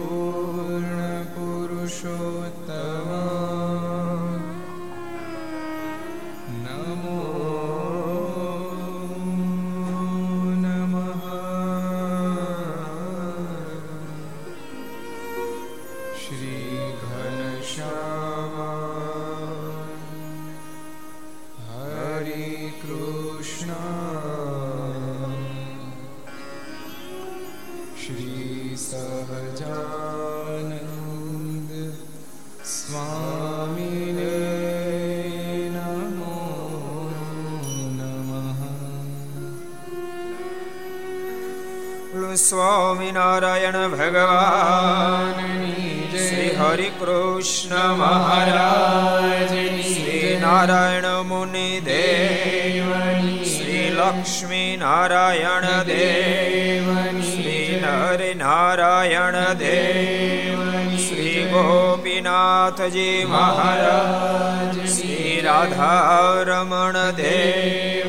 Oh. 0.00 0.77
Swaminarayan 42.88 43.76
ભગવાન 43.92 45.40
શ્રી 46.18 46.52
હરિ 46.58 46.86
કૃષ્ણ 47.00 47.98
મહારાજ 47.98 49.52
શ્રી 49.88 50.30
નારાયણ 50.36 51.08
મુનિ 51.24 51.64
દેવ 51.80 52.88
શ્રી 53.50 53.90
લક્ષ્મી 53.90 54.70
નારાયણ 54.76 55.68
દેવ 55.84 56.88
શ્રી 57.26 57.82
નર 57.82 58.30
નારાયણ 58.36 59.38
દેવ 59.58 60.64
શ્રી 61.02 61.44
ગોપીનાથજી 61.52 63.12
મહારાજ 63.26 64.80
શ્રી 64.90 65.36
રાધા 65.42 66.24
રમણ 66.46 66.98
દેવ 67.16 68.07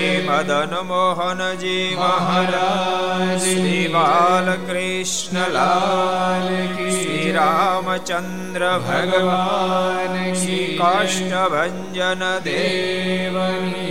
શ્રી 0.00 0.20
મદન 0.26 0.74
મોહનજી 0.86 1.96
મહારાજ 1.96 3.42
શ્રી 3.42 3.88
બાલકૃષ્ણ 3.88 5.52
લાલ 5.52 6.46
શ્રી 6.76 7.32
રામચંદ્ર 7.32 8.64
ભગવાન 8.86 10.16
શ્રી 10.34 10.68
કાષ્ટભન 10.78 12.16
દેવની 12.44 13.90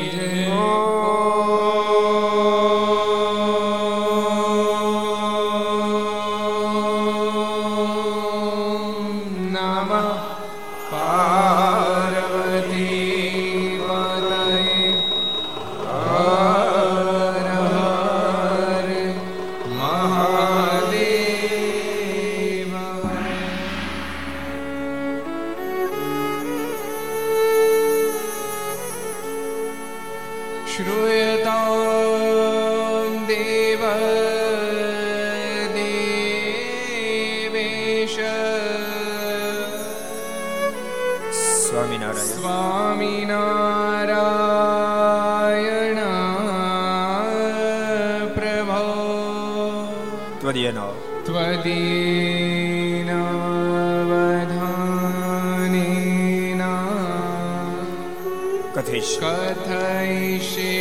કથયિષ્ 58.79 59.11
કથયિષે 59.19 60.73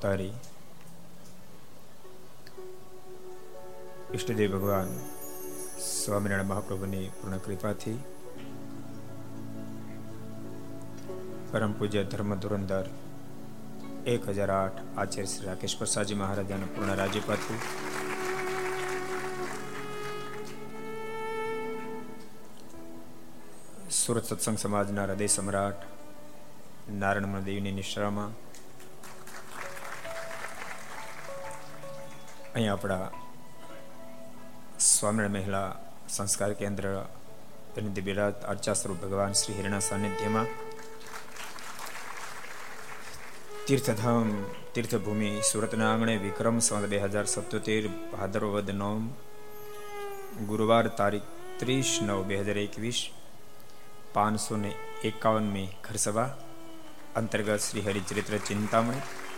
સર્વાવતારી 0.01 0.35
ઈષ્ટદેવ 4.13 4.53
ભગવાન 4.53 4.93
સ્વામિનારાયણ 5.81 6.51
મહાપ્રભુની 6.51 7.11
પૂર્ણ 7.17 7.41
કૃપાથી 7.41 7.99
પરમ 11.51 11.73
પૂજ્ય 11.75 12.03
ધર્મ 12.07 12.35
ધુરંધર 12.39 12.87
એક 14.07 14.29
હજાર 14.31 14.53
આઠ 14.53 14.81
આચાર્ય 14.97 15.29
શ્રી 15.29 15.49
રાકેશ 15.49 15.77
પ્રસાદજી 15.79 16.17
મહારાજાના 16.17 16.73
પૂર્ણ 16.75 16.97
રાજ્યપાથી 16.97 17.61
સુરત 23.97 24.25
સત્સંગ 24.27 24.59
સમાજના 24.59 25.09
હૃદય 25.09 25.29
સમ્રાટ 25.31 25.91
નારાયણ 26.95 27.45
દેવની 27.47 27.75
નિશ્રામાં 27.75 28.33
અહીં 32.55 32.73
આપણા 32.73 33.11
સ્વામિનારાયણ 34.79 35.37
મહિલા 35.37 35.69
સંસ્કાર 36.09 36.53
કેન્દ્ર 36.53 36.87
તેની 37.75 38.03
બિરાજ 38.03 38.35
અર્ચા 38.53 38.75
સ્વરૂપ 38.75 38.99
ભગવાન 39.03 39.33
શ્રી 39.33 39.57
હિરણા 39.59 39.81
સાનિધ્યમાં 39.81 40.49
તીર્થધામ, 43.67 44.31
તીર્થભૂમિ, 44.75 45.31
સુરતના 45.43 45.93
આંગણે 45.93 46.17
વિક્રમ 46.17 46.59
સંવત 46.59 46.91
બે 46.91 46.99
હજાર 46.99 47.27
સત્યોતેર, 47.27 47.85
ભાદરવદ 48.13 48.71
નોમ 48.73 49.03
ગુરુવાર 50.47 50.87
તારીખ 50.89 51.29
ત્રીસ 51.59 51.91
નવ 52.03 52.21
બે 52.25 52.43
હજાર 52.43 52.59
એકવીસ, 52.59 53.01
પાંચસો 54.15 54.57
ને 54.57 54.73
એકાવનમી 55.05 55.69
ઘરસભા 55.85 56.31
અંતર્ગત 57.17 57.61
Shri 57.61 57.81
Haricharitra 57.81 58.35
Chintamani 58.39 59.30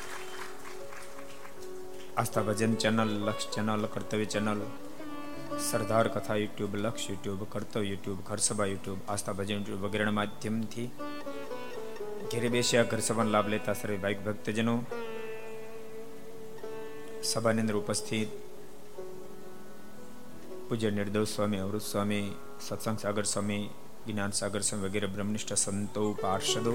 Aastha 2.17 2.43
Bhajan 2.43 2.75
channel 2.75 3.11
Lakshya 3.27 3.47
channel 3.55 3.87
Kartavya 3.87 4.25
channel 4.25 4.61
Sardar 5.71 6.09
Katha 6.09 6.37
YouTube, 6.37 6.77
Lakshya 6.77 7.11
YouTube, 7.11 7.45
Kartavya 7.45 7.89
YouTube, 7.89 8.19
Gharsabha 8.21 8.67
YouTube, 8.67 8.99
Aastha 9.09 9.33
Bhajan 9.33 9.55
YouTube 9.55 9.81
વગેરેના 9.81 10.11
માધ્યમથી 10.11 10.91
ઘેરે 12.33 12.49
બેસ્યા 12.49 12.83
ઘર 12.83 12.99
સભાનો 12.99 13.31
લાભ 13.31 13.49
લેતા 13.49 13.73
સર્વે 13.73 13.97
ભાઈક 13.97 14.25
ભક્તજનો 14.25 14.85
સભાની 17.23 17.61
અંદર 17.61 17.77
ઉપસ્થિત. 17.77 18.29
પૂજ્ય 20.69 20.91
નિર્દોષ 20.91 21.29
સ્વામી 21.29 21.59
અવૃત 21.59 21.83
સ્વામી, 21.83 22.37
સત્સંગ 22.69 22.99
સાગર 22.99 23.23
સ્વામી, 23.23 23.71
જ્ઞાન 24.07 24.31
સાગર 24.31 24.61
સ્વામી 24.61 24.89
વગેરે 24.89 25.07
બ્રહ્મનિષ્ઠ 25.07 25.53
સંતો, 25.55 26.13
પાર્ષદો 26.13 26.75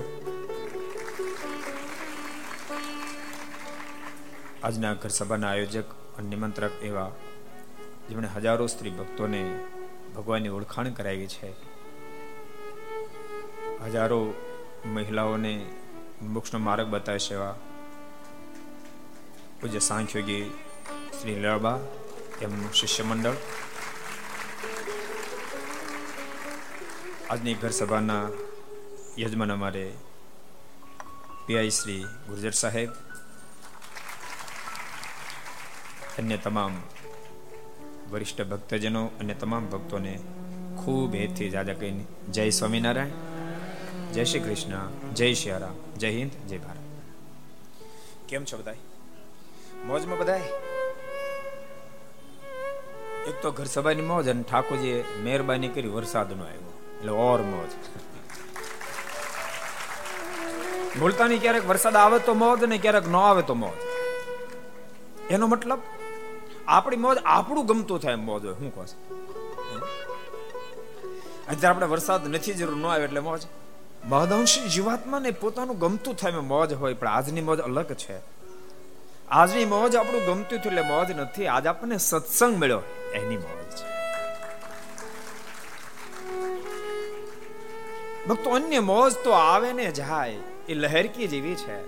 આજના 4.64 4.94
ઘર 4.94 5.10
સભાના 5.10 5.50
આયોજક 5.50 5.90
અને 6.18 6.28
નિમંત્રક 6.30 6.72
એવા 6.84 7.12
જેમણે 8.10 8.28
હજારો 8.28 8.68
સ્ત્રી 8.68 8.90
ભક્તોને 8.90 9.42
ભગવાનની 10.16 10.50
ઓળખાણ 10.50 10.94
કરાવી 10.94 11.28
છે. 11.28 11.50
હજારો 13.86 14.34
મહિલાઓને 14.86 15.54
મોક્ષનો 16.22 16.60
માર્ગ 16.60 16.88
બતાવે 16.88 17.20
છે 17.20 17.34
એવા 17.34 17.56
પૂજ્ય 19.62 19.80
સાંખ્યોગી 19.80 20.46
શ્રી 21.20 21.36
લળબા 21.36 21.80
એમનું 22.42 22.74
શિષ્ય 22.74 23.04
મંડળ 23.04 23.38
આજની 27.30 27.54
ઘર 27.54 27.72
સભાના 27.72 28.30
યજમાન 29.18 29.52
અમારે 29.52 29.86
પીઆઈ 31.46 31.72
શ્રી 31.72 32.04
ગુર્જર 32.28 32.52
સાહેબ 32.52 32.92
અન્ય 36.19 36.38
તમામ 36.38 36.75
વરિષ્ઠ 38.12 38.41
ભક્તજનો 38.41 39.01
અને 39.19 39.33
તમામ 39.33 39.65
ભક્તોને 39.65 40.13
ખૂબ 40.79 41.15
હેતથી 41.15 41.50
જાજા 41.50 41.74
કહીને 41.74 42.05
જય 42.31 42.45
સ્વામિનારાયણ, 42.50 43.12
જય 44.13 44.24
શ્રી 44.24 44.39
કૃષ્ણ, 44.39 44.88
જય 45.13 45.27
શ્રી 45.33 45.59
રામ 45.63 45.75
જય 45.97 46.09
હિન્દ, 46.09 46.31
જય 46.50 46.57
ભારત. 46.57 46.83
કેમ 48.27 48.45
છો 48.45 48.57
બધા 48.57 48.75
મોજમાં 49.86 50.19
બધા 50.19 50.39
એક 53.27 53.36
તો 53.41 53.51
ઘર 53.51 53.67
સભાની 53.74 54.07
મોજ 54.12 54.25
અને 54.33 54.43
ઠાકોરજીએ 54.43 55.03
મહેરબાની 55.24 55.71
કરી 55.75 55.91
વરસાદનો 55.97 56.43
આવ્યો, 56.43 56.74
એટલે 57.00 57.12
ઓર 57.27 57.41
મોજ. 57.51 57.71
બોલતાની 61.00 61.39
ક્યારેક 61.45 61.69
વરસાદ 61.74 61.95
આવે 61.95 62.17
તો 62.19 62.33
મોજ 62.45 62.59
ને 62.63 62.77
ક્યારેક 62.77 63.07
ન 63.07 63.19
આવે 63.25 63.43
તો 63.51 63.55
મોજ. 63.65 63.77
એનો 65.29 65.47
મતલબ 65.47 65.81
આપણી 66.67 66.95
મોજ 66.95 67.17
આપણું 67.25 67.65
ગમતું 67.65 68.00
થાય 68.00 68.15
મોજ 68.15 68.45
હોય. 68.45 68.53
શું 68.53 68.75
કહો 68.75 68.83
અત્યારે 71.47 71.67
આપણે 71.67 71.86
વરસાદ 71.86 72.27
નથી, 72.27 72.53
જરૂર 72.53 72.77
ન 72.77 72.86
આવે 72.86 73.03
એટલે 73.03 73.19
મોજ. 73.19 73.41
મહદઅંશી 74.05 74.69
જીવાત્માને 74.69 75.31
પોતાનું 75.31 75.79
ગમતું 75.79 76.15
થાય 76.15 76.31
મોજ 76.31 76.74
હોય, 76.74 76.93
પણ 76.93 77.07
આજની 77.07 77.41
મોજ 77.41 77.59
અલગ 77.59 77.93
છે. 77.93 78.19
આજની 79.29 79.65
મોજ 79.65 79.95
આપણું 79.95 80.25
ગમતું 80.25 80.59
થયું 80.59 80.65
એટલે 80.65 80.81
મોજ 80.81 81.12
નથી. 81.12 81.47
આજ 81.47 81.67
આપણને 81.67 81.97
સત્સંગ 81.97 82.57
મળ્યો. 82.57 82.81
એની 83.13 83.38
મોજ 83.38 83.77
છે. 83.77 83.97
ભક્તો, 88.27 88.50
અન્ય 88.50 88.79
મોજ 88.79 89.13
તો 89.24 89.31
આવે 89.31 89.74
ને 89.74 89.91
જાય. 89.91 90.38
એ 90.69 90.74
લહેરકી 90.74 91.27
જેવી 91.27 91.55
છે. 91.55 91.88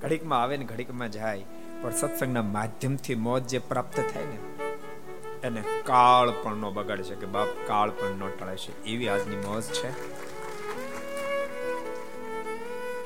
ઘડીકમાં 0.00 0.42
આવે 0.42 0.56
ને 0.56 0.64
ઘડીકમાં 0.64 1.10
જાય. 1.10 1.44
પણ 1.82 1.90
સત્સંગના 1.90 2.42
માધ્યમથી 2.42 3.14
મોજ 3.14 3.46
જે 3.46 3.58
પ્રાપ્ત 3.58 3.96
થાય 3.96 4.24
ને, 4.24 4.38
એને 5.42 5.62
કાળ 5.84 6.30
પણ 6.30 6.56
નો 6.56 6.70
બગાડે 6.70 7.02
છે 7.02 7.14
કે 7.14 7.26
બાપ 7.26 7.48
કાળ 7.66 7.90
પણ 7.90 8.18
નો 8.18 8.28
ટળે 8.28 8.56
છે. 8.56 8.84
એવી 8.84 9.08
આજની 9.08 9.36
મોજ 9.36 9.62
છે. 9.62 9.90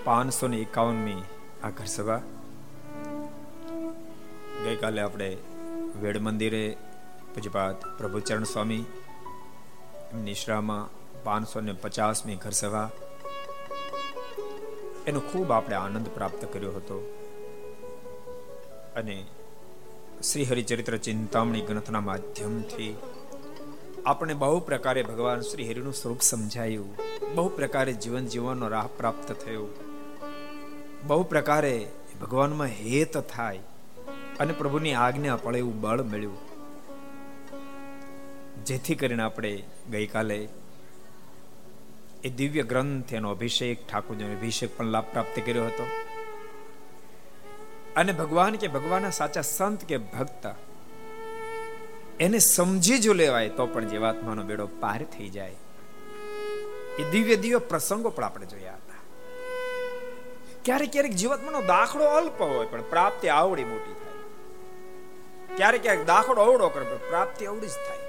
પાંચસો 0.05 0.49
ને 0.49 0.57
એકાવનમી 0.57 1.23
આ 1.65 1.71
ઘર 1.71 1.85
સભા. 1.85 2.21
ગઈકાલે 4.65 5.03
આપણે 5.03 5.37
વેડ 6.01 6.19
મંદિરે 6.19 6.77
પૂજપાત 7.35 7.99
પ્રભુચરણ 7.99 8.45
સ્વામી 8.45 8.85
નિશ્રામાં 10.25 10.89
પાંચસો 11.25 11.61
ને 11.61 11.73
પચાસમી 11.73 12.37
ઘર 12.37 12.51
સભા. 12.51 12.91
એનો 15.07 15.21
ખૂબ 15.21 15.53
આપણે 15.53 15.77
આનંદ 15.77 16.09
પ્રાપ્ત 16.09 16.45
કર્યો 16.53 16.73
હતો. 16.73 17.20
અને 18.97 19.25
શ્રી 20.33 20.45
હરિચરિત્ર 20.45 20.97
ચિંતામણી 20.97 21.61
ગ્રંથના 21.61 22.01
માધ્યમથી 22.01 22.97
આપણે 24.07 24.35
બહુ 24.35 24.61
પ્રકારે 24.61 25.03
ભગવાન 25.03 25.41
શ્રી 25.41 25.71
હરિનું 25.71 25.93
સ્વરૂપ 25.93 26.21
સમજાયું. 26.21 26.97
બહુ 27.35 27.49
પ્રકારે 27.49 27.93
જીવન 27.93 28.27
જીવવાનો 28.27 28.69
રાહ 28.69 28.87
પ્રાપ્ત 28.87 29.33
થયો. 29.33 29.67
બહુ 31.07 31.23
પ્રકારે 31.23 31.87
ભગવાનમાં 32.21 32.67
હેત 32.67 33.19
થાય 33.19 33.59
અને 34.39 34.53
પ્રભુની 34.53 34.95
આજ્ઞા 34.95 35.37
પડે 35.37 35.59
એવું 35.59 35.81
બળ 35.81 36.03
મળ્યું. 36.03 36.39
જેથી 38.65 38.95
કરીને 38.95 39.23
આપણે 39.23 39.63
ગઈકાલે 39.91 40.49
એ 42.25 42.29
દિવ્ય 42.29 42.63
ગ્રંથ 42.63 43.15
એનો 43.15 43.31
અભિષેક 43.31 43.87
ઠાકોરજીનો 43.87 44.31
અભિષેક 44.31 44.77
પણ 44.77 44.85
લાભ 44.85 45.05
પ્રાપ્ત 45.05 45.41
કર્યો 45.47 45.65
હતો. 45.65 46.10
અને 47.97 48.13
ભગવાન 48.13 48.55
કે 48.55 48.69
ભગવાનના 48.69 49.11
સાચા 49.11 49.41
સંત 49.41 49.85
કે 49.85 49.99
ભક્ત. 49.99 50.47
એને 52.21 52.39
સમજી 52.39 52.99
જો 52.99 53.13
લેવાય 53.13 53.49
તો 53.49 53.67
પણ 53.67 53.85
જીવાત્માનો 53.85 54.43
બેડો 54.43 54.67
પાર 54.67 55.03
થઈ 55.03 55.29
જાય. 55.29 55.55
એ 56.99 57.11
દિવ્ય 57.11 57.37
દિવ્ય 57.37 57.59
પ્રસંગો 57.59 58.11
પણ 58.11 58.25
આપણે 58.25 58.47
જોયા 58.47 58.73
હતા. 58.73 58.95
ક્યારેક 60.65 60.93
ક્યારેક 60.93 61.13
જીવાત્માનો 61.13 61.63
દાખલો 61.63 62.05
અલ્પ 62.05 62.41
હોય 62.41 62.67
પણ 62.67 62.83
પ્રાપ્તિ 62.83 63.29
આવડી 63.29 63.65
મોટી 63.65 63.93
થાય. 63.93 64.11
ક્યારેક 65.57 65.83
ક્યારેક 65.83 66.07
દાખલો 66.07 66.43
અવડો 66.43 66.69
કરે 66.69 66.85
પણ 66.85 66.97
પ્રાપ્તિ 66.97 67.47
અવડી 67.47 67.67
જ 67.67 67.71
થાય. 67.71 68.01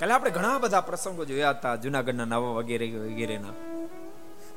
કાલે 0.00 0.12
આપણે 0.12 0.30
ઘણા 0.30 0.58
બધા 0.58 0.80
પ્રસંગો 0.80 1.24
જોયા 1.24 1.50
હતા, 1.50 1.76
જુનાગઢના 1.76 2.24
નવા 2.24 2.50
વગેરે 2.50 2.90
વગેરેના. 2.90 3.73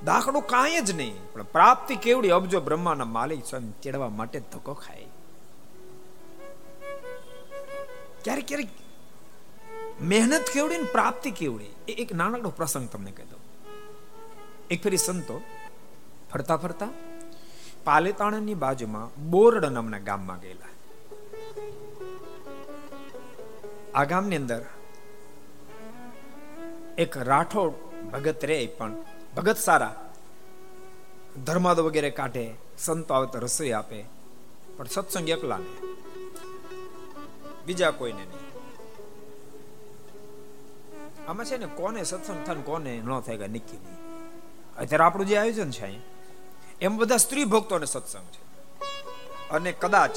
દાખલો 0.05 0.39
કાંઈ 0.53 0.81
જ 0.87 0.91
નહીં, 0.99 1.15
પણ 1.33 1.47
પ્રાપ્તિ 1.55 1.95
કેવડી 2.05 2.33
અબજો 2.37 2.59
બ્રહ્માના 2.67 3.13
માલિક 3.17 3.45
સ્વામી 3.49 3.75
ચડવા 3.83 4.11
માટે 4.19 4.39
ધક્કો 4.53 4.73
ખાય 4.83 5.09
ક્યારેક 8.23 8.47
ક્યારેક 8.49 8.71
મહેનત 10.11 10.47
કેવડી 10.53 10.79
ને 10.83 10.89
પ્રાપ્તિ 10.95 11.29
કેવડી, 11.39 11.73
એ 11.89 11.93
એક 12.03 12.11
નાનકડો 12.21 12.49
પ્રસંગ 12.59 12.87
તમને 12.93 13.11
કહી 13.17 13.27
દઉં. 13.31 13.43
એક 14.73 14.79
ફેરી 14.83 15.03
સંતો 15.07 15.35
ફરતા 16.31 16.57
ફરતા 16.63 16.91
પાલેતાણાની 17.87 18.57
બાજુમાં 18.63 19.13
બોરડ 19.33 19.65
નામના 19.75 20.05
ગામમાં 20.09 20.39
ગયેલા. 20.43 20.73
આ 23.97 24.05
ગામની 24.11 24.39
અંદર 24.41 24.63
એક 27.03 27.13
રાઠોડ 27.31 27.75
ભગત 28.13 28.43
રે 28.51 28.57
પણ 28.79 28.93
ભગત 29.37 29.57
સારા. 29.57 30.13
ધર્માદ 31.45 31.79
વગેરે 31.79 32.09
કાઢે, 32.09 32.53
સંતો 32.77 33.13
આવે 33.13 33.27
તો 33.27 33.39
રસોઈ 33.39 33.71
આપે, 33.71 34.05
પણ 34.77 34.85
સત્સંગ 34.85 35.29
એકલા 35.29 35.57
ને. 35.57 35.71
બીજા 37.65 37.91
કોઈને 37.91 38.25
નહીં. 38.25 38.45
આમાં 41.27 41.45
છે 41.45 41.57
ને 41.57 41.65
કોને 41.65 42.03
સત્સંગ 42.03 42.45
થાય 42.45 42.55
કોને 42.55 43.01
ન 43.05 43.19
થાય 43.19 43.37
કે 43.37 43.47
નક્કી 43.47 43.77
નહીં. 43.77 43.97
અત્યારે 44.77 45.03
આપણું 45.03 45.27
જે 45.27 45.37
આયોજન 45.37 45.71
છે 45.71 45.99
એમ 46.81 46.97
બધા 46.97 47.17
સ્ત્રી 47.17 47.45
ભક્તોને 47.45 47.85
સત્સંગ 47.85 48.25
છે. 48.25 48.43
અને 49.49 49.71
કદાચ 49.71 50.11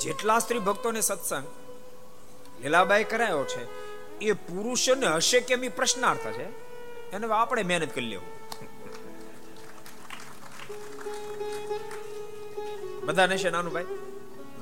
જેટલા 0.00 0.38
સ્ત્રી 0.38 0.58
ભક્તોને 0.58 1.00
સત્સંગ 1.00 1.46
લીલાબાઈ 2.62 3.04
કરાયો 3.04 3.44
છે, 3.44 3.62
એ 4.18 4.32
પુરુષોને 4.32 5.06
હશે 5.06 5.40
કેમ 5.40 5.64
એ 5.64 5.68
પ્રશ્નાર્થ 5.68 6.26
છે? 6.26 6.69
એને 7.12 7.26
આપણે 7.32 7.62
મહેનત 7.62 7.92
કરી 7.94 8.10
લેવું. 8.12 8.32
બધાને 13.06 13.36
છે 13.42 13.50
નાનું 13.50 13.72
ભાઈ 13.72 13.98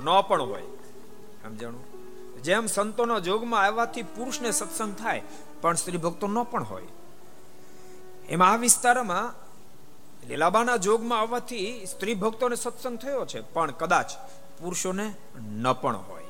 ન 0.04 0.08
પણ 0.28 0.42
હોય. 0.50 0.68
સમજાણું 1.42 1.84
જેમ 2.46 2.66
સંતોના 2.66 3.18
જોગમાં 3.18 3.62
આવવાથી 3.64 4.02
પુરુષને 4.16 4.50
સત્સંગ 4.50 4.94
થાય, 4.94 5.22
પણ 5.60 5.74
સ્ત્રી 5.74 6.02
ભક્તો 6.04 6.26
ન 6.26 6.38
પણ 6.42 6.64
હોય. 6.70 6.90
એમાં 8.28 8.52
આ 8.52 8.56
વિસ્તારમાં 8.56 9.26
લીલાબાના 10.28 10.76
જોગમાં 10.86 11.20
આવવાથી 11.20 11.86
સ્ત્રી 11.86 12.14
ભક્તોને 12.14 12.56
સત્સંગ 12.56 12.98
થયો 12.98 13.24
છે, 13.26 13.40
પણ 13.54 13.70
કદાચ 13.80 14.10
પુરુષોને 14.58 15.06
ન 15.62 15.66
પણ 15.82 15.96
હોય. 16.08 16.28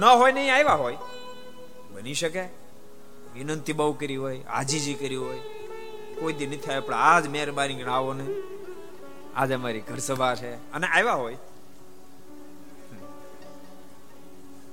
ન 0.00 0.04
હોય 0.04 0.32
નહીં 0.32 0.54
આવ્યા 0.54 0.80
હોય, 0.82 0.98
બની 1.94 2.14
શકે? 2.14 2.44
વિનંતી 3.38 3.72
બહુ 3.72 3.92
કરી 3.92 4.16
હોય, 4.16 4.42
આજીજી 4.42 4.94
કરી 4.94 5.16
હોય. 5.16 5.38
કોઈ 6.20 6.32
દી 6.32 6.46
નથી 6.46 6.56
થાય, 6.56 6.80
પણ 6.80 6.94
આજ 6.94 7.28
મહેરબાની 7.28 7.82
આવો 7.82 8.12
ને. 8.12 8.26
આજે 9.34 9.54
અમારી 9.54 9.80
ઘર 9.80 9.98
સભા 9.98 10.34
છે. 10.34 10.72
અને 10.72 10.86
આવ્યા 10.86 11.12
હોય. 11.12 11.34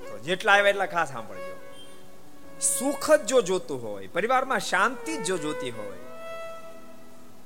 તો 0.10 0.20
જેટલા 0.20 0.54
આવ્યા 0.54 0.70
એટલા 0.70 0.86
ખાસ 0.86 1.12
સાંભળજો. 1.12 1.56
સુખ 2.62 3.12
જ 3.12 3.26
જો 3.26 3.42
જોતું 3.42 3.84
હોય, 3.84 4.08
પરિવારમાં 4.08 4.60
શાંતિ 4.60 5.18
જ 5.18 5.24
જો 5.24 5.38
જોતી 5.38 5.70
હોય, 5.70 5.98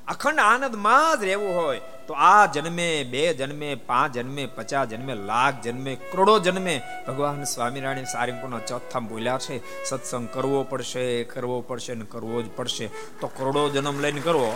અખંડ 0.07 0.39
આનંદમાં 0.39 1.19
જ 1.19 1.23
રહેવું 1.23 1.55
હોય 1.55 1.81
તો 2.09 2.15
આ 2.17 2.45
જન્મે, 2.45 3.03
બે 3.03 3.23
જન્મે, 3.33 3.67
પાંચ 3.75 4.13
જન્મે, 4.13 4.45
પચાસ 4.45 4.87
જન્મે, 4.87 5.15
લાખ 5.25 5.57
જન્મે, 5.61 5.91
કરોડો 6.11 6.39
જન્મે. 6.39 6.81
ભગવાન 7.07 7.43
સ્વામિનારાયણ 7.43 8.03
સારીપુરના 8.03 8.59
ચોથા 8.59 8.99
બોલ્યા 8.99 9.37
છે, 9.37 9.57
સત્સંગ 9.85 10.29
કરવો 10.33 10.63
પડશે 10.63 11.23
કરવો 11.23 11.61
પડશે 11.61 11.93
ને 11.93 12.05
કરવો 12.09 12.41
જ 12.41 12.49
પડશે. 12.55 12.87
તો 13.21 13.27
કરોડો 13.27 13.69
જન્મ 13.69 13.99
લઈને 13.99 14.21
કરવો. 14.21 14.49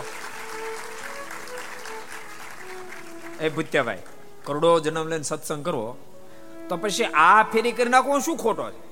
એ 3.40 3.48
ભૂત્યાભાઈ 3.48 4.02
કરોડો 4.44 4.74
જન્મ 4.80 5.06
લઈને 5.08 5.22
સત્સંગ 5.22 5.64
કરવો. 5.64 5.88
તો 6.68 6.76
પછી 6.76 7.04
આ 7.04 7.42
ફેરી 7.44 7.72
કરી 7.72 7.88
નાખવો 7.88 8.20
શું 8.20 8.36
ખોટો 8.36 8.70
છે? 8.70 8.82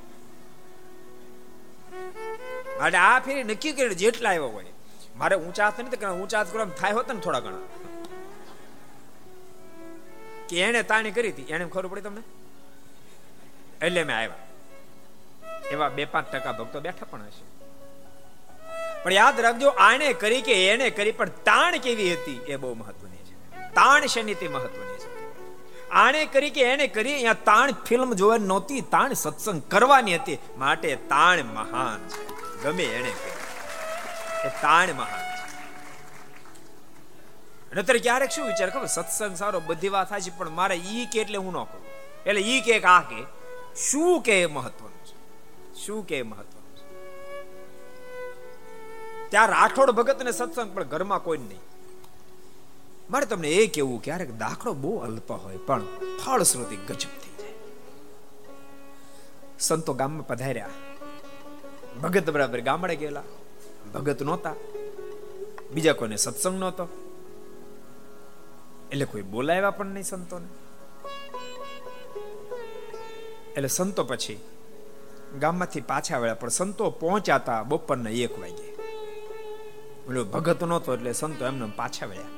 માટે 2.78 2.98
આ 2.98 3.18
ફેરી 3.18 3.44
નક્કી 3.44 3.72
કરી 3.72 3.94
જેટલા 3.94 4.30
આવ્યો 4.30 4.48
હોય, 4.48 4.64
મારે 5.16 5.36
ઊંચા 5.36 5.64
હાથ 5.64 5.80
નથી 5.80 6.06
ઊંચા 6.06 6.38
હાથ 6.38 6.52
કરવા 6.52 6.74
થાય 6.80 6.92
હોત 6.92 7.12
ને 7.12 7.20
થોડા 7.20 7.40
ઘણા. 7.40 7.81
કે 10.52 10.62
એને 10.62 10.82
તાણી 10.82 11.10
કરી 11.10 11.28
હતી. 11.28 11.42
એને 11.42 11.64
ખબર 11.64 11.86
પડી 11.86 12.00
તમને? 12.00 12.22
એટલે 13.86 14.04
મેં 14.04 14.16
આવ્યા. 14.16 14.34
એવા 15.70 15.88
બે 15.88 16.04
પાંચ 16.04 16.32
ટકા 16.32 16.52
ભક્તો 16.52 16.80
બેઠા 16.80 17.06
પણ 17.10 17.22
હશે. 17.22 17.44
પણ 19.02 19.12
યાદ 19.12 19.40
રાખજો 19.40 19.68
આને 19.68 20.12
કરી 20.12 20.42
કે 20.42 20.68
એને 20.68 20.90
કરી, 20.90 21.12
પણ 21.12 21.28
તાણ 21.28 21.76
કેવી 21.76 22.12
હતી 22.12 22.40
એ 22.48 22.56
બહુ 22.56 22.74
મહત્વની 22.74 23.16
છે. 23.16 23.34
તાણ 23.74 24.06
શેની 24.06 24.34
તે 24.34 24.48
મહત્વની 24.48 24.98
છે? 24.98 25.10
આણે 25.90 26.26
કરી 26.26 26.50
કે 26.50 26.62
એને 26.62 26.86
કરી, 26.86 27.12
અહીંયા 27.12 27.32
તાણ 27.32 27.72
ફિલ્મ 27.72 28.14
જોવાની 28.14 28.46
નહોતી, 28.46 28.80
તાણ 28.80 29.12
સત્સંગ 29.12 29.62
કરવાની 29.62 30.16
હતી. 30.16 30.38
માટે 30.58 30.96
તાણ 30.96 31.42
મહાન 31.42 32.08
છે. 32.08 32.26
ગમે 32.62 32.84
એને 32.84 33.10
કરી. 33.10 34.48
એ 34.48 34.48
તાણ 34.62 34.92
મહાન 34.92 35.31
નતર 37.74 37.98
ક્યારેક 37.98 38.30
શું 38.30 38.46
વિચાર 38.46 38.70
ખબર? 38.70 38.86
સત્સંગ 38.86 39.36
સારો 39.36 39.60
બધી 39.60 39.88
વાત 39.88 40.08
થાય 40.08 40.20
છે 40.20 40.38
પણ 40.38 40.50
મારે 40.50 40.74
ઈ 40.74 41.06
કે 41.12 41.20
એટલે 41.20 41.38
હું 41.38 41.52
ન 41.52 41.56
કહું. 41.56 41.82
એટલે 42.26 42.40
ઈ 42.40 42.60
કે 42.60 42.80
આ 42.80 43.00
કે, 43.00 43.22
શું 43.76 44.22
કે 44.22 44.46
મહત્વનું 44.46 45.04
છે? 45.04 45.14
શું 45.84 46.06
કે 46.06 46.22
મહત્વનું 46.22 46.76
છે? 46.76 46.84
ત્યાં 49.30 49.48
રાઠોડ 49.48 49.90
ભગત 49.90 50.22
ને 50.22 50.32
સત્સંગ 50.32 50.74
પણ 50.74 50.84
ઘરમાં 50.84 51.22
કોઈ 51.22 51.38
નહીં. 51.38 51.60
મારે 53.10 53.26
તમને 53.26 53.50
એ 53.50 53.66
કેવું, 53.66 54.02
ક્યારેક 54.02 54.38
દાખલો 54.38 54.72
બહુ 54.72 54.98
અલ્પ 54.98 55.30
હોય, 55.30 55.56
પણ 55.56 55.82
ફળશ્રુતિ 56.24 56.76
ગજબ 56.76 57.08
થઈ 57.08 57.42
જાય. 57.42 57.52
સંતો 59.58 59.94
ગામમાં 59.94 60.26
પધાર્યા. 60.26 60.68
ભગત 62.02 62.30
બરાબર 62.30 62.60
ગામડે 62.60 62.96
ગયેલા. 62.96 63.22
ભગત 63.94 64.22
નહોતા. 64.22 64.54
બીજા 65.70 65.92
કોઈને 65.92 66.16
સત્સંગ 66.16 66.60
નહોતો. 66.60 67.01
એટલે 68.92 69.04
કોઈ 69.04 69.22
બોલાવ્યા 69.22 69.70
પણ 69.70 69.86
નહીં 69.86 70.04
સંતોને. 70.04 70.48
એટલે 73.56 73.68
સંતો 73.68 74.04
પછી 74.04 74.40
ગામમાંથી 75.38 75.80
પાછા 75.80 76.16
આવ્યા, 76.16 76.34
પણ 76.34 76.48
સંતો 76.48 76.90
પહોંચ્યા 76.90 77.62
બપોરના 77.62 78.10
એક 78.26 78.34
વાગે. 78.40 78.66
એટલે 80.04 80.22
ભગત 80.34 80.64
નહોતો 80.64 80.94
એટલે 80.94 81.12
સંતો 81.12 81.46
એમને 81.46 81.70
પાછા 81.76 82.06
વળ્યા. 82.06 82.32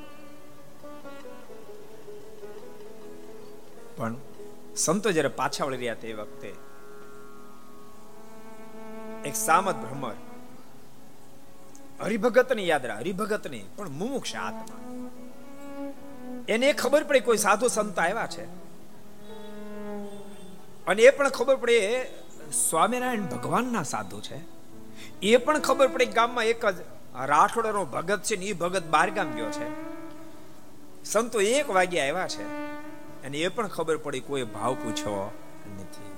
પણ 3.96 4.14
સંતો 4.76 5.12
જ્યારે 5.12 5.32
પાછા 5.40 5.64
વળી 5.64 5.76
રહ્યા 5.76 6.02
તે 6.04 6.12
વખતે 6.12 6.50
એક 9.28 9.36
સામત 9.36 9.76
ભ્રમર 9.82 10.16
હરિભગતની 12.00 12.68
યાદ 12.68 12.86
રાખ 12.86 13.00
હરિભગત 13.00 13.44
ને 13.46 13.60
પણ 13.76 13.88
મુમુક્ષ 14.00 14.36
આત્મા. 14.36 14.93
એને 16.48 16.72
ખબર 16.72 17.04
પડે 17.04 17.20
કોઈ 17.20 17.36
સાધુ 17.36 17.68
સંત 17.68 17.98
આવ્યા 17.98 18.26
છે. 18.26 18.44
અને 20.86 21.02
એ 21.02 21.10
પણ 21.10 21.28
ખબર 21.28 21.56
પડે 21.56 22.06
સ્વામિનારાયણ 22.70 23.22
ભગવાનના 23.22 23.82
સાધુ 23.82 24.20
છે. 24.20 24.40
એ 25.22 25.36
પણ 25.36 25.58
ખબર 25.58 25.88
પડે 25.88 26.06
ગામમાં 26.06 26.44
એક 26.44 26.66
જ 26.66 26.74
રાઠોડનો 27.24 27.84
ભગત 27.84 28.22
છે 28.22 28.36
ને 28.36 28.44
એ 28.44 28.52
ભગત 28.52 28.84
બાર 28.84 29.10
ગામ 29.10 29.32
ગયો 29.32 29.50
છે. 29.50 29.94
સંતો 31.04 31.40
એક 31.40 31.70
વાગે 31.70 32.00
આવ્યા 32.00 32.28
છે 32.28 32.42
અને 33.26 33.38
એ 33.38 33.48
પણ 33.48 33.68
ખબર 33.68 33.96
પડી 33.96 34.20
કોઈ 34.20 34.42
ભાવ 34.42 34.74
પૂછ્યો 34.74 35.30
નથી. 35.80 36.12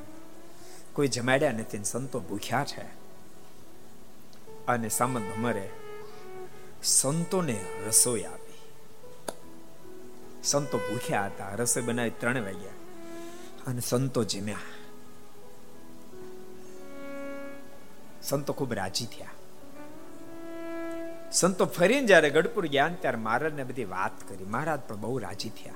કોઈ 0.93 1.09
જમાડ્યા 1.09 1.53
નથી 1.53 1.85
સંતો 1.85 2.21
ભૂખ્યા 2.21 2.65
છે. 2.65 3.07
અને 4.69 4.89
સામંત 4.89 5.37
ભમરે 5.37 5.71
સંતોને 6.83 7.65
રસોઈ 7.89 8.23
આપી. 8.23 8.46
સંતો 10.47 10.79
ભૂખ્યા 10.79 11.27
હતા. 11.27 11.55
રસોઈ 11.55 11.83
બનાવી 11.83 12.11
ત્રણ 12.11 12.45
વાગ્યા. 12.45 12.71
અને 13.67 13.81
સંતો 13.81 14.25
જીમ્યા. 14.25 14.57
સંતો 18.23 18.53
ખૂબ 18.53 18.73
રાજી 18.73 19.07
થયા. 19.07 19.29
સંતો 21.33 21.65
ફરીને 21.65 22.07
જ્યારે 22.07 22.31
ગઢપુર 22.31 22.67
ગયા 22.67 22.91
ત્યારે 23.01 23.19
મહારાજને 23.19 23.65
બધી 23.65 23.85
વાત 23.85 24.29
કરી. 24.29 24.45
મહારાજ 24.45 24.81
પણ 24.81 24.97
બહુ 24.97 25.19
રાજી 25.19 25.49
થયા. 25.49 25.75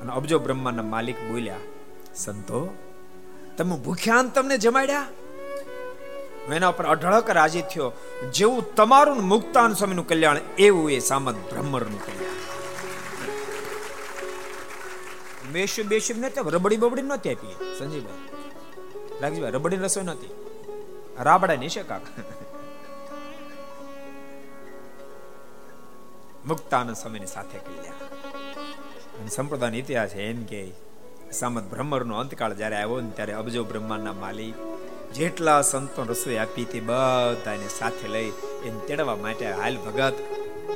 અને 0.00 0.12
અબજો 0.12 0.38
બ્રહ્માના 0.38 0.82
માલિક 0.82 1.16
બોલ્યા, 1.20 1.56
સંતો, 2.14 2.76
તમે 3.56 3.76
ભૂખ્યા 3.76 4.22
તમને 4.22 4.58
જમાડ્યા? 4.58 5.06
એના 6.52 6.68
ઉપર 6.68 6.84
અઢળક 6.84 7.30
રાજી 7.30 7.62
થયો. 7.62 7.92
જેવું 8.34 8.74
તમારું 8.74 9.22
મુક્તાન 9.22 9.74
સ્વામીનું 9.74 10.08
કલ્યાણ, 10.08 10.38
એવું 10.58 10.90
એ 10.90 10.98
સામત 10.98 11.34
બ્રહ્મરનું 11.34 12.06
કલ્યાણ. 12.06 12.35
મેશું 15.56 15.86
બેશું 15.92 16.18
નથી 16.20 16.50
રબડી 16.56 16.76
બબડી 16.76 17.02
નથી 17.02 17.34
આપી. 17.34 17.54
સંજીભાઈ 17.78 19.22
લાગજીભાઈ 19.22 19.52
રબડી 19.52 19.76
રસોઈ 19.76 20.04
નથી 20.04 20.32
રાબડા 21.20 21.56
ની 21.56 21.68
છે 21.68 21.82
કાક. 21.82 22.04
મુક્તાનંદ 26.46 26.96
સ્વામીની 26.96 27.26
સાથે 27.26 27.58
કલ્યા 27.58 29.28
સંપ્રદાયનો 29.28 29.76
ઇતિહાસ 29.76 30.12
એમ 30.24 30.44
કે 30.44 30.60
સામત 31.32 31.64
બ્રહ્મરનો 31.70 32.18
અંતકાળ 32.18 32.52
જ્યારે 32.54 32.76
આવ્યો 32.76 33.00
ને 33.00 33.10
ત્યારે 33.10 33.32
અબજો 33.32 33.64
બ્રહ્માંડના 33.64 34.12
માલિક 34.12 34.54
જેટલા 35.14 35.60
સંતો 35.62 36.02
રસોઈ 36.02 36.36
આપી 36.36 36.64
હતી 36.64 36.80
બધાને 36.80 37.68
સાથે 37.68 38.08
લઈ 38.08 38.30
એને 38.66 38.78
તેડવા 38.86 39.16
માટે 39.16 39.46
હાલ 39.52 39.76
ભગત, 39.76 40.16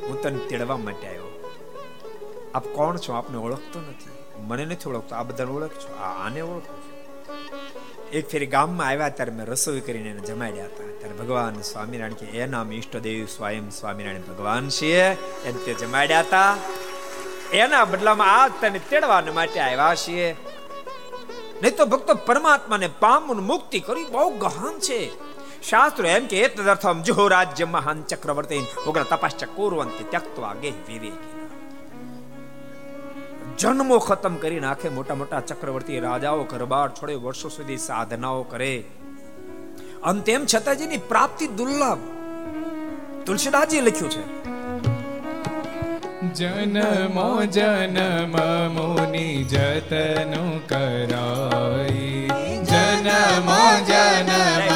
હું 0.03 0.21
તને 0.21 0.41
તેડવા 0.49 0.77
માટે 0.77 1.07
આવ્યો. 1.07 1.29
આપ 2.55 2.65
કોણ 2.67 2.97
છો? 2.97 3.13
આપને 3.13 3.37
ઓળખતો 3.37 3.79
નથી. 3.79 4.20
મને 4.37 4.65
નથી 4.65 4.89
ઓળખતો. 4.89 5.15
આ 5.15 5.23
બધાને 5.23 5.51
ઓળખ 5.51 5.69
છો? 5.69 6.03
આને 6.03 6.41
ઓળખું 6.41 6.81
છું. 6.81 6.91
એક 8.09 8.29
ફેરી 8.29 8.45
ગામમાં 8.45 8.87
આવ્યા 8.87 9.09
ત્યારે 9.09 9.31
મેં 9.31 9.45
રસોઈ 9.45 9.79
કરીને 9.79 10.09
એને 10.09 10.19
જમાડ્યા 10.19 10.65
હતા. 10.65 10.83
ત્યારે 10.99 11.15
ભગવાન 11.15 11.61
સ્વામિનારાયણ 11.61 12.13
કે 12.13 12.25
એ 12.25 12.77
ઈષ્ટદેવ, 12.77 13.25
સ્વયં 13.25 13.69
સ્વામિનારાયણ 13.69 14.21
ભગવાન 14.21 14.69
છે 14.69 15.11
એને 15.43 15.59
તે 15.65 15.73
જમાડ્યા 15.73 16.19
હતા. 16.19 16.57
એના 17.53 17.85
બદલામાં 17.85 18.43
આ 18.43 18.47
તને 18.47 18.79
તેડવા 18.79 19.23
માટે 19.33 19.59
આવ્યા 19.59 19.95
છીએ. 19.95 20.35
નહીં 21.63 21.75
તો 21.75 21.85
ભક્તો 21.85 22.13
પરમાત્માને 22.13 22.87
પામુન 22.87 23.39
મુક્તિ 23.39 23.79
કરી 23.79 24.03
બહુ 24.03 24.29
ગહન 24.29 24.79
છે. 24.79 25.31
શાસ્ત્રો 25.69 26.07
એમ 26.07 26.25
કે 26.25 26.47
તદર્થમ 26.47 27.01
જો 27.01 27.27
રાજ્ય 27.27 27.65
મહાન 27.65 28.03
ચક્રવર્તી 28.03 28.65
ઉગ્ર 28.87 29.03
તપશ્ચ 29.03 29.43
કુર્વંતી 29.43 30.03
ત્યક્તવા 30.03 30.53
ગેહ 30.53 30.73
વિવેકી 30.87 31.40
જન્મો 33.61 33.97
ખતમ 33.97 34.35
કરી 34.35 34.59
નાખે 34.59 34.89
મોટા 34.89 35.15
મોટા 35.15 35.39
ચક્રવર્તી 35.39 35.99
રાજાઓ 35.99 36.43
ઘરબાર 36.43 36.89
છોડે 36.89 37.15
વર્ષો 37.15 37.49
સુધી 37.49 37.77
સાધનાઓ 37.77 38.43
કરે. 38.43 38.83
અને 40.03 40.21
તેમ 40.21 40.45
છતાં 40.55 40.75
જેની 40.77 40.97
પ્રાપ્તિ 40.97 41.47
દુર્લભ. 41.47 41.97
તુલસીદાસજી 43.25 43.81
લખ્યું 43.81 44.11
છે. 44.11 44.43
જનમો 46.33 47.43
જનમ 47.43 48.37
મુનિ 48.73 49.43
જતનો 49.43 50.59
કરાય. 50.69 52.27
જનમો 52.63 53.85
જનમ 53.85 54.70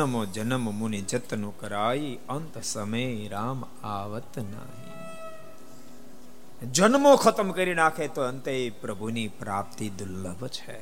જન્મો, 0.00 0.24
જન્મ 0.24 0.74
મુનિ 0.74 1.00
જતનો 1.00 1.50
કરાઈ, 1.50 2.18
અંત 2.28 2.62
સમય 2.62 3.28
રામ 3.28 3.64
આવત 3.84 4.38
નાહી. 4.38 4.90
જન્મો 6.72 7.16
ખતમ 7.16 7.50
કરી 7.50 7.74
નાખે 7.74 8.08
તો 8.08 8.22
અંતે 8.22 8.70
પ્રભુની 8.70 9.28
પ્રાપ્તિ 9.28 9.90
દુર્લભ 9.90 10.46
છે. 10.46 10.80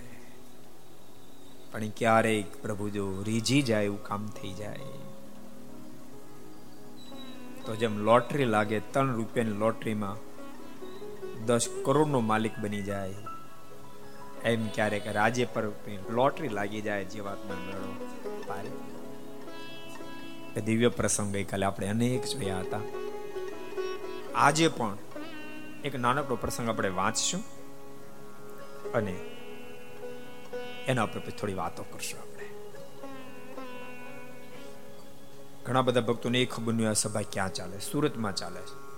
પણ 1.72 1.88
ક્યારેક 1.88 2.62
પ્રભુ 2.62 2.88
જો 2.88 3.22
રીઝી 3.22 3.62
જાય 3.62 3.84
એવું 3.84 4.04
કામ 4.04 4.26
થઈ 4.26 4.52
જાય. 4.52 4.78
તો 7.64 7.76
જેમ 7.76 7.98
લોટરી 7.98 8.44
લાગે, 8.44 8.80
ત્રણ 8.80 9.14
રૂપિયાની 9.14 9.52
લોટરીમાં 9.52 10.16
દસ 11.46 11.68
કરોડનો 11.84 12.20
માલિક 12.20 12.58
બની 12.58 12.82
જાય. 12.82 13.14
એમ 14.44 14.68
ક્યારેક 14.68 15.06
રાજ્ય 15.06 15.44
પર 15.44 15.68
લોટરી 16.10 16.48
લાગી 16.48 16.80
જાય 16.80 17.04
જીવાતમાં 17.04 17.66
મેળો 17.66 17.94
એ 20.56 20.60
દિવ્ય 20.60 20.88
પ્રસંગ 20.88 21.32
ગઈકાલે 21.32 21.66
આપણે 21.66 21.88
અનેક 21.88 22.24
જોયા 22.24 22.60
હતા. 22.60 22.80
આજે 24.34 24.68
પણ 24.68 24.96
એક 25.84 25.96
નાનકડો 25.96 26.36
પ્રસંગ 26.36 26.68
આપણે 26.68 26.88
વાંચશું 26.88 27.42
અને 28.92 29.14
એના 30.86 31.04
ઉપર 31.04 31.20
થોડી 31.20 31.54
વાતો 31.54 31.82
કરશું 31.82 32.20
આપણે. 32.20 32.48
ઘણા 35.64 35.82
બધા 35.82 36.00
ભક્તોને 36.00 36.42
એ 36.42 36.44
ખબર 36.44 36.72
નહીં 36.72 36.90
આ 36.90 36.92
સભા 36.92 37.20
ક્યાં 37.32 37.54
ચાલે 37.54 37.78
સુરતમાં 37.78 38.36
ચાલે 38.36 38.60
છે. 38.60 38.88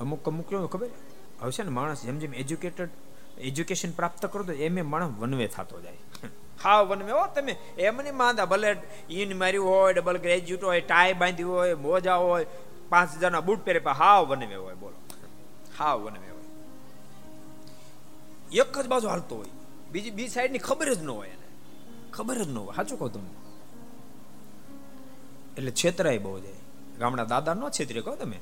અમુક 0.00 0.28
અમુક 0.28 0.72
ખબર 0.72 0.88
હવે 1.40 1.50
છે 1.50 1.62
ને 1.62 1.70
માણસ 1.70 2.02
જેમ 2.02 2.18
જેમ 2.18 2.34
એજ્યુકેટેડ 2.34 2.90
એજ્યુકેશન 3.38 3.90
પ્રાપ્ત 3.90 4.26
કરો 4.26 4.42
તો 4.42 4.52
એમ 4.52 4.78
એ 4.78 4.82
માણસ 4.82 5.18
વનવે 5.18 5.46
થતો 5.46 5.80
જાય 5.80 5.96
હા 6.62 6.80
વનવે 6.80 7.12
હો, 7.12 7.26
તમે 7.26 7.52
એમ 7.78 7.96
નહીં 7.96 8.16
માંદા 8.16 8.44
ભલે 8.44 8.76
ઈન 9.10 9.38
માર્યું 9.38 9.68
હોય 9.68 9.92
ડબલ 9.92 10.16
ગ્રેજ્યુએટ 10.16 10.64
હોય 10.64 10.80
ટાઈ 10.80 11.12
બાંધ્યું 11.12 11.52
હોય, 11.52 11.74
મોજા 11.74 12.14
હોય, 12.14 12.46
પાંચ 12.88 13.16
હજારના 13.16 13.40
બૂટ 13.40 13.64
પહેરે, 13.64 13.78
પણ 13.78 13.92
હાવ 13.92 14.26
વનમે 14.26 14.54
હોય, 14.54 14.74
બોલો. 14.74 14.94
હાવ 15.78 16.00
વનમે 16.00 16.30
હોય. 16.30 16.38
એક 18.52 18.78
જ 18.78 18.86
બાજુ 18.86 19.08
હાલતો 19.08 19.36
હોય. 19.36 19.46
બીજી, 19.90 20.10
બી 20.10 20.28
સાઈડની 20.28 20.58
ખબર 20.58 20.94
જ 20.94 21.02
ન 21.02 21.10
હોય 21.10 21.28
એને. 21.28 21.46
ખબર 22.12 22.38
જ 22.38 22.48
ન 22.48 22.58
હોય. 22.58 22.76
સાચું 22.76 22.98
કહું 22.98 23.12
તમે 23.12 23.28
એટલે 25.56 25.70
છેતરાય 25.70 26.18
બહુ 26.18 26.40
જાય. 26.40 26.52
ગામડા 26.98 27.24
દાદા 27.24 27.54
ન 27.54 27.68
છેતરે, 27.68 28.00
કહો 28.00 28.16
તમે. 28.16 28.38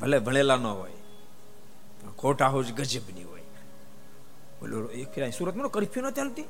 ભલે 0.00 0.18
ભણેલા 0.18 0.56
ન 0.56 0.66
હોય. 0.66 0.92
ખોટા 2.18 2.46
હોય 2.46 2.64
ગજબની 2.64 3.22
હોય. 3.22 3.40
બોલો, 4.60 4.86
એક 4.86 5.32
સુરતમાં 5.32 5.68
કરફ્યુ 5.68 6.04
ન 6.04 6.10
ચાલતી? 6.10 6.44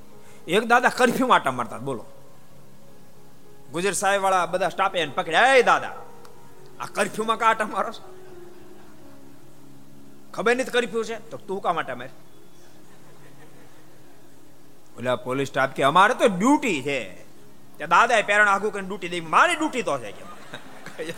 એક 0.48 0.64
દાદા 0.64 0.88
કરફ્યુ 0.88 1.28
આટા 1.28 1.50
મારતા 1.50 1.78
બોલો. 1.78 2.04
ગુજર 3.72 3.92
સાહેબ 3.92 4.22
વાળા 4.22 4.46
બધા 4.46 4.68
સ્ટાફે 4.68 4.98
એને 4.98 5.12
પકડ્યા, 5.12 5.54
એ 5.54 5.62
દાદા, 5.62 5.94
આ 6.80 6.86
કરફ્યુમાં 6.86 7.36
કા 7.36 7.46
આટા 7.46 7.66
મારો? 7.66 7.92
ખબર 10.34 10.56
નથી 10.56 10.70
કરફ્યુ 10.70 11.04
છે. 11.04 11.30
તો 11.30 11.36
તું 11.36 11.62
કા 11.62 11.72
માટે 11.72 11.94
મારે? 11.94 12.10
ઓલા 14.98 15.16
પોલીસ 15.16 15.48
સ્ટાફ 15.48 15.70
કે, 15.70 15.82
અમારે 15.82 16.14
તો 16.14 16.26
ડ્યુટી 16.26 16.82
છે. 16.82 17.24
તે 17.78 17.86
દાદાએ 17.86 18.22
પેરણ 18.22 18.48
આગું 18.48 18.72
કરીને 18.72 18.86
ડ્યુટી 18.86 19.08
દઈ 19.08 19.20
મારી 19.20 19.56
ડ્યુટી 19.56 19.82
તો 19.82 19.98
છે 19.98 20.12
કે. 20.12 20.24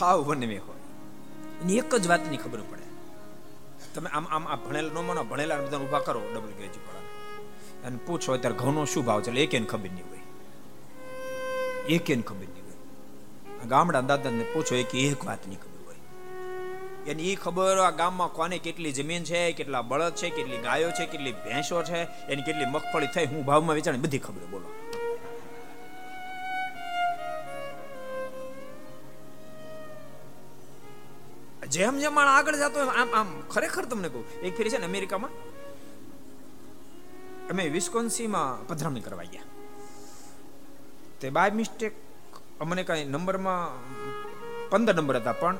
હાવ 0.00 0.20
વનમે 0.20 0.58
હોય. 0.58 0.75
એની 1.62 1.78
એક 1.78 1.94
જ 1.94 2.06
વાતની 2.06 2.36
ખબર 2.36 2.58
પડે. 2.60 2.86
તમે 3.94 4.10
આમ 4.10 4.26
આમ 4.30 4.46
આ 4.46 4.56
ભણેલા 4.56 4.92
નો 4.92 5.02
માનો, 5.02 5.24
ભણેલા 5.24 5.56
બધા 5.56 5.76
ઊભા 5.76 5.98
કરો 5.98 6.20
ડબલ 6.20 6.48
ગ્રેજ્યુએટ 6.48 6.76
વાળા 6.76 7.86
અને 7.86 7.98
પૂછો 8.06 8.32
અત્યારે 8.32 8.56
ઘઉંનો 8.56 8.84
શું 8.84 9.04
ભાવ 9.04 9.22
છે? 9.22 9.28
એટલે 9.28 9.42
એકેને 9.42 9.66
ખબર 9.66 9.90
નહીં 9.90 10.08
હોય. 10.08 10.18
એકેને 11.88 12.22
ખબર 12.22 12.40
નહીં 12.40 12.64
હોય. 12.64 13.66
ગામડા 13.66 14.00
દાદાને 14.00 14.44
પૂછો, 14.44 14.74
એક 14.74 14.94
એક 14.94 15.24
વાતની 15.24 15.56
ખબર 15.56 15.84
હોય. 15.86 15.96
એની 17.06 17.32
એ 17.32 17.34
ખબર 17.34 17.78
આ 17.78 17.90
ગામમાં 17.90 18.28
કોને 18.28 18.58
કેટલી 18.58 18.92
જમીન 18.92 19.24
છે, 19.24 19.52
કેટલા 19.52 19.82
બળદ 19.82 20.14
છે, 20.14 20.30
કેટલી 20.30 20.56
ગાયો 20.56 20.90
છે, 20.90 21.06
કેટલી 21.06 21.32
ભેંસો 21.32 21.82
છે 21.82 22.02
એની 22.02 22.42
કેટલી 22.42 22.64
મગફળી 22.64 23.06
થઈ, 23.06 23.26
હું 23.26 23.44
ભાવમાં 23.44 23.74
વેચાણ 23.74 23.96
બધી 23.96 24.18
ખબર 24.18 24.46
બોલો. 24.50 24.72
જેમ 31.76 31.94
જેમ 32.02 32.18
આગળ 32.22 32.56
જતો 32.62 32.80
આમ 33.00 33.10
આમ. 33.20 33.28
ખરેખર 33.52 33.84
તમને 33.90 34.08
કહું, 34.14 34.24
એક 34.46 34.52
ફેરી 34.58 34.72
છે 34.74 34.80
ને 34.82 34.88
અમેરિકામાં? 34.90 35.32
અમે 37.50 37.64
વિસ્કોન્સીમાં 37.76 38.50
પધરામણી 38.68 39.04
કરવા 39.06 39.26
ગયા. 39.34 39.46
તે 41.20 41.26
બાય 41.36 41.56
મિસ્ટેક 41.60 41.94
અમને 42.62 42.82
કઈ 42.88 43.02
નંબરમાં 43.14 43.64
પંદર 44.70 44.94
નંબર 44.98 45.16
હતા, 45.20 45.36
પણ 45.42 45.56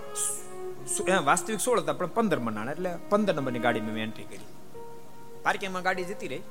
વાસ્તવિક 1.29 1.61
સોળ 1.67 1.79
હતા, 1.83 1.99
પણ 2.01 2.15
પંદર 2.17 2.39
મનાણા, 2.47 2.75
એટલે 2.77 2.91
પંદર 3.11 3.35
નંબરની 3.39 3.65
ગાડી 3.67 3.85
મેં 3.87 4.03
એન્ટ્રી 4.07 4.29
કરી. 4.31 4.49
પાર્કિંગમાં 5.45 5.85
ગાડી 5.87 6.07
જતી 6.11 6.31
રહી. 6.33 6.45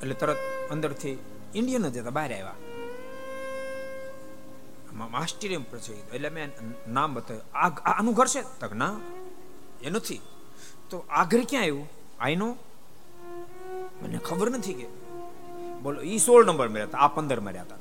એટલે 0.00 0.14
તરત 0.22 0.40
અંદરથી 0.74 1.16
ઇન્ડિયન 1.58 1.88
જ 1.94 1.96
હતા, 2.02 2.16
બહાર 2.18 2.32
આવ્યા. 2.38 2.56
આશ્ચર્ય 5.14 5.56
પછી 5.56 6.02
એટલે 6.12 6.28
મેં 6.28 6.50
નામ 6.88 7.14
બતાવ્યું. 7.14 7.68
આનું 7.88 8.14
ઘર 8.14 8.26
છે? 8.26 8.60
તક 8.60 8.72
ના, 8.72 8.96
એ 9.82 9.90
નથી. 9.90 10.20
તો 10.90 11.04
આ 11.10 11.24
ઘર 11.24 11.40
ક્યાં 11.48 11.62
આવ્યું? 11.62 11.88
આઈનો 12.20 12.56
મને 14.02 14.18
ખબર 14.18 14.50
નથી 14.50 14.74
કે. 14.74 14.86
બોલો, 15.82 16.02
ઈ 16.02 16.18
સોળ 16.18 16.46
નંબર 16.46 16.68
મર્યા 16.68 16.84
હતા. 16.84 16.98
આ 16.98 17.08
પંદર 17.08 17.40
મર્યા 17.40 17.62
હતા. 17.62 17.76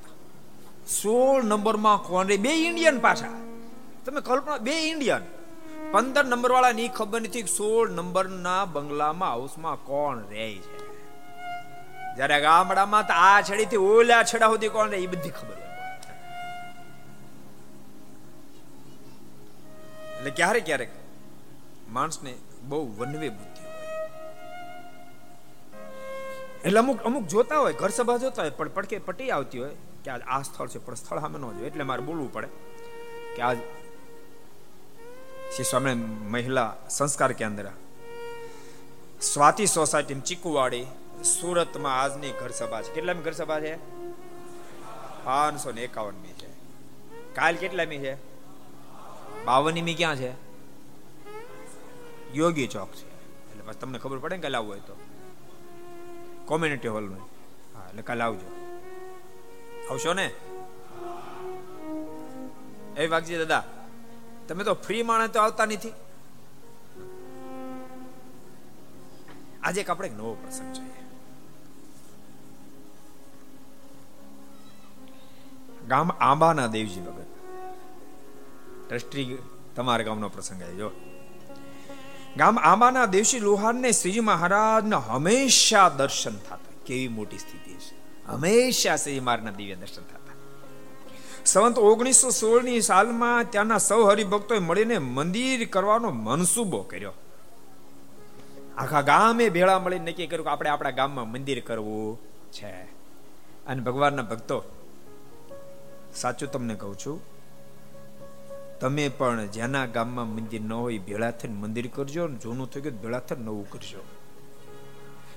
સોળ 0.87 1.43
નંબરમાં 1.43 2.03
કોણ 2.03 2.25
બે 2.25 2.49
ઇન્ડિયન 2.49 2.99
પાછા. 2.99 3.27
તમે 4.05 4.21
કલ્પના 4.21 4.57
બે 4.57 4.71
ઇન્ડિયન. 4.71 5.21
પંદર 5.91 6.25
નંબર 6.25 6.51
વાળા 6.51 6.71
ની 6.71 6.87
ખબર 6.87 7.21
નથી 7.21 7.43
સોળ 7.43 7.89
નંબરના 7.89 8.65
બંગલામાં, 8.65 9.29
હાઉસમાં 9.29 9.75
કોણ 9.75 10.19
રહે 10.19 10.55
છે. 10.55 10.87
જ્યારે 12.15 12.41
ગામડામાં 12.41 13.07
તો 13.07 13.13
આ 13.13 13.41
છેડીથી 13.41 13.75
ઓલા 13.75 14.23
છેડા 14.23 14.47
સુધી 14.47 14.67
કોણ 14.67 14.89
રહે 14.89 14.99
એ 14.99 15.07
બધી 15.07 15.29
ખબર 15.29 15.66
એટલે 20.17 20.31
ક્યારેક 20.31 20.65
ક્યારેક 20.65 20.89
માણસને 21.89 22.33
બહુ 22.63 22.95
વનવે 22.97 23.29
બુદ્ધિ 23.29 23.63
એટલે 26.65 26.79
અમુક 26.79 27.01
અમુક 27.01 27.27
જોતા 27.27 27.59
હોય, 27.59 27.73
ઘર 27.73 27.89
સભા 27.89 28.17
જોતા 28.17 28.41
હોય, 28.41 28.51
પણ 28.51 28.69
પડકે 28.69 28.97
પટી 28.97 29.31
આવતી 29.31 29.59
હોય 29.59 29.75
કે 30.03 30.11
આજ 30.11 30.21
આ 30.27 30.41
સ્થળ 30.41 30.67
છે, 30.67 30.77
પણ 30.77 30.95
સ્થળ 30.95 31.19
સામે 31.19 31.39
ન 31.39 31.51
જોઈએ 31.51 31.67
એટલે 31.67 31.83
મારે 31.83 32.01
બોલવું 32.01 32.33
પડે 32.33 32.47
કે 33.35 33.41
આજ 33.41 33.57
શ્રી 35.55 35.63
સ્વામી 35.63 35.93
મહિલા 36.33 36.75
સંસ્કાર 36.89 37.31
કેન્દ્ર, 37.31 37.69
સ્વાતિ 39.21 39.65
સોસાયટી 39.65 40.15
ચીકુવાડી, 40.15 40.85
સુરતમાં 41.23 42.01
આજની 42.01 42.31
ઘર 42.31 42.49
સભા 42.49 42.81
છે. 42.81 42.93
કેટલામી 42.93 43.21
ઘર 43.21 43.31
સભા 43.31 43.59
છે? 43.59 43.75
પાંચસો 45.23 45.71
ને 45.71 45.81
એકાવનમી 45.81 46.33
છે. 46.33 46.49
કાલ 47.35 47.55
કેટલામી 47.55 47.97
છે? 47.97 48.26
બાવનમી 49.47 49.93
ક્યાં 49.93 50.15
છે? 50.15 50.31
યોગી 52.33 52.67
ચોક 52.67 52.91
છે. 52.91 53.07
એટલે 53.51 53.63
પછી 53.63 53.79
તમને 53.79 53.99
ખબર 53.99 54.17
પડે 54.17 54.35
ને 54.35 54.41
કે 54.41 54.49
લાવવું 54.49 54.71
હોય 54.71 54.79
તો. 54.79 54.95
કોમ્યુનિટી 56.45 56.87
હોલમાં 56.87 57.19
હા, 57.75 57.87
એટલે 57.89 58.01
કાલે 58.01 58.23
આવજો. 58.23 58.47
આવશો 59.91 60.13
ને? 60.13 60.31
એ 62.97 63.07
વાગજી 63.07 63.37
દાદા, 63.37 63.63
તમે 64.47 64.63
તો 64.63 64.73
ફ્રી 64.73 65.03
માણે 65.03 65.27
તો 65.27 65.41
આવતા 65.41 65.65
નથી. 65.65 65.93
આજે 69.63 69.81
એક 69.81 69.89
આપણે 69.89 70.09
નવો 70.09 70.33
પ્રસંગ 70.33 70.73
જોઈએ. 70.73 70.93
ગામ 75.87 76.11
આંબાના 76.11 76.67
દેવજી 76.67 77.01
ભગત 77.01 77.36
ટ્રસ્ટી 78.89 79.37
તમારા 79.75 80.03
ગામનો 80.03 80.29
પ્રસંગ 80.29 80.63
આવ્યો. 80.63 80.91
ગામ 82.37 82.59
આંબાના 82.59 83.05
દેવશી 83.05 83.39
લોહારને 83.39 83.91
શ્રીજી 83.91 84.19
મહારાજના 84.19 84.97
હંમેશા 84.97 85.89
દર્શન 85.89 86.35
થતા. 86.37 86.57
કેવી 86.85 87.07
મોટી 87.07 87.37
સ્થિતિ 87.37 87.73
છે. 87.73 87.95
હંમેશા 88.27 88.95
શ્રીજી 88.95 89.19
મહારાજના 89.19 89.51
દિવ્ય 89.51 89.75
દર્શન 89.75 90.01
થતા. 90.01 90.33
સંવંત 91.45 91.77
ઓગણીસો 91.77 92.29
સોળની 92.29 92.81
સાલમાં 92.81 93.43
ત્યાંના 93.49 93.77
સૌ 93.77 94.03
હરિભક્તોએ 94.03 94.59
મળીને 94.59 94.97
મંદિર 94.97 95.67
કરવાનો 95.67 96.11
મનસુબો 96.11 96.81
કર્યો. 96.81 97.13
આખા 98.77 99.01
ગામે 99.01 99.49
ભેળા 99.49 99.79
મળી 99.79 99.99
નક્કી 99.99 100.27
કર્યું 100.27 100.45
કે 100.45 100.51
આપણે 100.51 100.69
આપણા 100.69 100.91
ગામમાં 100.91 101.31
મંદિર 101.31 101.59
કરવું 101.59 102.19
છે. 102.51 102.97
અને 103.67 103.81
ભગવાનના 103.81 104.21
ભક્તો, 104.21 104.63
સાચું 106.15 106.51
તમને 106.51 106.75
કહું 106.75 106.95
છું 106.95 107.36
તમે 108.79 109.05
પણ 109.09 109.47
જેના 109.47 109.85
ગામમાં 109.85 110.27
મંદિર 110.29 110.61
ન 110.61 110.73
હોય, 110.73 110.97
ભેળા 110.97 111.31
થઈને 111.31 111.55
મંદિર 111.55 111.87
કરજો 111.95 112.27
ને 112.27 112.37
જૂનું 112.37 112.69
થઈ 112.71 112.81
ગયું 112.81 113.01
ભેળા 113.01 113.19
થઈને 113.19 113.45
નવું 113.45 113.65
કરજો. 113.69 114.01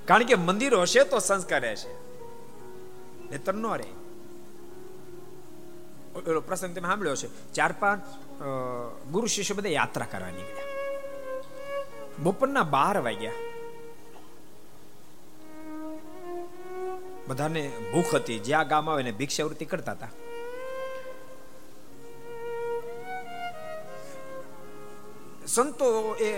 કારણ 0.05 0.25
કે 0.25 0.35
મંદિર 0.35 0.75
હશે 0.77 1.05
તો 1.05 1.19
સંસ્કાર 1.19 1.65
હશે. 1.71 1.93
નહીતર 3.31 3.55
ન 3.55 3.67
રહે. 3.81 3.91
ઓલો 6.31 6.41
પ્રસંગ 6.41 6.75
તમે 6.77 6.89
સાંભળ્યો 6.89 7.17
છે 7.17 7.29
ચાર 7.53 7.73
પાંચ 7.81 8.01
ગુરુ 9.13 9.27
શિષ્ય 9.27 9.55
બધા 9.55 9.69
યાત્રા 9.69 10.07
કરવા 10.13 10.31
નીકળ્યા. 10.31 10.69
બપોરના 12.19 12.63
બાર 12.75 12.97
વાગ્યા. 13.01 13.33
બધાને 17.29 17.63
ભૂખ 17.93 18.15
હતી, 18.15 18.39
જ્યાં 18.39 18.69
ગામ 18.69 18.91
આવે 18.91 19.03
ને 19.03 19.13
ભિક્ષાવૃત્તિ 19.13 19.65
કરતા 19.65 19.93
હતા. 19.93 20.11
સંતો 25.55 25.89
એ 26.17 26.29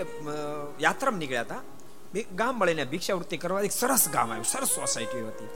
યાત્રામાં 0.81 1.19
નીકળ્યા 1.19 1.45
હતા. 1.47 1.61
ગામ 2.35 2.53
મળીને 2.59 2.85
ભિક્ષાવૃત્તિ 2.85 3.37
કરવા 3.37 3.61
એક 3.61 3.71
સરસ 3.71 4.03
ગામ 4.13 4.27
આવ્યું, 4.31 4.45
સરસ 4.45 4.69
સોસાયટી 4.69 5.21
હતી. 5.21 5.51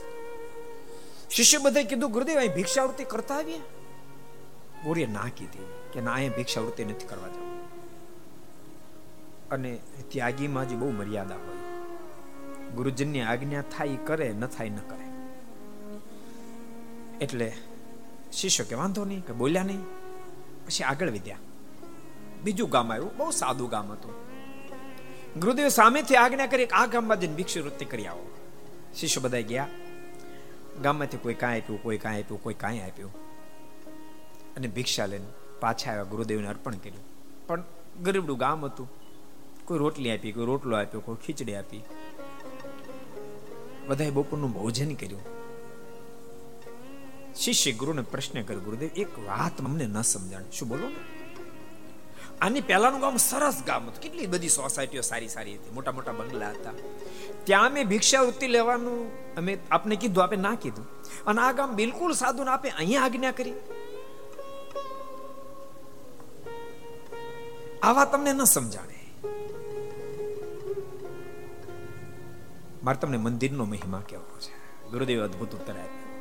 શિષ્ય 1.30 1.58
બધે 1.58 1.82
કીધું, 1.84 2.10
ગુરુદેવ, 2.10 2.38
અહીં 2.38 2.54
ભિક્ષાવૃત્તિ 2.54 3.04
કરતા 3.04 3.36
આવીએ? 3.36 3.60
ગોરીએ 4.84 5.06
ના 5.06 5.28
કીધી 5.36 5.66
કે, 5.92 5.98
ના 6.00 6.14
અહીંયા 6.14 6.36
ભિક્ષાવૃત્તિ 6.36 6.84
નથી 6.84 7.08
કરવા 7.08 7.28
જવું 7.28 7.46
અને 9.50 9.72
ત્યાગીમાં 10.08 10.68
જ 10.68 10.70
બહુ 10.74 10.88
મર્યાદા 10.90 11.38
હોય. 11.44 11.60
ગુરુજનની 12.76 13.22
આજ્ઞા 13.22 13.64
થાય 13.74 13.98
કરે, 14.04 14.28
ન 14.32 14.46
થાય, 14.46 14.70
ન 14.70 14.80
કરે. 14.90 15.06
એટલે 17.20 17.48
શિષ્ય 18.32 18.64
કે, 18.64 18.74
વાંધો 18.74 19.04
નહીં, 19.04 19.22
કે 19.26 19.32
બોલ્યા 19.32 19.62
નહીં, 19.62 19.84
પછી 20.66 20.84
આગળ 20.84 21.10
વધ્યા. 21.10 21.40
બીજું 22.44 22.70
ગામ 22.70 22.92
આવ્યું, 22.92 23.16
બહુ 23.16 23.30
સાદું 23.30 23.68
ગામ 23.68 23.92
હતું. 23.92 24.28
ગુરુદેવ 25.40 25.68
સામેથી 25.68 26.16
આજ્ઞા 26.16 26.46
કરી 26.46 26.66
આ 26.66 26.86
ગામમાં 26.86 27.20
જઈને 27.20 27.34
ભિક્ષુ 27.34 27.62
વૃત્તિ 27.62 27.84
કરી 27.84 28.06
આવો. 28.06 28.34
શિષ્ય 28.96 29.20
બધા 29.20 29.40
ગયા. 29.40 29.68
ગામમાંથી 30.82 31.16
કોઈ 31.16 31.34
કાંઈ 31.34 31.60
આપ્યું, 31.60 31.82
કોઈ 31.82 31.98
કાંઈ 31.98 32.22
આપ્યું, 32.22 32.42
કોઈ 32.42 32.54
કાંઈ 32.54 32.80
આપ્યું. 32.80 33.14
અને 34.56 34.68
ભિક્ષા 34.68 35.06
લઈને 35.06 35.26
પાછા 35.60 35.90
આવ્યા, 35.90 36.02
ગુરુદેવને 36.02 36.48
અર્પણ 36.48 36.74
કર્યું. 36.74 37.04
પણ 37.46 37.64
ગરીબડું 38.02 38.38
ગામ 38.38 38.64
હતું. 38.64 38.90
કોઈ 39.64 39.78
રોટલી 39.78 40.16
આપી, 40.16 40.32
કોઈ 40.32 40.46
રોટલો 40.46 40.76
આપ્યો, 40.76 41.00
કોઈ 41.00 41.16
ખીચડી 41.26 41.54
આપી. 41.54 41.84
બધાએ 43.86 44.10
બપોરનું 44.10 44.52
ભોજન 44.52 44.94
કર્યું. 44.94 45.20
શિષ્ય 47.34 47.72
ગુરુને 47.72 48.02
પ્રશ્ન 48.02 48.42
કર્યો, 48.42 48.60
ગુરુદેવ, 48.60 48.88
એક 48.96 49.18
વાત 49.18 49.60
અમને 49.60 49.86
ન 49.86 50.02
સમજાણ. 50.02 50.42
શું 50.52 50.68
બોલો 50.68 50.88
ને? 50.88 51.17
આની 52.40 52.60
પહેલાનું 52.60 53.00
ગામ 53.00 53.16
સરસ 53.16 53.62
ગામ 53.66 53.86
હતું. 53.86 54.00
કેટલી 54.00 54.26
બધી 54.26 54.48
સોસાયટીઓ 54.48 55.00
સારી 55.00 55.28
સારી 55.28 55.54
હતી. 55.54 55.70
મોટા 55.70 55.92
મોટા 55.92 56.12
બંગલા 56.12 56.50
હતા. 56.50 56.70
ત્યાં 57.44 57.66
અમે 57.66 57.84
ભિક્ષાવૃત્તિ 57.84 58.46
લેવાનું 58.46 59.10
અમે 59.34 59.58
આપને 59.70 59.96
કીધું, 59.96 60.24
આપે 60.24 60.36
ના 60.36 60.54
કીધું. 60.54 61.02
અને 61.26 61.40
આ 61.40 61.52
ગામ 61.52 61.74
બિલકુલ 61.74 62.12
સાધુ 62.12 62.42
આપે 62.42 62.68
અહીંયા 62.68 63.02
આજ્ઞા 63.02 63.30
કરી. 63.30 63.54
આવા 67.82 68.04
તમને 68.04 68.32
ન 68.32 68.44
સમજાણે. 68.44 69.12
મારે 72.82 72.98
તમને 72.98 73.16
મંદિરનો 73.16 73.64
મહિમા 73.64 74.02
કેવો 74.08 74.40
છે. 74.40 74.58
ગુરુદેવ 74.90 75.24
અદભુત 75.24 75.54
ઉત્તર 75.54 75.72
આપ્યો. 75.72 76.20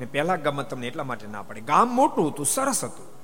મેં 0.00 0.10
પહેલા 0.10 0.36
ગામમાં 0.36 0.68
તમને 0.68 0.86
એટલા 0.86 1.04
માટે 1.04 1.26
ના 1.26 1.42
પડે. 1.42 1.60
ગામ 1.60 1.88
મોટું 1.88 2.32
હતું, 2.32 2.46
સરસ 2.46 2.84
હતું. 2.84 3.15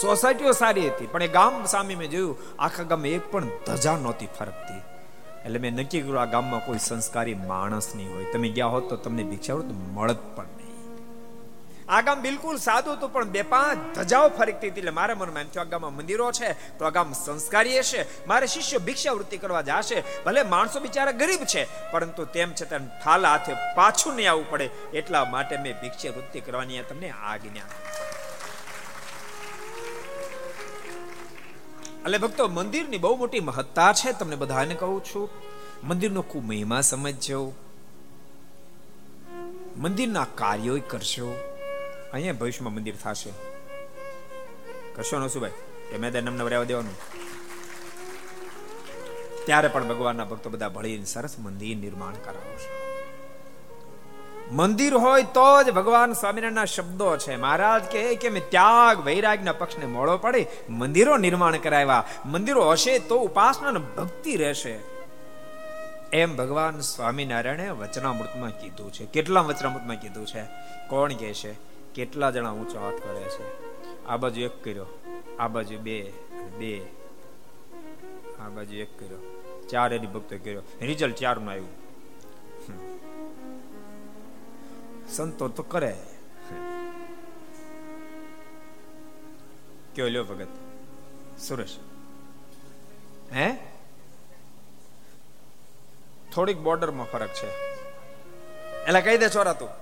સોસાયટીઓ 0.00 0.52
સારી 0.52 0.88
હતી, 0.88 1.06
પણ 1.06 1.22
એ 1.22 1.28
ગામ 1.28 1.64
સામે 1.66 1.94
મેં 1.94 2.10
જોયું, 2.10 2.36
આખા 2.58 2.82
ગામ 2.82 3.06
એક 3.06 3.30
પણ 3.32 3.50
ધજા 3.66 3.96
નહોતી 3.96 4.28
ફરકતી. 4.38 4.82
એટલે 5.44 5.58
મેં 5.58 5.74
નક્કી 5.74 6.00
કર્યું, 6.00 6.20
આ 6.20 6.24
ગામમાં 6.24 6.66
કોઈ 6.66 6.78
સંસ્કારી 6.78 7.34
માણસ 7.34 7.88
નહીં 7.94 8.10
હોય. 8.14 8.32
તમે 8.32 8.48
ગયા 8.48 8.66
હોત 8.66 8.88
તો 8.88 8.96
તમને 8.96 9.24
ભિક્ષા 9.24 9.56
તો 9.70 9.74
મળત 9.96 10.22
પણ 10.36 10.46
નહીં. 10.58 10.72
આ 11.88 12.00
ગામ 12.00 12.22
બિલકુલ 12.22 12.56
સાદું 12.56 12.96
હતું, 12.96 13.12
પણ 13.12 13.30
બે 13.36 13.42
પાંચ 13.42 13.78
ધજાઓ 13.98 14.28
ફરકતી 14.28 14.70
હતી. 14.70 14.80
એટલે 14.80 14.90
મારા 14.90 15.14
મનમાં 15.14 15.42
એમ 15.42 15.48
થયું, 15.48 15.66
આ 15.66 15.70
ગામમાં 15.70 15.96
મંદિરો 15.96 16.32
છે, 16.32 16.50
તો 16.78 16.84
આ 16.84 16.90
ગામ 16.90 17.12
સંસ્કારી 17.12 17.78
હશે. 17.78 18.06
મારે 18.26 18.46
શિષ્ય 18.46 18.78
ભિક્ષાવૃત્તિ 18.78 19.36
કરવા 19.38 19.60
જશે. 19.60 20.02
ભલે 20.26 20.42
માણસો 20.42 20.80
બિચારા 20.80 21.12
ગરીબ 21.12 21.44
છે, 21.44 21.66
પરંતુ 21.92 22.24
તેમ 22.24 22.56
છતાં 22.62 22.90
ઠાલા 23.00 23.34
હાથે 23.36 23.52
પાછું 23.76 24.16
નહીં 24.16 24.30
આવવું 24.30 24.50
પડે. 24.50 24.70
એટલા 24.92 25.24
માટે 25.24 25.56
મેં 25.58 25.80
ભિક્ષાવૃત્તિ 25.82 26.40
કરવાની 26.40 26.82
તમને 26.88 27.10
આજ્ઞા 27.10 27.70
એટલે 32.04 32.18
ભક્તો, 32.18 32.48
મંદિરની 32.48 32.98
બહુ 32.98 33.16
મોટી 33.16 33.40
મહત્તા 33.40 33.92
છે, 33.92 34.12
તમને 34.12 34.36
બધાને 34.36 34.74
કહું 34.74 35.04
છું. 35.04 35.30
મંદિરનો 35.84 36.22
ખૂબ 36.22 36.44
મહિમા 36.44 36.80
સમજજો. 36.80 37.52
મંદિરના 39.76 40.26
કાર્યો 40.34 40.78
કરશો 40.88 41.36
અહીંયા 42.12 42.32
ભવિષ્યમાં 42.32 42.74
મંદિર 42.74 42.94
થશે. 42.96 43.30
કરશો 44.94 45.18
નો 45.18 45.28
શું 45.28 45.42
ભાઈ 45.42 45.50
કે 45.90 45.96
મેદાન 45.96 46.24
નમને 46.24 46.44
વરાવા 46.44 46.64
દેવાનું. 46.64 46.94
ત્યારે 49.46 49.68
પણ 49.68 49.88
ભગવાનના 49.88 50.24
ભક્તો 50.24 50.50
બધા 50.50 50.68
ભળીને 50.68 51.04
સરસ 51.04 51.38
મંદિર 51.38 51.76
નિર્માણ 51.76 52.14
કરાવશે. 52.14 52.83
મંદિર 54.52 54.94
હોય 54.94 55.22
તો 55.22 55.62
જ 55.62 55.70
ભગવાન 55.70 56.12
સ્વામિનારાયણના 56.12 56.64
શબ્દો 56.64 57.16
છે. 57.16 57.36
મહારાજ 57.36 57.82
કે 57.82 58.14
કે 58.14 58.28
મેં 58.28 58.50
ત્યાગ 58.50 59.04
વૈરાગના 59.04 59.52
પક્ષને 59.52 59.86
મોડો 59.86 60.18
પડે, 60.18 60.46
મંદિરો 60.68 61.16
નિર્માણ 61.16 61.56
કરાવ્યા. 61.56 62.04
મંદિરો 62.26 62.70
હશે 62.70 62.98
તો 62.98 63.16
ઉપાસના 63.16 63.70
ભક્તિ 63.70 64.36
રહેશે. 64.36 64.80
એમ 66.12 66.36
ભગવાન 66.36 66.80
સ્વામિનારાયણે 66.80 67.70
વચનામૃતમાં 67.70 68.60
કીધું 68.60 68.92
છે. 68.92 69.06
કેટલા 69.06 69.40
વચનામૃતમાં 69.40 69.96
કીધું 69.96 70.26
છે? 70.26 70.42
કોણ 70.88 71.12
કહે 71.12 71.34
છે? 71.34 71.52
કેટલા 71.94 72.30
જણા 72.30 72.50
ઊંચો 72.50 72.78
હાથ 72.78 72.94
કરે 72.94 73.20
છે? 73.20 73.64
આ 74.06 74.16
બાજુ 74.16 74.40
એક 74.40 74.64
કર્યો. 74.64 74.86
આ 75.38 75.48
બાજુ 75.48 75.78
બે 75.78 76.12
બે. 76.58 76.86
આ 78.40 78.48
બાજુ 78.48 78.76
એક 78.76 78.98
કર્યો. 78.98 79.40
ચાર 79.70 79.92
એની 79.92 80.06
ભક્તો 80.06 80.36
કર્યો. 80.36 80.62
રિઝલ્ટ 80.80 81.14
ચારનું 81.14 81.50
આવ્યું. 81.50 81.83
સંતો 85.14 85.48
તો 85.50 85.62
કરે 85.66 85.92
કયો 89.94 90.08
લ્યો 90.08 90.24
ભગત 90.24 90.52
સુરેશ 91.38 91.76
હે 93.32 93.46
થોડીક 96.30 96.58
બોર્ડરમાં 96.60 97.08
ફરક 97.08 97.32
છે 97.34 97.48
એટલે 98.80 99.00
કહી 99.02 99.18
દે 99.18 99.28
છોરા 99.30 99.56
તું 99.56 99.72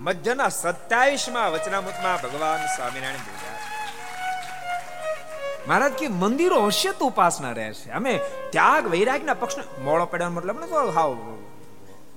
મધ્યના 0.00 0.50
સત્યાવીસમાં 0.52 1.52
વચનામૃતમાં 1.52 2.20
ભગવાન 2.20 2.68
સ્વામિનારાયણ 2.68 3.26
બોલ્યા 3.26 3.58
મહારાજ 5.64 5.94
કે 5.96 6.06
મંદિરો 6.16 6.58
હશે 6.66 6.92
તો 6.94 7.04
ઉપાસના 7.06 7.54
રહેશે 7.54 7.88
અમે 7.94 8.14
ત્યાગ 8.52 8.84
વૈરાગના 8.90 9.36
પક્ષને 9.36 9.64
મોળો 9.84 10.04
પડ્યા 10.06 10.32
મતલબ 10.32 10.58
ને 10.58 10.68
તો 10.68 10.84
હાવ 10.92 11.12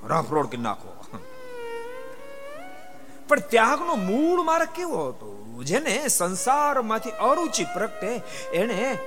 રફ 0.08 0.34
રોડ 0.34 0.48
કરી 0.48 0.62
નાખો. 0.62 1.06
પણ 3.28 3.40
ત્યાગનો 3.40 3.96
મૂળ 3.96 4.42
માર્ગ 4.42 4.68
કેવો 4.76 5.08
હતો? 5.10 5.64
જેને 5.64 6.08
સંસારમાંથી 6.08 7.10
અરુચિ 7.10 7.64
પ્રગટે 7.64 8.22
એને 8.54 8.98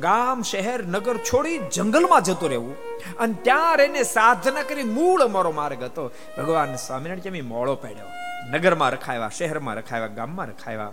ગામ, 0.00 0.42
શહેર, 0.42 0.86
નગર 0.86 1.16
છોડી 1.16 1.58
જંગલમાં 1.58 2.22
જતો 2.22 2.48
રહેવું. 2.48 2.76
અને 3.18 3.34
ત્યાં 3.42 3.76
એને 3.76 4.02
સાધના 4.02 4.62
કરી 4.62 4.82
મૂળ 4.82 5.22
અમારો 5.22 5.52
માર્ગ 5.52 5.82
હતો. 5.82 6.10
ભગવાન 6.38 6.76
સ્વામિનારાયણ 6.76 7.20
કેમ 7.20 7.48
મોળો 7.48 7.74
પાડ્યો. 7.74 8.06
નગરમાં 8.50 8.90
રખાયા 8.90 9.28
શહેરમાં 9.28 9.74
રખાયા 9.74 10.06
ગામમાં 10.06 10.46
રખાયા 10.46 10.92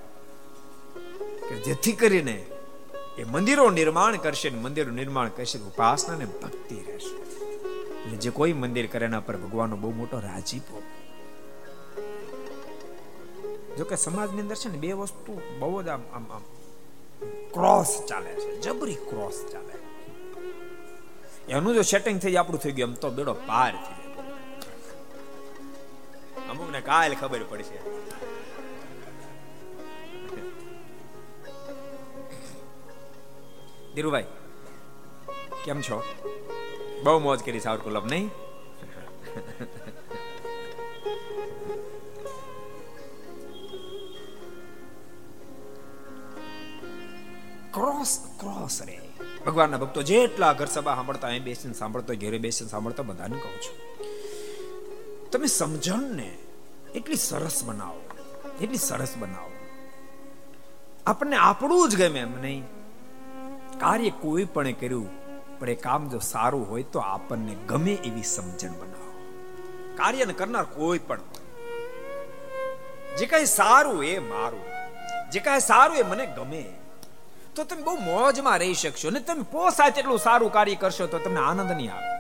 કે 1.49 1.55
જેથી 1.55 1.91
કરીને 1.91 2.45
એ 3.17 3.23
મંદિરો 3.23 3.69
નિર્માણ 3.69 4.15
કરશે 4.15 4.49
મંદિરો 4.49 4.91
નિર્માણ 4.91 5.27
કરશે 5.27 5.59
ઉપાસના 5.59 6.15
ને 6.15 6.25
ભક્તિ 6.25 6.75
રહેશે. 6.75 7.26
એટલે 8.07 8.19
જે 8.23 8.31
કોઈ 8.31 8.53
મંદિર 8.53 8.87
કરે 8.91 9.05
એના 9.05 9.19
પર 9.19 9.37
ભગવાનનો 9.37 9.75
બહુ 9.75 9.89
મોટો 9.91 10.19
રાજીપો 10.19 10.77
જો 13.77 13.85
કે 13.85 13.95
સમાજની 13.95 14.41
અંદર 14.41 14.55
છે 14.55 14.69
ને 14.69 14.77
બે 14.77 14.93
વસ્તુ 14.93 15.33
બહુ 15.59 15.81
જ 15.83 15.87
આમ 15.87 16.03
આમ 16.13 16.25
આમ 16.31 16.45
ક્રોસ 17.53 17.91
ચાલે 18.09 18.31
છે. 18.33 18.49
જબરી 18.61 18.97
ક્રોસ 19.09 19.37
ચાલે. 19.51 19.75
એનું 21.49 21.73
જો 21.73 21.81
સેટિંગ 21.81 22.19
થઈ 22.19 22.35
આપણું 22.35 22.61
થઈ 22.63 22.71
ગયું 22.71 22.89
એમ 22.89 22.95
તો 22.95 23.09
બેડો 23.09 23.33
પાર 23.33 23.73
થઈ 23.85 24.01
અમુક 26.49 26.69
ને 26.71 26.81
કાલ 26.81 27.11
ખબર 27.15 27.43
પડશે. 27.49 27.79
ધીરુભાઈ, 33.95 34.27
કેમ 35.65 35.79
છો? 35.81 35.97
બહુ 37.03 37.19
મોજ 37.19 37.39
કરી 37.43 37.59
સાવર 37.59 37.77
કુલમ 37.77 38.05
નહીં? 38.05 38.29
ક્રોસ 47.73 48.19
ક્રોસ 48.39 48.81
રે. 48.81 49.01
ભગવાનના 49.45 49.77
ભક્તો 49.77 50.01
જેટલા 50.01 50.53
ઘર 50.53 50.65
સભા 50.65 50.95
સાંભળતા 50.95 51.27
અહીં 51.27 51.43
બેસીને 51.43 51.73
સાંભળતો 51.73 52.15
ઘેરે 52.15 52.37
બેસીને 52.37 52.69
સાંભળતો 52.69 53.03
બધાને 53.03 53.37
કહું 53.37 53.61
છું. 53.61 53.77
તમે 55.31 55.47
સમજણને 55.47 56.37
એટલી 56.95 57.15
સરસ 57.15 57.63
બનાવો 57.63 58.01
એટલી 58.61 58.77
સરસ 58.77 59.17
બનાવો. 59.17 59.51
આપણને 61.05 61.35
આપણું 61.35 61.89
જ 61.89 61.95
ગમે 61.95 62.19
એમ 62.19 62.41
નહીં. 62.41 62.63
કાર્ય 63.79 64.09
કોઈ 64.09 64.45
પણ 64.45 64.71
કર્યું 64.71 65.16
પણ 65.59 65.69
એ 65.69 65.75
કામ 65.75 66.09
જો 66.09 66.19
સારું 66.19 66.69
હોય 66.69 66.83
તો 66.83 66.99
આપણને 66.99 67.55
ગમે 67.67 67.91
એવી 67.91 68.23
સમજણ 68.23 68.71
બનાવો. 68.71 69.13
કાર્યને 69.97 70.33
કરનાર 70.33 70.63
કોઈ 70.63 70.99
પણ 70.99 71.19
જે 73.19 73.25
કઈ 73.25 73.45
સારું 73.45 74.03
એ 74.05 74.19
મારું, 74.19 74.65
જે 75.31 75.39
કઈ 75.39 75.59
સારું 75.59 75.97
એ 75.97 76.03
મને 76.03 76.25
ગમે. 76.25 76.65
તો 77.55 77.63
તમે 77.63 77.81
બહુ 77.81 77.95
મોજમાં 77.95 78.59
રહી 78.59 78.73
શકશો 78.73 79.09
ને 79.09 79.19
તમે 79.19 79.45
પોસાય 79.51 79.91
તેટલું 79.91 80.19
સારું 80.19 80.51
કાર્ય 80.51 80.75
કરશો 80.75 81.07
તો 81.07 81.19
તમને 81.19 81.39
આનંદ 81.39 81.71
નહીં 81.71 81.93
આવે. 81.93 82.11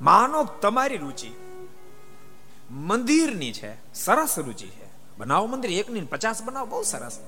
માનો 0.00 0.44
તમારી 0.44 0.96
રુચિ 0.96 1.30
મંદિરની 2.70 3.52
છે, 3.52 3.94
સરસ 3.94 4.38
રુચિ 4.38 4.68
છે. 4.68 4.88
બનાવો 5.18 5.46
મંદિર 5.46 5.70
એક 5.70 5.90
ની 5.90 6.00
પચાસ 6.00 6.42
બનાવો, 6.42 6.66
બહુ 6.66 6.82
સરસ. 6.82 7.20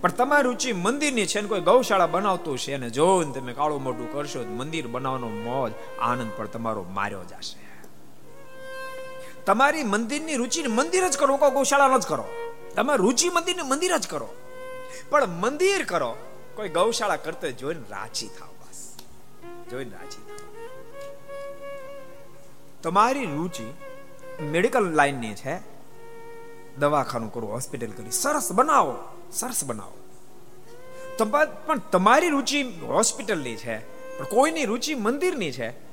પણ 0.00 0.10
તમારી 0.10 0.42
રુચિ 0.42 0.72
મંદિરની 0.72 1.26
છે 1.26 1.40
ને 1.40 1.48
કોઈ 1.48 1.60
ગૌશાળા 1.60 2.06
બનાવતું 2.06 2.58
છે 2.58 2.74
અને 2.74 2.90
જોઈને 2.90 3.32
તમે 3.32 3.52
કાળું 3.52 3.82
મોટું 3.82 4.12
કરશો 4.12 4.42
મંદિર 4.42 4.86
બનાવવાનો 4.86 5.28
મોજ, 5.28 5.72
આનંદ 6.00 6.30
પણ 6.36 6.46
તમારો 6.46 6.82
માર્યો 6.82 7.24
જશે. 7.24 7.66
તમારી 9.46 9.82
મંદિરની 9.82 10.36
રુચિ 10.36 10.62
મંદિર 10.62 11.08
જ 11.08 11.18
કરો, 11.18 11.36
કોઈ 11.36 11.50
ગૌશાળા 11.50 11.98
જ 11.98 12.06
કરો. 12.06 12.24
તમારી 12.74 13.02
રુચિ 13.02 13.28
મંદિરને 13.28 13.62
મંદિર 13.62 13.98
જ 13.98 14.08
કરો. 14.08 14.28
પણ 15.10 15.26
મંદિર 15.26 15.84
કરો, 15.84 16.16
કોઈ 16.54 16.68
ગૌશાળા 16.68 17.16
કરતો 17.16 17.50
જોઈને 17.50 17.82
રાજી 17.90 18.28
થાવ 18.28 18.48
બસ. 18.48 18.96
જોઈને 19.70 19.90
રાજી 19.90 20.26
તમારી 22.82 23.24
રુચિ 23.24 23.74
મેડિકલ 24.42 24.82
લાઈનની 24.82 25.34
છે. 25.34 25.76
દવાખાનું 26.78 27.32
કરવું 27.32 27.52
હોસ્પિટલ 27.52 27.90
કરી, 27.90 28.10
સરસ 28.10 28.52
બનાવો. 28.52 29.15
સરસ 29.32 29.64
બનાવો. 29.64 29.96
પણ 31.66 31.78
તમારી 31.78 32.28
રુચિ 32.28 32.62
હોસ્પિટલની 32.62 33.56
છે, 33.56 33.76
પણ 34.18 34.24
કોઈની 34.24 34.64
રુચિ 34.64 34.94
મંદિરની 34.94 35.52
છે. 35.52 35.86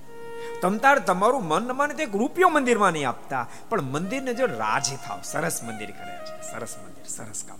તમતાર 0.61 0.99
તમારું 0.99 1.43
મન 1.47 1.71
માને 1.71 2.03
એક 2.03 2.15
રૂપિયો 2.15 2.49
મંદિરમાં 2.49 2.91
નહીં 2.91 3.09
આપતા, 3.09 3.47
પણ 3.69 3.81
મંદિરને 3.81 4.33
જો 4.33 4.45
રાજી 4.45 4.95
થાવ, 4.95 5.21
સરસ 5.23 5.63
મંદિર 5.63 5.91
કરે 5.91 6.15
છે, 6.25 6.51
સરસ 6.51 6.75
મંદિર, 6.83 7.05
સરસ 7.05 7.43
કામ 7.47 7.59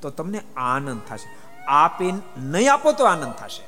તો 0.00 0.10
તમને 0.10 0.40
આનંદ 0.56 1.00
થશે. 1.08 1.28
આપે 1.64 2.12
નહીં 2.38 2.72
આપો 2.72 2.92
તો 2.92 3.04
આનંદ 3.04 3.34
થશે. 3.34 3.64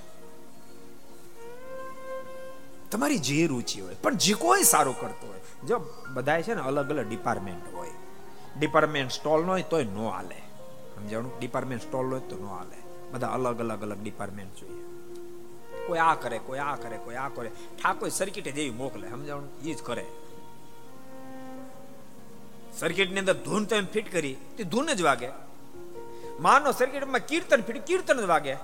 તમારી 2.90 3.18
જે 3.18 3.46
રુચિ 3.46 3.80
હોય, 3.80 3.94
પણ 3.94 4.14
જે 4.14 4.34
કોઈ 4.34 4.62
સારું 4.62 5.00
કરતો 5.00 5.26
હોય, 5.26 5.40
જો 5.66 5.76
બધાય 6.12 6.42
છે 6.42 6.54
ને 6.54 6.62
અલગ 6.62 6.90
અલગ 6.90 7.08
ડિપાર્ટમેન્ટ 7.08 7.74
હોય. 7.74 7.92
ડિપાર્ટમેન્ટ 8.58 9.12
સ્ટોલ 9.12 9.44
ન 9.44 9.48
હોય 9.48 9.62
તોય 9.62 9.84
નો 9.84 10.08
હાલે. 10.08 10.42
સમજાણું? 10.96 11.38
ડિપાર્ટમેન્ટ 11.38 11.82
સ્ટોલ 11.82 12.06
હોય 12.06 12.20
તો 12.20 12.36
ન 12.36 12.46
હાલે. 12.46 12.76
બધા 13.12 13.26
અલગ 13.26 13.58
અલગ 13.58 13.82
અલગ 13.82 14.02
ડિપાર્ટમેન્ટ 14.02 14.56
જોઈએ. 14.56 14.82
કોઈ 15.86 15.98
આ 15.98 16.14
કરે, 16.14 16.38
કોઈ 16.38 16.58
આ 16.58 16.76
કરે, 16.76 16.98
કોઈ 16.98 17.14
આ 17.14 17.28
કરે. 17.28 17.48
ઠાકોર 17.48 18.08
સર્કિટે 18.08 18.50
જેવી 18.50 18.70
મોકલે, 18.70 19.10
સમજાણું? 19.10 19.48
એ 19.64 19.74
જ 19.74 19.82
કરે. 19.82 20.06
સર્કિટની 22.78 23.18
અંદર 23.18 23.32
ધૂન 23.32 23.64
તમે 23.64 23.82
ફિટ 23.82 24.12
કરી, 24.12 24.36
તે 24.56 24.64
ધૂન 24.64 24.86
જ 24.86 25.02
વાગે. 25.02 25.28
માનો 26.40 26.72
સર્કિટમાં 26.72 27.20
કીર્તન 27.20 27.62
ફિટ, 27.62 27.78
કીર્તન 27.78 28.20
જ 28.20 28.24
વાગે. 28.24 28.54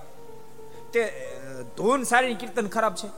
તે 0.93 1.33
ધૂન 1.77 2.03
સારી 2.03 2.35
કીર્તન 2.35 2.69
ખરાબ 2.69 2.95
છે? 2.95 3.09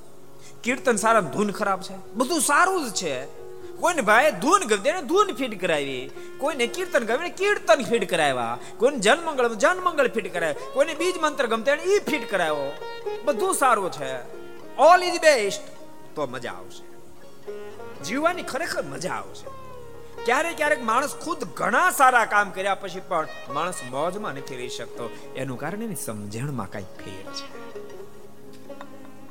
કીર્તન 0.62 0.96
સારા 0.96 1.20
ધૂન 1.20 1.50
ખરાબ 1.50 1.80
છે? 1.80 2.14
બધું 2.14 2.40
સારું 2.40 2.90
જ 2.90 2.94
છે. 2.94 3.43
કોઈને 3.84 4.02
ભાઈ 4.02 4.30
ધૂન 4.30 4.60
ગમતી 4.60 5.06
ધૂન 5.06 5.32
ફીટ 5.34 5.60
કરાવી. 5.60 6.10
કોઈને 6.38 6.66
કીર્તન 6.66 7.04
ગમે 7.04 7.28
કીર્તન 7.28 7.82
ફીટ 7.82 8.10
કરાવ્યા. 8.10 8.58
કોઈને 8.76 8.98
જનમંગળ 8.98 9.48
જનમંગળ 9.48 10.08
ફીટ 10.08 10.32
કરાવ્યા. 10.32 10.70
કોઈને 10.72 10.94
બીજ 10.94 11.18
મંત્ર 11.18 11.46
ગમતે 11.46 11.72
ઈ 11.72 11.98
ફીટ 11.98 12.30
કરાવ્યો. 12.30 12.72
બધું 13.24 13.54
સારું 13.54 13.92
છે. 13.92 14.12
ઓલ 14.76 15.04
ઇઝ 15.04 15.20
બેસ્ટ 15.20 15.62
તો 16.14 16.26
મજા 16.26 16.50
આવશે. 16.50 16.84
જીવવાની 18.02 18.42
ખરેખર 18.42 18.82
મજા 18.82 19.12
આવશે. 19.12 19.46
ક્યારેક 20.24 20.56
ક્યારેક 20.56 20.82
માણસ 20.82 21.14
ખુદ 21.14 21.44
ઘણા 21.44 21.90
સારા 21.90 22.24
કામ 22.24 22.50
કર્યા 22.50 22.74
પછી 22.74 23.00
પણ 23.08 23.28
માણસ 23.52 23.74
મોજમાં 23.90 24.34
નથી 24.34 24.56
રહી 24.56 24.68
શકતો. 24.68 25.10
એનું 25.36 25.58
કારણ 25.58 25.82
એની 25.82 25.94
સમજણમાં 25.94 26.70
કઈ 26.70 26.82
ફેર 26.82 27.32
છે. 27.32 27.46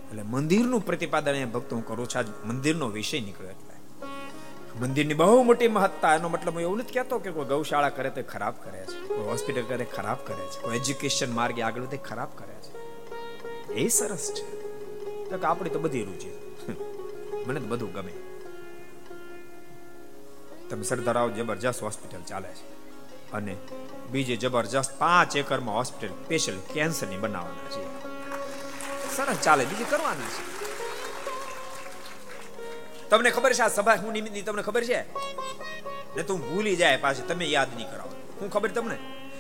એટલે 0.08 0.22
મંદિરનું 0.22 0.86
પ્રતિપાદન 0.86 1.36
એ 1.36 1.46
ભક્તો 1.46 1.80
કરું 1.80 2.10
છું. 2.10 2.20
આજ 2.20 2.26
મંદિરનો 2.46 2.88
વિષય 2.88 3.20
નીકળ્યો. 3.20 3.63
મંદિરની 4.80 5.14
બહુ 5.14 5.44
મોટી 5.44 5.68
મહત્તા, 5.68 6.16
એનો 6.16 6.30
મતલબ 6.30 6.54
હું 6.54 6.62
એવું 6.62 6.78
નથી 6.78 6.94
કહેતો 6.94 7.20
કે 7.20 7.32
કોઈ 7.32 7.46
ગૌશાળા 7.46 7.90
કરે 7.90 8.10
તો 8.10 8.22
ખરાબ 8.24 8.54
કરે 8.64 8.86
છે, 8.86 9.08
કોઈ 9.08 9.26
હોસ્પિટલ 9.26 9.62
કરે 9.62 9.86
ખરાબ 9.86 10.18
કરે 10.18 10.46
છે, 10.46 10.62
કોઈ 10.62 10.76
એજ્યુકેશન 10.76 11.32
માર્ગે 11.32 11.62
આગળ 11.62 11.86
તે 11.86 11.98
ખરાબ 11.98 12.28
કરે 12.36 12.54
છે. 12.54 12.72
એ 13.74 13.88
સરસ 13.88 14.32
છે. 14.34 14.64
તો 15.30 15.38
કે 15.38 15.46
આપણી 15.46 15.70
તો 15.70 15.80
બધી 15.80 16.04
રુચિ 16.04 16.30
મને 17.48 17.60
તો 17.60 17.66
બધું 17.66 17.94
ગમે. 17.94 18.14
તમે 20.70 20.84
સરદાર 20.84 21.18
આવો, 21.18 21.30
જબરજસ્ત 21.30 21.84
હોસ્પિટલ 21.84 22.22
ચાલે 22.22 22.50
છે. 22.50 22.66
અને 23.32 23.56
બીજે 24.12 24.36
જબરજસ્ત 24.36 24.98
પાંચ 24.98 25.36
એકરમાં 25.36 25.76
હોસ્પિટલ 25.76 26.14
સ્પેશિયલ 26.14 26.58
કેન્સરની 26.74 27.18
બનાવવાના 27.18 27.70
છે. 27.70 27.84
સરસ 29.16 29.38
ચાલે, 29.38 29.66
બીજું 29.66 29.90
કરવાના 29.90 30.30
છે. 30.30 30.53
તમને 33.10 33.30
ખબર 33.30 33.54
છે 33.54 33.62
આ 33.62 33.68
સભા 33.68 33.96
હું 33.96 34.12
નિમિત્તની 34.12 34.42
તમને 34.42 34.62
ખબર 34.62 34.84
છે? 34.84 35.02
ને 36.16 36.24
તું 36.24 36.54
ભૂલી 36.54 36.76
જાય 36.76 36.98
પાછી, 36.98 37.22
તમે 37.22 37.46
યાદ 37.46 37.68
નહીં 37.76 37.92
કરાવો. 37.92 38.12
હું 38.42 38.50
ખબર 38.50 38.72
તમને? 38.72 38.98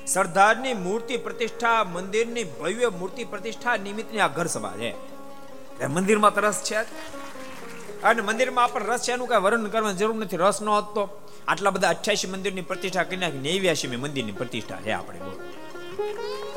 સરદારની 0.07 0.73
મૂર્તિ 0.73 1.17
પ્રતિષ્ઠા, 1.17 1.83
મંદિરની 1.83 2.43
ભવ્ય 2.43 2.89
મૂર્તિ 2.89 3.23
પ્રતિષ્ઠા 3.23 3.77
નિમિત્તની 3.77 4.19
આ 4.19 4.27
ઘર 4.27 4.45
સભા 4.45 4.73
છે. 4.77 5.13
મંદિરમાં 5.87 6.35
તો 6.35 6.41
રસ 6.41 6.63
છે 6.63 6.75
અને 8.01 8.21
મંદિરમાં 8.21 8.63
આપણને 8.63 8.87
રસ 8.87 9.01
છે, 9.01 9.11
એનું 9.11 9.27
કઈ 9.27 9.37
વર્ણન 9.37 9.67
કરવાની 9.67 9.97
જરૂર 9.97 10.15
નથી. 10.15 10.37
રસ 10.37 10.61
નો 10.61 10.79
હોત. 10.79 11.09
આટલા 11.47 11.69
બધા 11.69 11.89
અઠ્યાસી 11.89 12.27
મંદિરની 12.27 12.61
પ્રતિષ્ઠા 12.61 13.03
કરી 13.03 13.17
નાખી 13.17 13.37
નેવ્યાસી 13.37 13.87
મંદિરની 13.87 14.31
પ્રતિષ્ઠા 14.31 14.75
છે 14.75 14.91
આપણે 14.91 15.19
બોલ. 15.19 15.33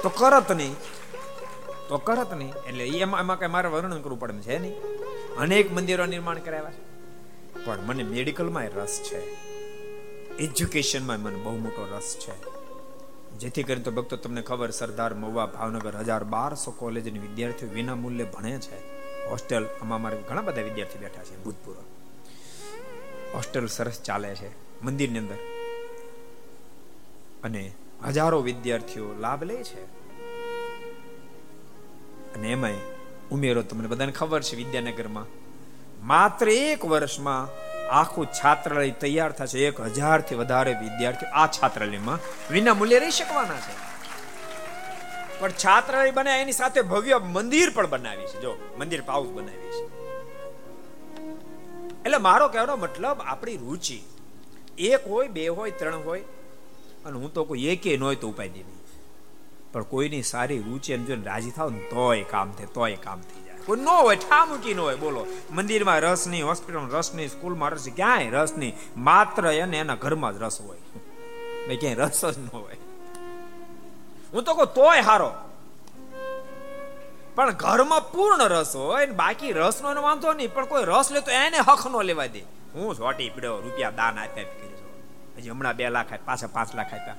તો 0.02 0.08
કરત 0.08 0.52
નહીં. 0.52 0.74
તો 1.88 1.98
કરત 1.98 2.34
નહીં. 2.34 2.52
એટલે 2.68 2.86
એમાં 2.86 3.20
એમાં 3.20 3.38
કઈ 3.38 3.46
મારે 3.46 3.68
વર્ણન 3.68 4.00
કરવું 4.00 4.20
પડે 4.20 4.38
છે 4.38 4.58
નહીં. 4.58 4.74
અનેક 5.38 5.72
મંદિરો 5.72 6.06
નિર્માણ 6.06 6.38
કરાવ્યા 6.38 6.70
છે. 6.70 6.85
પણ 7.66 7.80
મને 7.80 8.02
મેડિકલમાં 8.02 8.68
રસ 8.68 9.00
છે. 9.04 9.18
એજ્યુકેશનમાં 10.36 11.20
મને 11.20 11.36
બહુ 11.36 11.56
મોટો 11.56 11.88
રસ 11.96 12.16
છે. 12.20 12.56
જેથી 13.38 13.62
કરીને 13.62 13.82
તો 13.82 13.90
ભક્તો 13.90 14.16
તમને 14.16 14.42
ખબર 14.42 14.70
સરદાર 14.70 15.14
મહુવા 15.14 15.46
ભાવનગર 15.46 15.96
હજાર 15.96 16.24
બારસો 16.24 16.70
કોલેજની 16.70 17.18
વિદ્યાર્થીઓ 17.18 17.68
વિના 17.68 17.94
મૂલ્યે 17.94 18.26
ભણે 18.26 18.58
છે. 18.58 18.76
હોસ્ટેલ, 19.28 19.64
આમાં 19.64 19.98
અમારે 19.98 20.22
ઘણા 20.28 20.40
બધા 20.40 20.62
વિદ્યાર્થી 20.62 20.98
બેઠા 20.98 21.24
છે 21.24 21.44
ભૂતપૂર્વ. 21.44 21.80
હોસ્ટેલ 23.34 23.66
સરસ 23.66 24.00
ચાલે 24.00 24.34
છે 24.34 24.48
મંદિરની 24.84 25.18
અંદર. 25.18 25.36
અને 27.44 27.72
હજારો 28.06 28.42
વિદ્યાર્થીઓ 28.42 29.14
લાભ 29.20 29.44
લે 29.44 29.64
છે. 29.64 29.84
અને 32.34 32.52
એમાંય 32.52 32.74
ઉમેરો 33.30 33.62
તમને 33.62 33.88
બધાને 33.88 34.12
ખબર 34.12 34.42
છે 34.42 34.56
વિદ્યાનગરમાં 34.56 35.45
માત્ર 36.06 36.48
એક 36.48 36.84
વર્ષમાં 36.84 37.48
આખું 37.88 38.26
છાત્રાલય 38.26 38.90
તૈયાર 38.90 39.32
થશે. 39.32 39.66
એક 39.66 39.80
હજારથી 39.80 40.34
વધારે 40.34 40.72
વિદ્યાર્થીઓ 40.72 41.28
આ 41.28 41.46
છાત્રાલયમાં 41.46 42.18
વિના 42.50 42.74
મૂલ્યે 42.74 42.98
રહી 42.98 43.10
શકવાના 43.10 43.54
છે. 43.54 43.74
પણ 45.40 45.50
છાત્રાલય 45.50 46.10
બને 46.10 46.42
એની 46.42 46.52
સાથે 46.52 46.82
ભવ્ય 46.82 47.18
મંદિર 47.18 47.70
પણ 47.70 47.86
બનાવી 47.86 48.26
છે. 48.26 48.40
જો, 48.40 48.56
મંદિર 48.78 49.02
પાઉસ 49.02 49.28
બનાવી 49.28 49.72
છે. 49.76 49.86
એટલે 52.00 52.16
મારો 52.16 52.48
કહેવાનો 52.48 52.76
મતલબ, 52.76 53.20
આપણી 53.20 53.56
રુચિ 53.56 54.02
એક 54.78 55.08
હોય 55.08 55.28
બે 55.28 55.48
હોય, 55.48 55.70
ત્રણ 55.70 55.94
હોય, 55.94 56.20
અને 57.04 57.18
હું 57.18 57.32
તો 57.32 57.44
કોઈ 57.44 57.64
એકે 57.64 57.96
ન 57.96 58.02
હોય 58.02 58.16
તો 58.16 58.28
ઉપાય 58.28 58.48
નહીં. 58.48 58.64
પણ 59.72 59.82
કોઈની 59.82 60.22
સારી 60.22 60.58
રુચિ 60.58 60.92
એમ 60.92 61.04
જોઈને 61.04 61.24
રાજી 61.24 61.50
થાવ 61.50 61.70
ને 61.70 61.78
તોય 61.78 62.22
કામ 62.22 62.52
થાય, 62.52 62.66
તોય 62.66 62.96
કામ 62.96 63.20
થઈ 63.20 63.42
જાય 63.42 63.45
કોઈ 63.66 63.80
ન 63.80 63.88
હોય 63.88 64.16
ઠામુકી 64.16 64.74
ન 64.74 64.80
હોય, 64.80 64.96
બોલો. 64.96 65.26
મંદિરમાં 65.50 66.00
રસ 66.00 66.26
નહીં, 66.26 66.46
હોસ્પિટલમાં 66.46 66.90
રસ 66.90 67.14
નહીં, 67.14 67.28
સ્કૂલમાં 67.28 67.70
રસ 67.70 67.88
ક્યાંય 67.96 68.30
રસ 68.30 68.52
નહીં. 68.56 68.74
માત્ર 68.96 69.46
એને 69.46 69.78
એના 69.78 69.94
ઘરમાં 69.94 70.38
જ 70.38 70.42
રસ 70.42 70.60
હોય. 70.60 70.78
ભાઈ 71.66 71.76
ક્યાંય 71.76 71.94
રસ 71.94 72.24
જ 72.24 72.38
ન 72.38 72.46
હોય. 72.52 72.76
હું 74.32 74.44
તો 74.44 74.54
કહું, 74.54 74.66
તોય 74.66 75.00
હારો. 75.00 75.32
પણ 77.34 77.50
ઘરમાં 77.50 78.12
પૂર્ણ 78.12 78.48
રસ 78.48 78.76
હોય 78.76 79.06
બાકી 79.06 79.52
રસનો 79.52 79.90
એનો 79.90 80.02
વાંધો 80.02 80.32
નહીં, 80.32 80.54
પણ 80.54 80.64
કોઈ 80.64 80.84
રસ 80.84 81.10
લે 81.10 81.20
તો 81.20 81.30
એને 81.30 81.58
હક 81.58 81.86
નો 81.90 82.02
લેવા 82.02 82.26
દે. 82.26 82.42
હું 82.74 82.94
સોટી 82.94 83.30
પીડ્યો 83.30 83.60
રૂપિયા 83.60 83.90
દાન 83.90 84.18
આપ્યા 84.18 84.44
કરી 84.44 84.76
હજી 85.38 85.50
હમણાં 85.50 85.76
બે 85.76 85.88
લાખ 85.88 86.12
પાછા 86.24 86.46
પાંચ 86.46 86.74
લાખ 86.74 86.94
આપ્યા. 86.94 87.16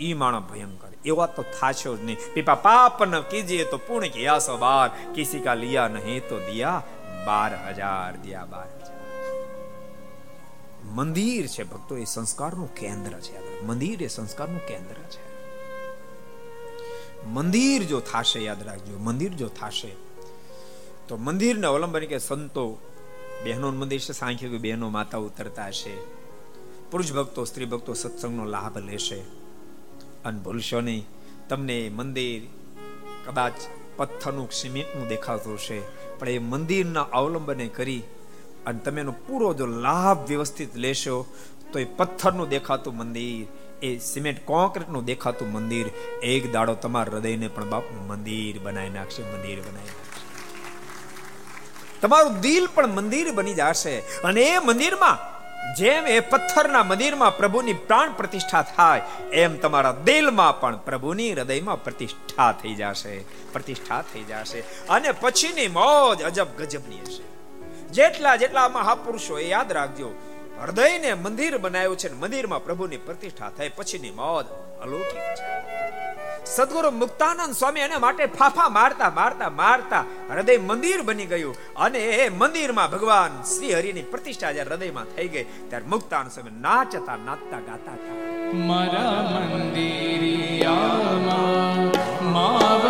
ઈ 0.00 0.14
માણસ 0.14 0.42
ભયંકર 0.50 0.87
એવા 1.08 1.26
તો 1.26 1.42
થાશો 1.42 1.96
જ 1.96 2.04
નહીં. 2.04 2.18
પીપા 2.34 2.54
પાપ 2.54 3.02
ન 3.04 3.20
કીજીએ 3.20 3.64
તો 3.64 3.78
પૂર્ણ 3.78 4.08
કે 4.08 4.22
યાસો 4.22 4.56
બાર. 4.56 4.88
કિસી 5.14 5.40
કા 5.40 5.54
લિયા 5.54 5.88
નહીં 5.88 6.28
તો 6.28 6.38
દિયા 6.38 6.82
બાર 7.26 7.52
હજાર, 7.68 8.16
દિયા 8.16 8.44
બાર 8.44 8.68
મંદિર 10.88 11.46
છે 11.46 11.62
ભક્તો, 11.62 11.96
એ 11.96 12.04
સંસ્કારનું 12.04 12.74
કેન્દ્ર 12.74 13.12
છે. 13.20 13.62
મંદિર 13.62 14.02
એ 14.02 14.06
સંસ્કારનું 14.06 14.62
કેન્દ્ર 14.66 14.94
છે. 14.94 15.24
મંદિર 17.26 17.82
જો 17.82 18.00
થાશે, 18.00 18.40
યાદ 18.40 18.62
રાખજો, 18.62 18.98
મંદિર 18.98 19.32
જો 19.32 19.48
થાશે, 19.48 19.92
તો 21.08 21.16
મંદિરને 21.16 21.66
અવલંબન 21.66 22.04
કે 22.06 22.18
સંતો 22.18 22.64
બહેનો 23.44 23.70
મંદિર 23.70 24.00
છે, 24.00 24.12
સાંખ્ય 24.12 24.48
બહેનો 24.48 24.88
માતા 24.88 25.18
ઉતરતા 25.18 25.66
હશે. 25.66 25.96
પુરુષ 26.90 27.12
ભક્તો, 27.12 27.44
સ્ત્રી 27.44 27.64
ભક્તો 27.64 27.92
સત્સંગનો 27.94 28.44
લાભ 28.44 28.78
લેશે. 28.78 29.37
અને 30.24 30.38
ભૂલશો 30.40 30.80
નહીં. 30.80 31.06
તમને 31.48 31.78
મંદિર 31.88 32.42
કદાચ 33.26 33.56
પથ્થરનું 33.96 34.50
સિમેન્ટનું 34.50 35.08
દેખાતું 35.08 35.54
હશે, 35.54 35.78
પણ 36.18 36.28
એ 36.28 36.38
મંદિરના 36.38 37.00
અવલંબને 37.00 37.66
કરી 37.68 38.02
અને 38.66 38.78
તમે 38.78 39.00
એનો 39.00 39.12
પૂરો 39.12 39.54
જો 39.54 39.66
લાભ 39.66 40.20
વ્યવસ્થિત 40.28 40.76
લેશો, 40.76 41.26
તો 41.72 41.78
એ 41.78 41.84
પથ્થરનું 41.84 42.48
દેખાતું 42.48 42.96
મંદિર, 42.96 43.46
એ 43.82 43.98
સિમેન્ટ 43.98 44.40
કોન્ક્રીટનું 44.44 45.04
દેખાતું 45.04 45.52
મંદિર, 45.52 45.86
એક 46.22 46.52
દાડો 46.52 46.74
તમારા 46.74 47.12
હૃદયને 47.12 47.48
પણ 47.48 47.70
બાપ 47.70 47.84
મંદિર 48.08 48.58
બનાવી 48.58 48.90
નાખશે, 48.90 49.22
મંદિર 49.22 49.58
બનાવી 49.60 49.88
નાખશે. 49.88 50.06
તમારું 52.00 52.40
દિલ 52.40 52.66
પણ 52.74 52.86
મંદિર 52.86 53.32
બની 53.32 53.54
જશે 53.54 53.98
અને 53.98 54.40
એ 54.40 54.58
મંદિરમાં 54.58 55.37
જેમ 55.76 56.06
એ 56.06 56.20
પથ્થરના 56.20 56.82
મંદિરમાં 56.82 57.36
પ્રભુની 57.36 57.72
પ્રાણ 57.72 58.12
પ્રતિષ્ઠા 58.12 58.62
થાય, 58.62 59.02
એમ 59.32 59.56
તમારા 59.56 59.92
દિલમાં 60.04 60.60
પણ 60.60 60.76
પ્રભુની 60.76 61.32
હૃદયમાં 61.32 61.84
પ્રતિષ્ઠા 61.84 62.52
થઈ 62.52 62.74
જશે, 62.74 63.24
પ્રતિષ્ઠા 63.52 64.02
થઈ 64.02 64.22
જશે. 64.22 64.60
અને 64.88 65.12
પછીની 65.12 65.68
મોજ 65.68 66.22
અજબ 66.22 66.46
ગજબની 66.58 67.00
હશે. 67.00 67.22
જેટલા 67.88 68.36
જેટલા 68.36 68.68
મહાપુરુષો 68.68 69.38
એ 69.38 69.48
યાદ 69.48 69.72
રાખજો, 69.72 70.10
હૃદયને 70.62 71.14
મંદિર 71.14 71.58
બનાવ્યું 71.58 71.96
છે 71.96 72.12
મંદિરમાં 72.12 72.64
પ્રભુની 72.64 72.96
પ્રતિષ્ઠા 72.96 73.50
થાય, 73.50 73.68
પછીની 73.68 74.10
મોજ 74.10 74.46
અલૌકિક 74.82 75.34
છે. 75.34 75.57
સદગુરુ 76.56 76.90
મુક્તાનંદ 76.90 77.54
સ્વામી 77.54 77.80
એને 77.80 77.96
માટે 77.96 78.26
ફાફા 78.26 78.68
મારતા 78.68 79.10
મારતા 79.10 79.50
મારતા 79.50 80.04
હૃદય 80.30 80.58
મંદિર 80.58 81.02
બની 81.02 81.26
ગયું. 81.26 81.56
અને 81.76 81.98
એ 81.98 82.28
મંદિરમાં 82.28 82.90
ભગવાન 82.90 83.42
શ્રી 83.42 83.74
હરિની 83.74 84.02
પ્રતિષ્ઠા 84.02 84.52
જ્યારે 84.52 84.70
હૃદયમાં 84.70 85.06
થઈ 85.16 85.28
ગઈ, 85.28 85.46
ત્યારે 85.68 85.86
મુક્તાનંદ 85.86 86.30
સ્વામી 86.30 86.60
નાચતા 86.60 87.18
નાચતા, 87.26 87.58
ગાતા 87.58 87.92
હતા. 87.92 88.14
મારા 88.66 89.40
મંદિરિયામાં 89.52 92.32
માવ 92.32 92.82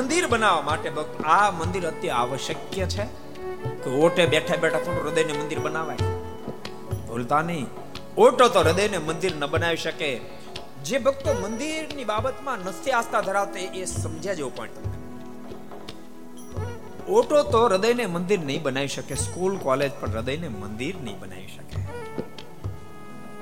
મંદિર 0.00 0.26
બનાવવા 0.26 0.62
માટે 0.62 0.92
આ 1.24 1.50
મંદિર 1.50 1.88
અતિ 1.88 2.08
આવશ્યક 2.08 2.88
છે 2.88 3.04
કે 3.84 3.90
ઓટે 3.90 4.26
બેઠા 4.26 4.56
બેઠા 4.56 4.78
થોડું 4.78 5.04
હૃદયને 5.04 5.32
મંદિર 5.32 5.58
બનાવાય. 5.58 5.96
ભૂલતા 7.08 7.42
નહીં. 7.42 7.66
ઓટો 8.18 8.48
તો 8.48 8.60
હૃદયને 8.60 8.98
મંદિર 8.98 9.36
ન 9.36 9.46
બનાવી 9.46 9.76
શકે. 9.76 10.20
જે 10.84 10.98
ભક્તો 10.98 11.32
મંદિરની 11.32 12.04
બાબતમાં 12.04 12.58
નથી 12.58 12.90
આસ્થા 12.90 13.20
ધરાવતે 13.20 13.60
એ 13.60 13.84
સમજ્યા 13.84 14.34
જેવું 14.34 14.56
પણ. 14.56 14.68
ઓટો 17.08 17.42
તો 17.42 17.66
હૃદયને 17.66 18.06
મંદિર 18.06 18.40
નહીં 18.40 18.62
બનાવી 18.62 18.88
શકે. 18.88 19.14
સ્કૂલ, 19.14 19.56
કોલેજ 19.56 19.92
પણ 20.00 20.10
હૃદયને 20.10 20.48
મંદિર 20.48 20.94
નહીં 21.00 21.20
બનાવી 21.20 21.46
શકે. 21.46 21.82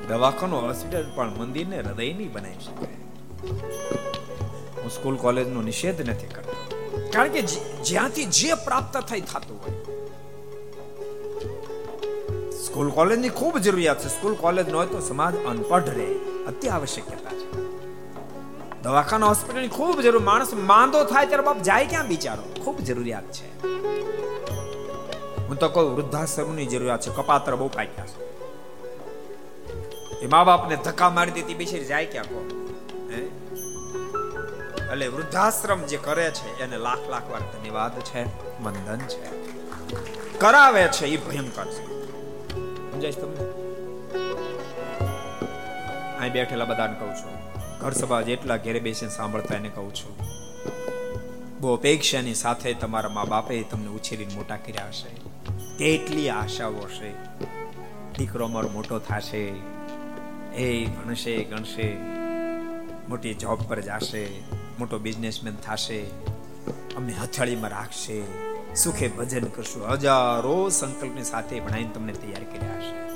દવાખાનું, 0.08 0.62
હોસ્પિટલ 0.62 1.12
પણ 1.14 1.30
મંદિરને 1.38 1.78
હૃદય 1.78 2.12
નહીં 2.12 2.32
બનાવી 2.32 2.60
શકે. 2.60 3.08
હું 4.88 4.94
સ્કૂલ 4.94 5.16
કોલેજનો 5.16 5.62
નિષેધ 5.62 6.08
નથી 6.08 6.26
કરતો. 6.26 6.78
કારણ 7.12 7.28
કે 7.28 7.42
જ્યાંથી 7.84 8.24
જે 8.24 8.54
પ્રાપ્ત 8.54 8.96
થઈ 8.96 9.20
થતું 9.20 9.60
હોય. 9.62 9.72
સ્કૂલ 12.50 12.90
કોલેજની 12.90 13.28
ખૂબ 13.28 13.58
જરૂરિયાત 13.58 14.04
છે. 14.04 14.08
સ્કૂલ 14.08 14.34
કોલેજ 14.34 14.68
ન 14.68 14.74
હોય 14.74 14.86
તો 14.86 15.00
સમાજ 15.00 15.36
અનપઢ 15.36 15.88
રહે. 15.88 16.14
અતિ 16.46 16.68
આવશ્યકતા 16.68 17.30
છે. 17.30 17.52
દવાખાના, 18.82 19.26
હોસ્પિટલની 19.26 19.68
ખૂબ 19.68 20.00
જરૂર. 20.00 20.22
માણસ 20.22 20.54
માંદો 20.54 21.04
થાય 21.04 21.26
ત્યારે 21.26 21.42
બાપ 21.42 21.62
જાય 21.62 21.86
ક્યાં 21.86 22.08
બિચારો? 22.08 22.62
ખૂબ 22.64 22.80
જરૂરિયાત 22.80 23.32
છે. 23.32 23.66
હું 25.46 25.56
તો 25.56 25.68
કહું, 25.68 25.94
વૃદ્ધાશ્રમની 25.94 26.66
જરૂરિયાત 26.66 27.00
છે. 27.00 27.16
કપાત્ર 27.16 27.56
બહુ 27.56 27.68
પાક્યા 27.68 28.06
છે. 28.06 28.22
એ 30.20 30.26
મા 30.26 30.44
બાપને 30.44 30.76
ધક્કા 30.76 31.10
મારી 31.10 31.30
દીધી 31.30 31.54
બિચારી 31.54 31.84
જાય 31.84 32.06
ક્યાં 32.06 32.24
કહો 32.24 32.57
એટલે 34.92 35.08
વૃદ્ધાશ્રમ 35.08 35.82
જે 35.82 35.96
કરે 35.96 36.30
છે, 36.30 36.60
એને 36.60 36.78
લાખ 36.78 37.10
લાખ 37.10 37.30
વાર 37.30 37.40
ધન્યવાદ 37.40 38.00
છે, 38.00 38.24
વંદન 38.62 38.98
છે. 38.98 39.48
કરાવે 40.38 40.88
છે 40.88 41.06
એ 41.06 41.16
ભયંકર 41.16 41.64
છે. 41.64 41.84
સમજાય 42.92 43.12
તમને? 43.12 43.68
અહીં 46.18 46.32
બેઠેલા 46.32 46.64
બધાને 46.64 46.94
કહું 46.98 47.14
છું. 47.14 47.38
ઘર 47.78 47.92
સભા 47.92 48.20
જેટલા 48.20 48.56
ઘેરે 48.56 48.80
બેસીને 48.80 49.12
સાંભળતા 49.12 49.54
એને 49.54 49.68
કહું 49.68 49.94
છું. 49.94 50.16
બહુ 51.60 51.76
અપેક્ષાની 51.76 52.34
સાથે 52.34 52.74
તમારા 52.74 53.08
મા 53.08 53.24
બાપે 53.24 53.62
તમને 53.62 53.86
ઉછેરીને 53.86 54.34
મોટા 54.34 54.56
કર્યા 54.56 54.86
હશે. 54.86 55.08
કેટલી 55.78 56.28
આશાઓ 56.28 56.74
હશે. 56.74 57.10
દીકરો 58.18 58.44
અમારો 58.44 58.68
મોટો 58.68 58.98
થશે. 58.98 59.52
એ 60.54 60.86
ભણશે, 60.86 61.44
ગણશે. 61.44 61.96
મોટી 63.08 63.34
જોબ 63.34 63.58
પર 63.68 63.80
જશે. 63.80 64.57
મોટો 64.78 64.98
બિઝનેસમેન 64.98 65.54
થશે, 65.54 66.00
અમને 66.96 67.12
હથેળીમાં 67.12 67.70
રાખશે, 67.70 68.22
સુખે 68.74 69.08
ભજન 69.08 69.44
કરશું. 69.44 69.88
હજારો 69.88 70.68
સંકલ્પની 70.68 71.22
સાથે 71.22 71.60
ભણાવીને 71.60 71.90
તમને 71.90 72.12
તૈયાર 72.12 72.42
કર્યા 72.42 72.76
હશે. 72.76 73.08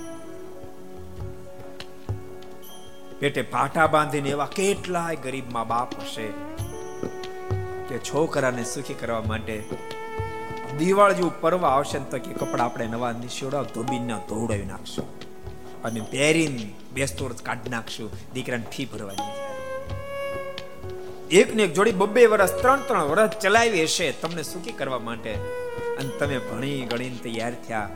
પેટે 3.19 3.43
પાટા 3.43 3.87
બાંધીને 3.87 4.29
એવા 4.29 4.47
કેટલાય 4.47 5.17
ગરીબ 5.17 5.53
મા 5.53 5.65
બાપ 5.65 6.01
હશે 6.01 6.29
કે 7.89 7.99
છોકરાને 7.99 8.65
સુખી 8.65 8.95
કરવા 8.95 9.23
માટે 9.23 9.63
દિવાળ 10.79 11.13
જેવું 11.13 11.41
પર્વ 11.41 11.67
આવશે 11.67 11.99
તો 11.99 12.19
કે 12.19 12.33
કપડા 12.33 12.65
આપણે 12.65 12.87
નવા 12.87 13.13
નિશોડા 13.13 13.63
ધોબીને 13.63 14.15
ધોવડાવી 14.29 14.65
નાખશું. 14.65 15.07
અને 15.83 16.01
પહેરીને 16.01 16.73
બેસતો 16.95 17.31
કાઢી 17.43 17.71
નાખશું. 17.71 18.11
દીકરાને 18.35 18.67
ફી 18.77 18.85
ભરવાની 18.85 19.42
એક 21.33 21.55
ને 21.55 21.63
એક 21.63 21.73
જોડી 21.73 21.93
બબ્બે 21.93 22.27
વર્ષ 22.27 22.51
ત્રણ 22.51 22.83
ત્રણ 22.89 23.03
વર્ષ 23.03 23.31
ચલાવી 23.41 23.83
હશે 23.83 24.13
તમને 24.13 24.43
સુખી 24.43 24.73
કરવા 24.73 24.99
માટે. 24.99 25.35
અને 25.99 26.09
તમે 26.09 26.39
ભણી 26.39 26.87
ગણીને 26.87 27.17
તૈયાર 27.17 27.53
થયા. 27.69 27.91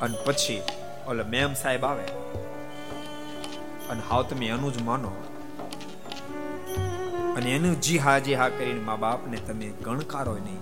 અને 0.00 0.18
પછી 0.24 0.62
ઓલો 1.08 1.24
મેમ 1.24 1.54
સાહેબ 1.54 1.84
આવે. 1.84 2.02
અને 3.90 4.02
હાવ 4.10 4.22
તમે 4.22 4.46
એનું 4.46 4.72
જ 4.72 4.82
માનો. 4.82 5.08
અને 7.36 7.50
એનું 7.50 7.80
જી 7.80 7.98
હા 7.98 8.18
જી 8.18 8.34
હા 8.34 8.48
કરીને 8.48 8.80
મા 8.80 8.96
બાપને 8.96 9.36
તમે 9.36 9.66
ગણકારો 9.66 10.34
નહીં. 10.34 10.60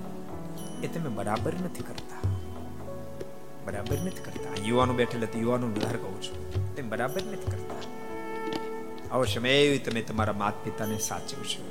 એ 0.83 0.89
તમે 0.89 1.09
બરાબર 1.09 1.53
નથી 1.65 1.83
કરતા. 1.83 2.29
બરાબર 3.65 3.99
નથી 3.99 4.23
કરતા. 4.23 4.65
યુવાનો 4.65 4.93
બેઠેલા 4.95 5.27
તો 5.27 5.39
યુવાનો 5.39 5.67
વધારે 5.67 5.99
કહું 5.99 6.23
છું. 6.23 6.75
તેમ 6.75 6.89
બરાબર 6.89 7.23
નથી 7.23 7.51
કરતા. 7.51 8.00
અવશ્ય 9.13 9.41
એવી 9.41 9.79
તમે 9.79 10.03
તમારા 10.03 10.33
માત 10.33 10.57
પિતાને 10.65 10.99
સાચવશો 10.99 11.63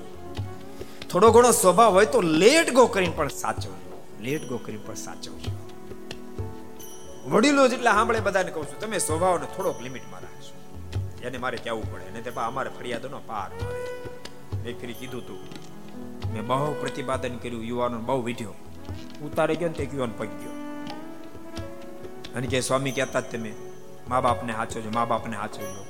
થોડો 1.09 1.31
ઘણો 1.31 1.51
સ્વભાવ 1.51 1.91
હોય 1.93 2.05
તો 2.05 2.21
લેટ 2.21 2.69
ગો 2.73 2.87
કરીને 2.87 3.15
પણ 3.17 3.27
સાચવજો 3.27 3.73
લેટ 4.21 4.43
ગો 4.49 4.57
કરીને 4.57 4.83
પણ 4.87 4.95
સાચવજો 4.95 5.51
વડીલો 7.31 7.67
જેટલા 7.67 7.93
સાંભળે 7.93 8.21
બધાને 8.21 8.51
કહું 8.51 8.65
છું, 8.69 8.79
તમે 8.79 8.97
સ્વભાવને 8.99 9.47
થોડોક 9.55 9.81
લિમિટમાં 9.81 10.21
રાખશો 10.21 10.55
એને 11.27 11.37
મારે 11.37 11.57
કહેવું 11.57 11.85
પડે 11.91 12.05
અને 12.11 12.21
તે 12.21 12.31
અમારે 12.45 12.69
ફરિયાદોનો 12.77 13.19
પાર 13.27 13.49
મળે 13.61 13.81
મેં 14.63 14.75
ફરી 14.79 14.93
કીધું 14.93 15.23
તું, 15.27 15.41
મેં 16.33 16.43
બહુ 16.47 16.73
પ્રતિપાદન 16.81 17.37
કર્યું 17.43 17.63
યુવાનો 17.69 17.99
બહુ 18.09 18.21
વિધ્યો 18.21 18.55
ઉતારે 19.25 19.55
ગયો 19.55 19.69
ને 19.69 19.77
તે 19.79 19.83
યુવાન 19.83 20.13
પગ 20.19 20.29
ગયો. 20.41 20.55
અને 22.35 22.47
કે 22.47 22.61
સ્વામી 22.61 22.91
કહેતા 22.91 23.21
જ 23.21 23.31
તમે, 23.31 23.51
મા 24.09 24.21
બાપને 24.21 24.53
હાચવજો, 24.53 24.89
મા 24.97 25.05
બાપને 25.05 25.35
હાચવજો. 25.35 25.83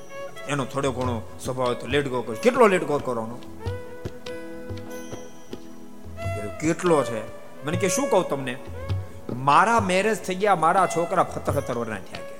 એનો 0.50 0.64
થોડો 0.64 0.90
ઘણો 0.92 1.16
સ્વભાવ 1.44 1.76
લેટ 1.86 2.08
ગો 2.08 2.22
કરો 2.22 2.34
કેટલો 2.42 2.66
લેટ 2.66 2.84
ગો 2.84 2.98
કરવાનો? 2.98 3.36
કેટલો 6.60 7.02
છે? 7.04 7.20
મને 7.64 7.76
કે 7.76 7.88
શું 7.88 8.10
કહું 8.10 8.28
તમને? 8.28 8.56
મારા 9.48 9.80
મેરેજ 9.80 10.18
થઈ 10.24 10.34
ગયા, 10.34 10.54
મારા 10.54 10.86
છોકરા 10.86 11.22
ફતર 11.22 11.52
ફતર 11.52 11.76
વરના 11.78 12.00
થયા 12.08 12.26
કે. 12.28 12.36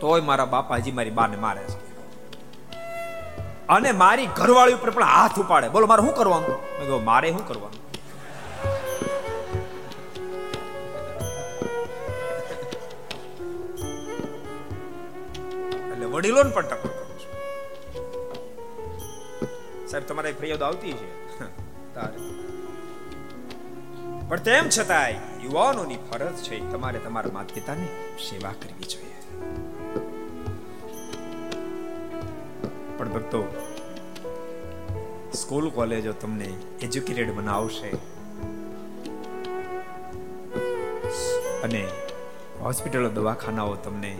તોય 0.00 0.20
મારા 0.20 0.44
બાપાજી 0.44 0.92
મારી 0.92 1.10
બાને 1.10 1.36
મારે 1.36 1.64
છે. 1.64 1.78
અને 3.68 3.92
મારી 3.92 4.26
ઘરવાળી 4.26 4.72
ઉપર 4.72 4.90
પણ 4.90 5.04
હાથ 5.04 5.38
ઉપાડે. 5.38 5.68
બોલો, 5.68 5.86
મારે 5.86 6.02
શું 6.02 6.14
કરવાનું? 6.14 6.56
મેં 6.56 6.80
કહ્યું 6.80 7.04
મારે 7.04 7.30
શું 7.30 7.46
કરવાનું? 7.48 7.80
એટલે 15.92 16.06
વડીલોને 16.06 16.50
પણ 16.50 16.66
ટકોર. 16.66 16.93
સાહેબ, 19.94 20.06
તમારે 20.06 20.32
ફરિયાદ 20.32 20.62
આવતી 20.62 20.92
છે? 20.92 21.08
પણ 24.28 24.36
તેમ 24.36 24.68
છતાંય 24.68 25.12
યુવાનોની 25.44 25.96
ફરજ 25.96 26.36
છે 26.36 26.70
તમારે 26.72 26.98
તમારા 26.98 27.30
માતા 27.32 27.54
પિતાની 27.54 27.86
સેવા 28.18 28.52
કરવી 28.52 28.84
જોઈએ. 28.84 29.16
પણ 32.98 33.08
ભક્તો, 33.08 33.42
સ્કૂલ 35.34 35.70
કોલેજો 35.70 36.12
તમને 36.12 36.48
એજ્યુકેટેડ 36.82 37.32
બનાવશે. 37.32 37.90
અને 41.62 41.88
હોસ્પિટલો, 42.60 43.08
દવાખાનાઓ 43.08 43.74
તમને 43.74 44.18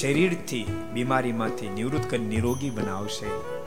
શરીરથી 0.00 0.66
બીમારીમાંથી 0.92 1.68
નિવૃત્ત 1.68 2.10
કરી 2.10 2.24
નિરોગી 2.24 2.70
બનાવશે. 2.70 3.57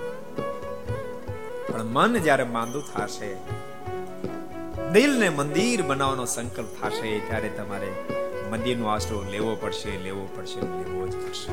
પણ 1.71 1.83
મન 1.83 2.17
જ્યારે 2.17 2.43
માંદું 2.43 2.83
થશે, 2.93 3.35
દિલને 4.91 5.29
મંદિર 5.29 5.81
બનાવવાનો 5.81 6.25
સંકલ્પ 6.25 6.71
થશે, 6.81 7.19
ત્યારે 7.19 7.49
તમારે 7.49 7.91
મંદિરનો 8.51 8.87
આશરો 8.87 9.23
લેવો 9.31 9.55
પડશે 9.55 9.91
લેવો 9.97 10.23
પડશે, 10.35 10.59
લેવો 10.59 11.07
જ 11.07 11.13
પડશે. 11.23 11.49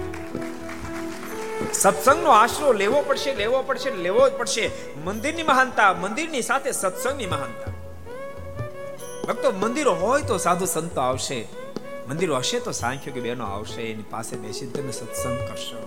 સત્સંગનો 1.73 2.31
આશરો 2.31 2.73
લેવો 2.73 3.03
પડશે 3.03 3.35
લેવો 3.35 3.63
પડશે, 3.63 3.91
લેવો 3.91 4.29
જ 4.29 4.33
પડશે. 4.33 4.71
મંદિરની 5.05 5.43
મહાનતા, 5.43 5.93
મંદિરની 5.93 6.43
સાથે 6.43 6.73
સત્સંગની 6.73 7.27
મહાનતા. 7.27 7.73
ભક્તો, 9.29 9.53
મંદિરો 9.53 9.95
હોય 9.95 10.23
તો 10.23 10.39
સાધુ 10.39 10.67
સંતો 10.67 11.01
આવશે. 11.01 11.41
મંદિરો 12.09 12.37
હશે 12.37 12.59
તો 12.61 12.73
સાંખ્યો 12.73 13.15
કે 13.15 13.21
બેનો 13.21 13.45
આવશે, 13.45 13.83
એની 13.83 14.03
પાસે 14.11 14.37
બેસીને 14.37 14.73
તમે 14.73 14.93
સત્સંગ 14.93 15.39
કરશો. 15.39 15.81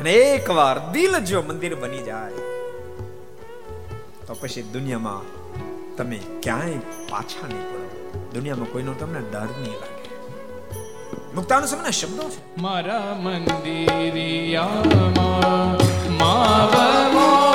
અને 0.00 0.12
એકવાર 0.12 0.76
દિલ 0.92 1.18
જો 1.18 1.42
મંદિર 1.42 1.74
બની 1.74 2.02
જાય 2.02 2.41
તો 4.26 4.34
પછી 4.34 4.62
દુનિયામાં 4.62 5.22
તમે 5.96 6.20
ક્યાંય 6.42 6.78
પાછા 7.10 7.48
નહીં 7.48 7.60
પડો. 7.60 8.28
દુનિયામાં 8.34 8.66
કોઈનો 8.66 8.92
તમને 8.92 9.20
ડર 9.20 9.40
નહીં 9.40 9.72
લાગે. 9.72 10.08
મુક્તાનો 11.34 11.66
સમયના 11.66 11.90
શબ્દો 11.90 12.28
છે? 12.28 12.60
મારા 12.60 13.14
મંદિરિયામાં 13.14 15.78
માવ 16.18 17.51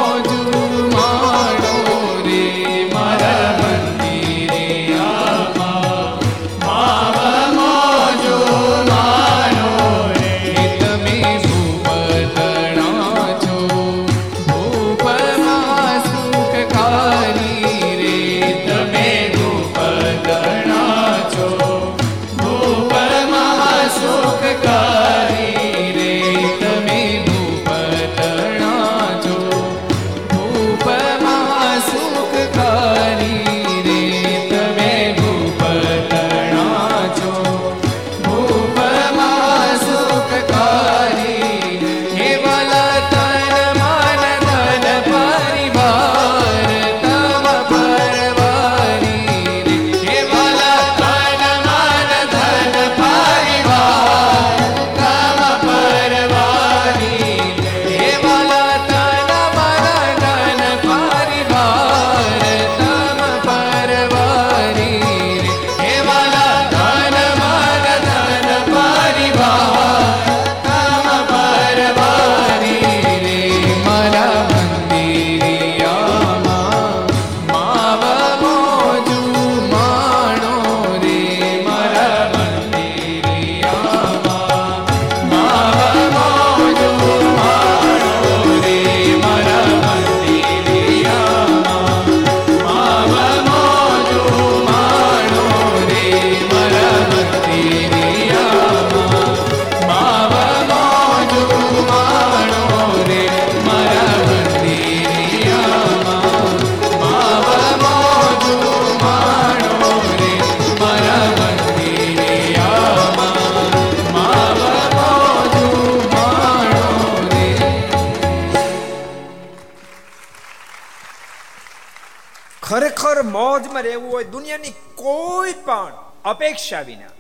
મોજમાં 123.58 123.84
રહેવું 123.90 124.10
હોય 124.12 124.28
દુનિયાની 124.36 124.76
કોઈ 125.04 125.54
પણ 125.68 125.94
અપેક્ષા 126.32 126.84
વિના, 126.90 127.14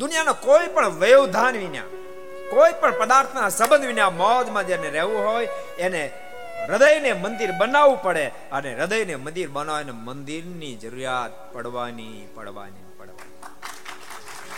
દુનિયાનો 0.00 0.34
કોઈ 0.46 0.68
પણ 0.74 0.98
વ્યવધાન 1.02 1.56
વિના, 1.64 1.88
કોઈ 2.52 2.74
પણ 2.80 2.98
પદાર્થના 3.00 3.50
સંબંધ 3.58 3.86
વિના 3.90 4.10
મોજમાં 4.22 4.66
જેને 4.68 4.90
રહેવું 4.96 5.22
હોય, 5.28 5.48
એને 5.78 6.02
હૃદયને 6.68 7.10
મંદિર 7.24 7.52
બનાવવું 7.60 7.98
પડે 8.04 8.24
અને 8.56 8.70
હૃદયને 8.78 9.16
મંદિર 9.24 9.48
બનાવીને 9.56 9.94
મંદિરની 10.06 10.74
જરૂરિયાત 10.82 11.34
પડવાની 11.54 12.22
પડવાની 12.36 12.86
પડવાની. 12.98 13.36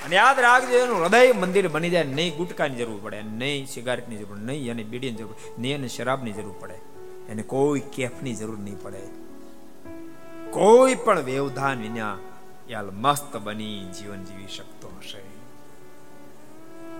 અને 0.04 0.14
યાદ 0.20 0.38
રાખજો, 0.46 0.76
એનું 0.84 1.02
હૃદય 1.02 1.34
મંદિર 1.42 1.68
બની 1.74 1.94
જાય 1.96 2.12
નહીં 2.18 2.36
ગુટકાની 2.40 2.80
જરૂર 2.82 3.00
પડે 3.06 3.24
નહીં 3.42 3.66
સિગારેટની 3.74 4.22
જરૂર 4.22 4.40
નહીં 4.48 4.70
એને 4.74 4.84
બીડીની 4.92 5.20
જરૂર 5.20 5.36
નહીં 5.58 5.76
એને 5.80 5.88
શરાબની 5.96 6.38
જરૂર 6.38 6.56
પડે, 6.62 6.78
એને 7.30 7.42
કોઈ 7.54 7.84
કેફની 7.96 8.38
જરૂર 8.40 8.60
નહીં 8.68 8.80
પડે. 8.84 9.02
કોઈ 10.52 10.94
પણ 10.94 11.20
વ્યવધાન 11.20 11.80
વિના 11.80 12.18
યાલ 12.68 12.90
મસ્ત 12.90 13.36
બની 13.36 13.84
જીવન 13.84 14.24
જીવી 14.24 14.46
શકતો 14.46 14.92
હશે. 14.98 15.22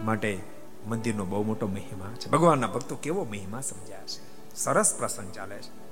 માટે 0.03 0.43
મંદિરનો 0.87 1.25
બહુ 1.25 1.43
મોટો 1.43 1.67
મહિમા 1.67 2.15
છે. 2.19 2.31
ભગવાનના 2.31 2.67
ભક્તો 2.67 2.97
કેવો 2.97 3.25
મહિમા 3.25 3.61
સમજ્યા 3.61 4.03
છે 4.03 4.21
સરસ 4.57 4.95
પ્રસંગ 4.99 5.33
ચાલે 5.33 5.57
છે. 5.57 5.83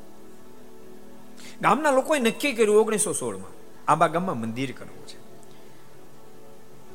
ગામના 1.60 1.90
લોકોએ 1.90 2.18
નક્કી 2.18 2.52
કર્યું 2.52 2.80
ઓગણીસો 2.80 3.12
સોળમાં 3.12 3.50
આંબા 3.92 4.06
ગામમાં 4.06 4.40
મંદિર 4.40 4.72
કરવું 4.72 5.06
છે. 5.06 5.18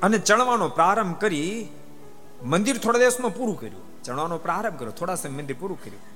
અને 0.02 0.18
ચણવાનો 0.18 0.70
પ્રારંભ 0.70 1.18
કરી 1.18 1.68
મંદિર 2.44 2.78
થોડા 2.78 3.00
દિવસમાં 3.00 3.34
પૂરું 3.34 3.60
કર્યું. 3.60 4.04
ચણવાનો 4.04 4.38
પ્રારંભ 4.38 4.80
કર્યો, 4.80 4.92
થોડા 4.92 5.16
સમય 5.16 5.32
મંદિર 5.32 5.56
પૂરું 5.60 5.84
કર્યું. 5.84 6.16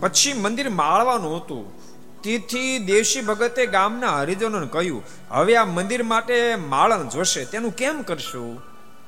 પછી 0.00 0.32
મંદિર 0.32 0.70
માળવાનું 0.70 1.36
હતું. 1.36 1.77
તેથી 2.22 2.78
દેશી 2.78 3.20
ભગતે 3.20 3.66
ગામના 3.66 4.20
હરિજનોને 4.20 4.66
કહ્યું, 4.66 5.02
હવે 5.30 5.56
આ 5.56 5.64
મંદિર 5.64 6.02
માટે 6.02 6.54
માળણ 6.56 7.08
જોશે, 7.08 7.44
તેનું 7.44 7.70
કેમ 7.70 8.02
કરશું? 8.02 8.62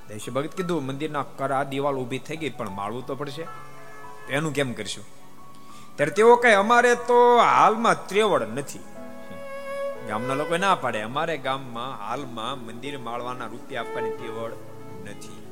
દેશી 0.09 0.31
ભગત 0.31 0.55
કીધું, 0.57 0.87
મંદિરના 0.87 1.23
કરા 1.23 1.63
દિવાલ 1.63 1.95
ઊભી 1.95 2.19
થઈ 2.19 2.37
ગઈ, 2.37 2.51
પણ 2.51 2.69
માળવું 2.69 3.07
તો 3.07 3.15
પડશે. 3.15 3.47
એનું 4.31 4.53
કેમ 4.53 4.73
કરશું? 4.73 5.05
ત્યારે 5.97 6.13
તેઓ 6.13 6.37
કહે, 6.37 6.53
અમારે 6.53 6.95
તો 6.95 7.39
હાલમાં 7.39 8.07
ત્રેવડ 8.07 8.43
નથી. 8.43 8.79
ગામના 10.09 10.35
લોકો 10.35 10.57
ના 10.57 10.75
પાડે, 10.75 11.03
અમારે 11.03 11.39
ગામમાં 11.39 12.09
હાલમાં 12.09 12.67
મંદિર 12.67 12.99
માળવાના 12.99 13.47
રૂપિયા 13.47 13.81
આપવાની 13.81 14.11
ત્રેવડ 14.11 14.53
નથી. 15.05 15.47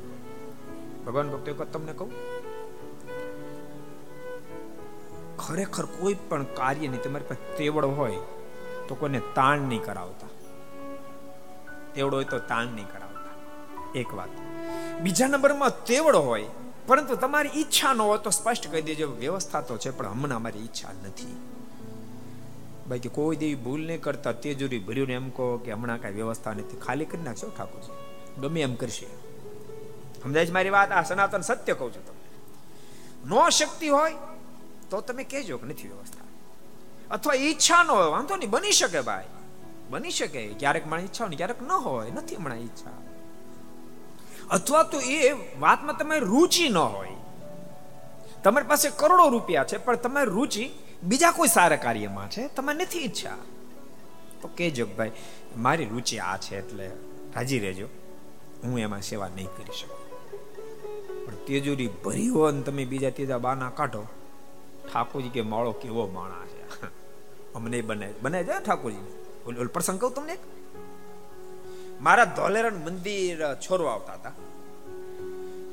ભગવાન 1.05 1.29
ભક્તો 1.29 1.65
તમને 1.65 1.93
કહું 1.93 2.38
ખરેખર 5.47 5.85
કોઈ 5.85 6.13
પણ 6.13 6.43
કાર્યની 6.43 6.97
તમારી 6.97 7.25
પાસે 7.25 7.57
તેવડ 7.57 7.85
હોય 7.85 8.15
તો 8.87 8.95
કોઈને 8.99 9.21
તાણ 9.35 9.59
નહીં 9.59 9.83
કરાવતા. 9.83 10.27
તેવડ 11.95 12.13
હોય 12.13 12.23
તો 12.23 12.39
તાણ 12.39 12.65
નહીં 12.65 12.87
કરાવતા. 12.87 13.33
એક 13.99 14.13
વાત. 14.13 14.29
બીજા 15.01 15.27
નંબરમાં 15.27 15.85
તેવડ 15.85 16.15
હોય, 16.15 16.45
પરંતુ 16.87 17.15
તમારી 17.15 17.49
ઈચ્છા 17.49 17.93
ન 17.93 18.01
હોય 18.01 18.17
તો 18.17 18.29
સ્પષ્ટ 18.29 18.71
કહી 18.71 18.81
દેજો, 18.81 19.07
વ્યવસ્થા 19.07 19.61
તો 19.61 19.77
છે, 19.77 19.89
પણ 19.89 20.07
હમણાં 20.07 20.37
અમારી 20.37 20.59
ઈચ્છા 20.59 20.89
નથી. 20.91 21.37
બાકી 22.87 23.09
કોઈ 23.09 23.35
દેવી 23.35 23.55
ભૂલ 23.55 23.81
નહીં 23.81 24.01
કરતા, 24.01 24.31
તેજુરી 24.31 24.79
ભર્યું 24.79 25.07
એમ 25.07 25.29
કહો 25.29 25.57
કે 25.57 25.71
હમણાં 25.71 26.01
કાંઈ 26.01 26.13
વ્યવસ્થા 26.13 26.53
નથી. 26.53 26.77
ખાલી 26.77 27.05
કરી 27.05 27.21
નાખશો 27.21 27.49
ઠાકોરજી. 27.49 27.95
ગમે 28.41 28.61
એમ 28.61 28.75
કરશે. 28.75 29.07
સમજાય 30.23 30.45
છે 30.45 30.51
મારી 30.51 30.69
વાત? 30.69 30.91
આ 30.91 31.03
સનાતન 31.03 31.41
સત્ય 31.41 31.73
કહું 31.73 31.95
છું 31.95 32.05
તમને. 32.05 32.19
નો 33.29 33.49
શક્તિ 33.49 33.87
હોય 33.87 34.13
તો 34.89 35.01
તમે 35.01 35.23
કહેજો 35.23 35.57
કે 35.57 35.67
નથી 35.67 35.87
વ્યવસ્થા. 35.87 36.23
અથવા 37.11 37.33
ઈચ્છા 37.33 37.83
ન 37.83 37.87
હોય, 37.87 38.05
વાંધો 38.05 38.35
નહીં, 38.35 38.49
બની 38.49 38.71
શકે 38.71 39.01
ભાઈ. 39.01 39.23
બની 39.89 40.11
શકે. 40.11 40.47
ક્યારેક 40.47 40.87
મને 40.87 41.03
ઈચ્છા 41.03 41.25
હોય 41.25 41.35
ક્યારેક 41.35 41.61
ન 41.61 41.71
હોય, 41.71 42.11
નથી 42.11 42.35
હમણાં 42.35 42.57
ઈચ્છા. 42.57 42.89
અથવા 44.51 44.83
તો 44.83 44.99
એ 44.99 45.31
વાતમાં 45.59 45.97
તમારી 45.97 46.19
રુચિ 46.19 46.69
ન 46.69 46.77
હોય. 46.77 47.09
તમારી 48.43 48.67
પાસે 48.67 48.89
કરોડો 48.89 49.29
રૂપિયા 49.29 49.63
છે, 49.63 49.77
પણ 49.77 49.95
તમારી 49.95 50.31
રુચિ 50.31 50.69
બીજા 51.03 51.31
કોઈ 51.31 51.47
સારા 51.47 51.75
કાર્યમાં 51.75 52.29
છે 52.29 52.47
તમારે 52.47 52.83
નથી 52.83 52.99
ઈચ્છા. 52.99 53.37
તો 54.41 54.49
કહેજો 54.57 54.85
ભાઈ, 54.85 55.11
મારી 55.57 55.85
રુચિ 55.85 56.19
આ 56.19 56.37
છે 56.37 56.57
એટલે 56.57 56.87
રાજી 57.35 57.59
રહેજો. 57.59 57.87
હું 58.63 58.79
એમાં 58.79 59.01
સેવા 59.01 59.27
નહીં 59.27 59.45
કરી 59.45 59.77
શકું. 59.81 59.99
પણ 61.25 61.33
તેજુરી 61.45 61.87
ભરી 61.87 62.27
હોય 62.27 62.61
તમે 62.61 62.85
બીજા 62.85 63.09
ત્રીજા 63.09 63.37
બાના 63.37 63.69
કાઢો. 63.69 64.07
ઠાકોરજી 64.93 65.29
કે 65.29 65.41
માળો 65.41 65.71
કેવો 65.71 66.07
માણા 66.07 66.45
છે? 66.45 66.85
અમને 67.55 67.81
બને 67.81 68.13
બને 68.21 68.43
છે 68.43 68.63
ઠાકોરજી? 68.65 69.25
ઓલ 69.59 69.67
પ્રસંગ 69.67 69.99
કહું 69.99 70.13
તમને 70.13 70.37
મારા 72.01 72.25
ધોલેરણ 72.25 72.73
મંદિર 72.73 73.55
છોરવા 73.55 73.93
આવતા 73.93 74.13
હતા. 74.13 74.31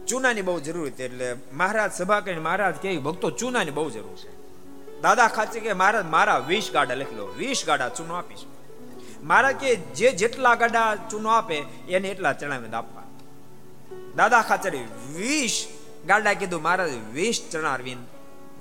ચૂનાની 0.08 0.42
બહુ 0.42 0.60
જરૂર 0.60 0.86
હતી, 0.86 1.02
એટલે 1.02 1.36
મહારાજ 1.52 1.92
સભા 1.92 2.20
કરીને 2.20 2.40
મહારાજ 2.40 2.74
કે, 2.74 2.98
ભક્તો, 2.98 3.30
ચૂનાની 3.30 3.70
બહુ 3.70 3.90
જરૂર 3.90 4.16
છે. 4.16 4.36
દાદા 5.00 5.28
ખાચે 5.28 5.60
કે 5.60 5.72
મહારાજ 5.72 6.04
મારા 6.04 6.38
વીસ 6.38 6.70
ગાડા 6.72 6.94
લખી 6.94 7.14
લો, 7.14 7.26
વીસ 7.26 7.64
ગાડા 7.66 7.88
ચૂનો 7.88 8.14
આપીશ. 8.14 8.44
મહારાજ 9.22 9.56
કે, 9.56 9.76
જે 9.76 10.12
જેટલા 10.12 10.54
ગાડા 10.54 10.96
ચૂનો 11.10 11.28
આપે, 11.28 11.58
એને 11.88 12.08
એટલા 12.08 12.32
ચણા 12.32 12.78
આપવા 12.78 13.02
દાદા 14.16 14.42
ખાચરે 14.42 14.84
વીસ 15.14 15.68
ગાડા 16.06 16.34
કીધું, 16.34 16.62
મહારાજ 16.62 16.90
વીસ 17.12 17.48
ચણા 17.52 17.72
અરવિંદ 17.72 18.06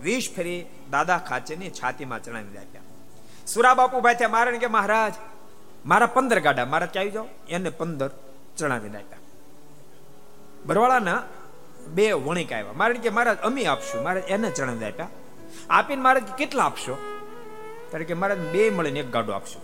વીસ 0.06 0.34
ફેરી 0.36 0.66
દાદા 0.92 1.18
ખાચરની 1.18 1.70
છાતીમાં 1.70 2.24
ચણાવી 2.24 2.58
આપ્યા 2.58 2.82
સુરા 3.48 3.74
બાપુ 3.74 4.02
ભાઈ 4.02 4.16
ત્યાં 4.16 4.32
મારે 4.32 4.58
કે 4.58 4.68
મહારાજ, 4.68 5.14
મારા 5.86 6.06
પંદર 6.06 6.40
ગાડા, 6.40 6.66
મારા 6.66 6.86
ત્યાં 6.86 7.04
આવી 7.04 7.12
જાઓ. 7.12 7.28
એને 7.50 7.70
પંદર 7.70 8.10
ચણાવી 8.58 8.90
આપ્યા 8.90 9.24
બરવાળાના 10.66 11.24
બે 11.88 12.12
વણિક 12.12 12.52
આવ્યા. 12.52 12.74
મારે 12.74 12.94
કે 12.94 13.10
મહારાજ, 13.10 13.38
અમી 13.38 13.66
આપશું. 13.66 14.04
મારે 14.04 14.20
એને 14.20 14.52
ચણાવી 14.52 14.86
આપ્યા 14.86 15.08
આપીને 15.70 16.02
મારે 16.02 16.22
કેટલા 16.38 16.64
આપશો? 16.64 16.98
ત્યારે 17.90 18.06
કે 18.06 18.14
મારે 18.14 18.36
બે 18.36 18.70
મળીને 18.70 19.00
એક 19.00 19.12
ગાડો 19.12 19.32
આપશો. 19.32 19.60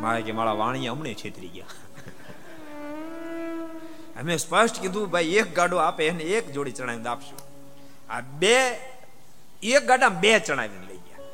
મારે 0.00 0.22
કે, 0.22 0.32
મારા 0.32 0.52
વાણી 0.52 0.88
હમણે 0.88 1.14
છેતરી 1.14 1.48
ગયા. 1.48 1.66
અમે 4.20 4.36
સ્પષ્ટ 4.36 4.80
કીધું, 4.80 5.10
ભાઈ, 5.10 5.24
એક 5.24 5.54
ગાડો 5.54 5.76
આપે 5.76 6.06
એને 6.06 6.24
એક 6.24 6.52
જોડી 6.52 6.72
ચણાવીને 6.72 7.08
આપશું. 7.08 7.51
આ 8.12 8.20
બે, 8.20 8.80
એક 9.62 9.86
ગાડા 9.86 10.08
બે 10.08 10.38
ચણાવીને 10.38 10.86
લઈ 10.86 10.96
ગયા. 10.96 11.24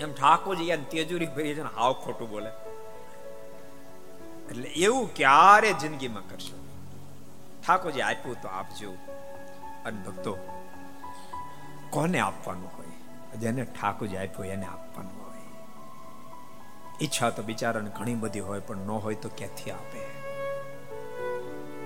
એમ 0.00 0.12
ઠાકોરજી 0.12 0.68
યાર 0.68 0.78
તેજુરી 0.78 1.26
ભરી 1.26 1.54
છે 1.54 1.62
ને 1.62 1.68
હાવ 1.76 1.92
ખોટું 1.92 2.30
બોલે. 2.30 2.50
એટલે 4.50 4.68
એવું 4.68 5.14
ક્યારે 5.14 5.72
જિંદગીમાં 5.72 6.28
કરશો? 6.28 6.64
ઠાકોરજી 7.66 8.00
આપ્યું 8.00 8.42
તો 8.42 8.48
આપજો. 8.48 8.92
અને 9.84 10.02
ભક્તો, 10.02 10.38
કોને 11.90 12.18
આપવાનું 12.18 12.70
હોય? 12.76 12.86
જેને 13.36 13.64
ઠાકોરજી 13.64 14.16
આપ્યું 14.16 14.46
એને 14.46 14.66
આપવાનું 14.66 15.26
હોય. 15.26 15.40
ઈચ્છા 17.02 17.30
તો 17.30 17.42
બિચારાને 17.42 17.90
ઘણી 17.90 18.14
બધી 18.14 18.40
હોય, 18.40 18.60
પણ 18.60 18.76
ન 18.76 18.90
હોય 18.90 19.14
તો 19.14 19.28
ક્યાંથી 19.28 19.70
આપે? 19.70 20.00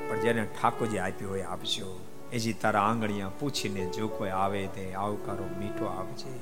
પણ 0.08 0.20
જેને 0.20 0.46
ઠાકોરજી 0.46 0.98
આપ્યું 0.98 1.30
હોય 1.30 1.42
આપજો. 1.42 2.13
એજી 2.32 2.52
તારા 2.52 2.82
આંગળીયા 2.82 3.30
પૂછીને 3.40 3.86
જો 3.86 4.08
કોઈ 4.08 4.30
આવે 4.30 4.66
તે 4.66 4.94
આવકારો 4.94 5.44
મીઠો 5.58 5.84
આપજે. 5.84 6.38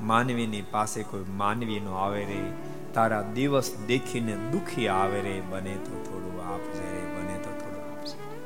માનવીની 0.00 0.62
પાસે 0.62 1.02
કોઈ 1.02 1.24
માનવી 1.28 1.80
નો 1.80 1.94
આવે 1.94 2.24
રે. 2.24 2.52
તારા 2.94 3.22
દિવસ 3.22 3.74
દેખીને 3.86 4.36
દુખી 4.36 4.88
આવે 4.88 5.20
રે. 5.20 5.40
બને 5.40 5.74
તો 5.74 6.04
થોડું 6.04 6.54
આપજે 6.54 6.92
રે, 6.92 7.06
બને 7.06 7.38
તો 7.38 7.50
થોડું 7.50 7.92
આપજે. 7.92 8.36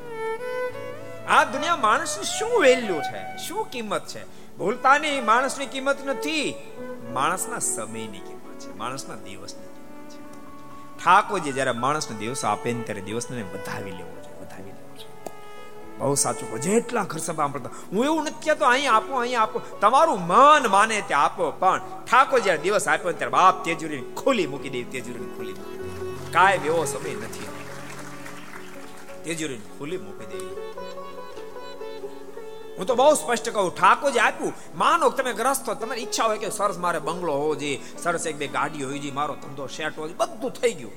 આ 1.27 1.43
દુનિયા 1.43 1.75
માણસનું 1.75 2.25
શું 2.25 2.61
વેલ્યુ 2.61 3.01
છે? 3.01 3.37
શું 3.37 3.69
કિંમત 3.69 4.07
છે? 4.07 4.41
ભૂલતા 4.57 4.97
નહીં 4.97 5.25
માણસની 5.25 5.65
કિંમત 5.65 6.05
નથી. 6.05 6.55
માણસના 7.13 7.59
સમયની 7.59 8.19
કિંમત 8.19 8.59
છે. 8.59 8.77
માણસના 8.77 9.15
દિવસની 9.15 9.67
કિંમત 9.67 10.11
છે. 10.11 11.03
ઠાકોરજી 11.03 11.51
જ્યારે 11.51 11.71
માણસને 11.71 12.17
દિવસ 12.17 12.45
આપે 12.45 12.73
ને 12.73 12.83
ત્યારે 12.83 13.01
દિવસને 13.01 13.41
વધાવી 13.41 13.91
લેવો. 13.91 14.20
બહુ 16.01 16.15
સાચું 16.23 16.47
કહો, 16.51 16.57
જેટલા 16.67 17.05
ખર્ચ 17.11 17.25
સાંભળતા. 17.27 17.73
હું 17.91 18.01
એવું 18.09 18.23
નથી 18.25 18.43
કહેતો 18.45 18.65
અહીંયા 18.69 18.97
આપો 18.99 19.19
અહીંયા 19.21 19.45
આપો. 19.47 19.59
તમારું 19.83 20.21
મન 20.31 20.63
માને 20.75 20.97
ત્યાં 21.09 21.25
આપો, 21.27 21.51
પણ 21.61 21.79
ઠાકોર 22.07 22.39
જ્યારે 22.45 22.63
દિવસ 22.65 22.87
આપ્યો 22.87 23.13
ત્યારે 23.19 23.35
બાપ 23.37 23.55
તેજુરી 23.67 24.03
ખોલી 24.21 24.47
મૂકી 24.53 24.73
દે 24.75 24.83
તેજુરી 24.95 25.29
ખોલી 25.35 25.55
કાંઈ 26.35 26.67
એવો 26.71 26.81
સમય 26.93 27.13
નથી. 27.21 27.49
તેજુરી 29.25 29.61
ખોલી 29.77 30.01
મૂકી 30.05 30.27
દેવી 30.31 30.55
હું 32.77 32.85
તો 32.89 32.93
બહુ 32.99 33.13
સ્પષ્ટ 33.21 33.47
કહું 33.55 33.71
ઠાકોર 33.79 34.11
જે 34.17 34.21
આપ્યું. 34.25 34.53
માનો 34.83 35.09
તમે 35.17 35.33
ગ્રસ્ત 35.39 35.65
હો, 35.69 35.73
તમારી 35.81 36.05
ઈચ્છા 36.07 36.27
હોય 36.29 36.39
કે 36.43 36.49
સરસ 36.59 36.77
મારે 36.85 36.99
બંગલો 37.07 37.33
હોવો 37.41 37.53
જોઈએ, 37.61 37.79
સરસ 38.03 38.25
એક 38.31 38.37
બે 38.41 38.47
ગાડી 38.57 38.83
હોવી 38.87 39.01
જોઈએ, 39.03 39.17
મારો 39.21 39.33
ધંધો 39.41 39.67
શેટ 39.77 39.97
હોવો 39.97 40.07
બધું 40.21 40.51
થઈ 40.59 40.73
ગયું. 40.79 40.95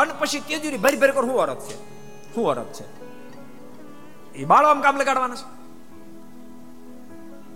અને 0.00 0.12
પછી 0.20 0.44
તેજુરી 0.48 0.84
ભરી 0.84 1.00
ભરી 1.02 1.16
કર 1.16 1.24
હું 1.30 1.38
અરજ 1.44 1.60
છે? 1.68 1.76
શું 2.34 2.50
અરજ 2.52 2.70
છે? 2.78 3.05
એ 4.36 4.44
બાળો 4.44 4.68
આમ 4.68 4.80
કામ 4.80 4.96
લગાડવાના 4.96 5.34
છે. 5.34 5.56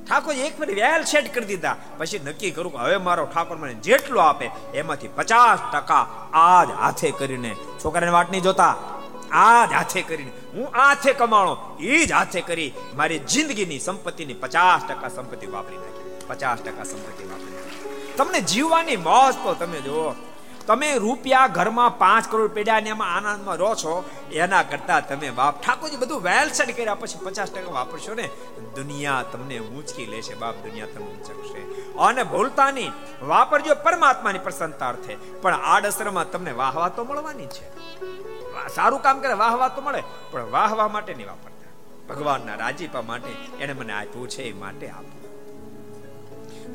ઠાકોર 0.07 0.35
એક 0.35 0.61
મિનિટ 0.61 0.77
વેલ 0.77 1.03
સેટ 1.03 1.35
કરી 1.35 1.45
દીધા. 1.45 1.77
પછી 1.99 2.19
નક્કી 2.19 2.51
કરું 2.51 2.73
કે 2.73 2.79
હવે 2.79 2.97
મારો 2.97 3.27
ઠાકોર 3.27 3.57
મને 3.57 3.75
જેટલો 3.75 4.21
આપે 4.21 4.51
એમાંથી 4.75 5.09
પચાસ 5.09 5.59
ટકા 5.73 6.07
આજ 6.33 6.71
હાથે 6.71 7.11
કરીને. 7.11 7.57
છોકરાને 7.85 8.13
વાટ 8.13 8.31
નહીં 8.31 8.43
જોતા. 8.43 8.77
આજ 9.33 9.73
હાથે 9.73 10.03
કરીને. 10.03 10.33
હું 10.55 10.69
હાથે 10.75 11.13
કમાણો. 11.13 11.77
એ 11.81 12.07
જ 12.07 12.13
હાથે 12.13 12.41
કરી 12.41 12.73
મારી 12.95 13.19
જિંદગીની 13.19 13.79
સંપત્તિની 13.79 14.35
પચાસ 14.35 14.83
ટકા 14.89 15.09
સંપત્તિ 15.09 15.47
વાપરી 15.47 15.77
નાખી. 15.77 16.21
પચાસ 16.27 16.59
ટકા 16.59 16.85
સંપત્તિ 16.85 17.25
વાપરી 17.25 17.55
નાખી. 17.55 18.15
તમને 18.17 18.41
જીવવાની 18.41 18.97
મોજ 18.97 19.35
તો 19.35 19.55
તમે 19.55 19.81
જુઓ. 19.81 20.30
તમે 20.71 20.89
રૂપિયા 20.97 21.47
ઘરમાં 21.47 21.99
પાંચ 21.99 22.27
કરોડ 22.31 22.53
પેડ્યા 22.57 22.81
ને 22.81 22.91
એમાં 22.91 23.15
આનંદમાં 23.17 23.57
રહો 23.57 23.71
છો, 23.75 23.93
એના 24.33 24.63
કરતા 24.63 25.01
તમે 25.01 25.31
બાપ 25.31 25.55
ઠાકોરજી 25.63 25.97
બધું 25.97 26.21
વેલસેટ 26.23 26.71
કર્યા 26.77 26.95
પછી 26.95 27.23
પચાસ 27.25 27.51
ટકા 27.51 27.73
વાપરશો 27.73 28.15
ને, 28.15 28.27
દુનિયા 28.77 29.23
તમને 29.33 29.57
ઊંચકી 29.59 30.07
લેશે, 30.07 30.35
બાપ 30.35 30.57
દુનિયા 30.65 30.91
તમને 30.95 31.07
ઊંચકશે. 31.07 31.61
અને 31.99 32.23
ભૂલતા 32.23 32.71
વાપરજો 33.23 33.75
પરમાત્માની 33.85 34.39
પ્રસન્નતા 34.39 34.89
અર્થે 34.89 35.17
પણ 35.43 35.65
આડઅસરમાં 35.73 36.31
તમને 36.31 36.53
વાહવા 36.53 36.91
તો 36.99 37.05
મળવાની 37.05 37.47
છે. 37.47 37.67
સારું 38.75 39.03
કામ 39.03 39.17
કરે, 39.21 39.35
વાહવા 39.35 39.69
તો 39.69 39.81
મળે, 39.81 40.03
પણ 40.31 40.51
વાહવા 40.51 40.89
માટે 40.89 41.15
નહીં 41.15 41.29
વાપરતા. 41.29 41.73
ભગવાનના 42.11 42.55
રાજીપા 42.55 43.03
માટે 43.03 43.33
એને 43.61 43.73
મને 43.73 43.93
આપ્યું 43.93 44.29
છે, 44.29 44.43
એ 44.43 44.53
માટે 44.53 44.87
આપવું 44.91 45.19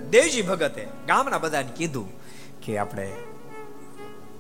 દેવજી 0.10 0.42
ભગતે 0.42 0.84
ગામના 1.08 1.38
બધાને 1.38 1.74
કીધું 1.76 2.10
કે 2.66 2.78
આપણે 2.78 3.08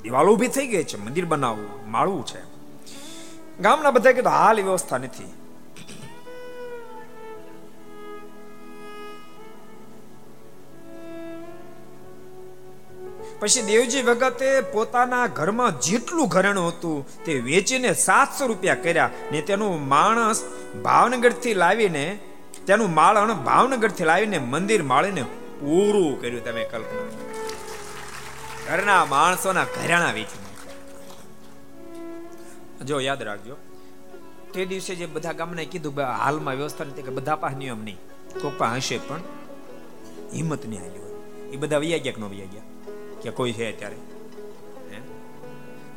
દિવાલો 0.05 0.33
ઊભી 0.33 0.47
થઈ 0.47 0.67
ગઈ 0.67 0.83
છે, 0.83 0.97
મંદિર 0.97 1.25
બનાવવું 1.25 1.71
માળવું 1.91 2.25
છે. 2.25 2.41
ગામના 3.59 3.91
બધા 3.91 4.11
કીધું 4.11 4.31
હાલ 4.31 4.61
વ્યવસ્થા 4.61 4.97
નથી. 4.97 5.31
પછી 13.39 13.61
દેવજી 13.61 14.01
ભગતે 14.01 14.61
પોતાના 14.61 15.27
ઘરમાં 15.27 15.81
જેટલું 15.81 16.27
ઘરેણું 16.27 16.67
હતું, 16.67 17.25
તે 17.25 17.33
વેચીને 17.39 17.93
સાતસો 17.93 18.47
રૂપિયા 18.47 18.75
કર્યા 18.75 19.09
ને 19.31 19.41
તેનું 19.41 19.87
માણસ 19.87 20.45
ભાવનગરથી 20.83 21.53
લાવીને, 21.53 22.19
તેનું 22.67 22.93
માળણ 22.93 23.33
ભાવનગરથી 23.33 24.03
લાવીને 24.03 24.39
મંદિર 24.39 24.83
માળીને 24.83 25.23
પૂરું 25.59 26.21
કર્યું 26.21 26.43
તમે 26.43 26.63
કલ્પના. 26.63 27.24
ઘરના 28.67 29.05
માણસોના 29.05 29.63
ઘરેણા 29.63 30.11
વેચી 30.11 30.43
જો 32.85 32.99
યાદ 32.99 33.21
રાખજો, 33.23 33.55
તે 34.53 34.65
દિવસે 34.65 34.95
જે 34.95 35.05
બધા 35.05 35.31
ગામને 35.31 35.65
કીધું 35.65 36.01
હાલમાં 36.01 36.55
વ્યવસ્થા 36.55 36.85
નથી 36.85 37.01
કે 37.01 37.11
બધા 37.11 37.35
પાસે 37.35 37.55
નિયમ 37.57 37.83
નહીં, 37.83 37.99
કોક 38.41 38.61
હશે 38.61 38.97
પણ 38.97 39.21
હિંમત 40.33 40.65
નહીં 40.65 40.81
આવી 40.81 40.99
હોય. 40.99 41.49
એ 41.53 41.57
બધા 41.57 41.77
વૈયા 41.77 41.97
ગયા 41.97 42.13
કે 42.13 42.21
ન 42.21 42.23
વૈયા 42.23 42.45
ગયા? 42.45 42.65
કે 43.21 43.29
કોઈ 43.29 43.53
છે 43.53 43.71
અત્યારે? 43.73 43.97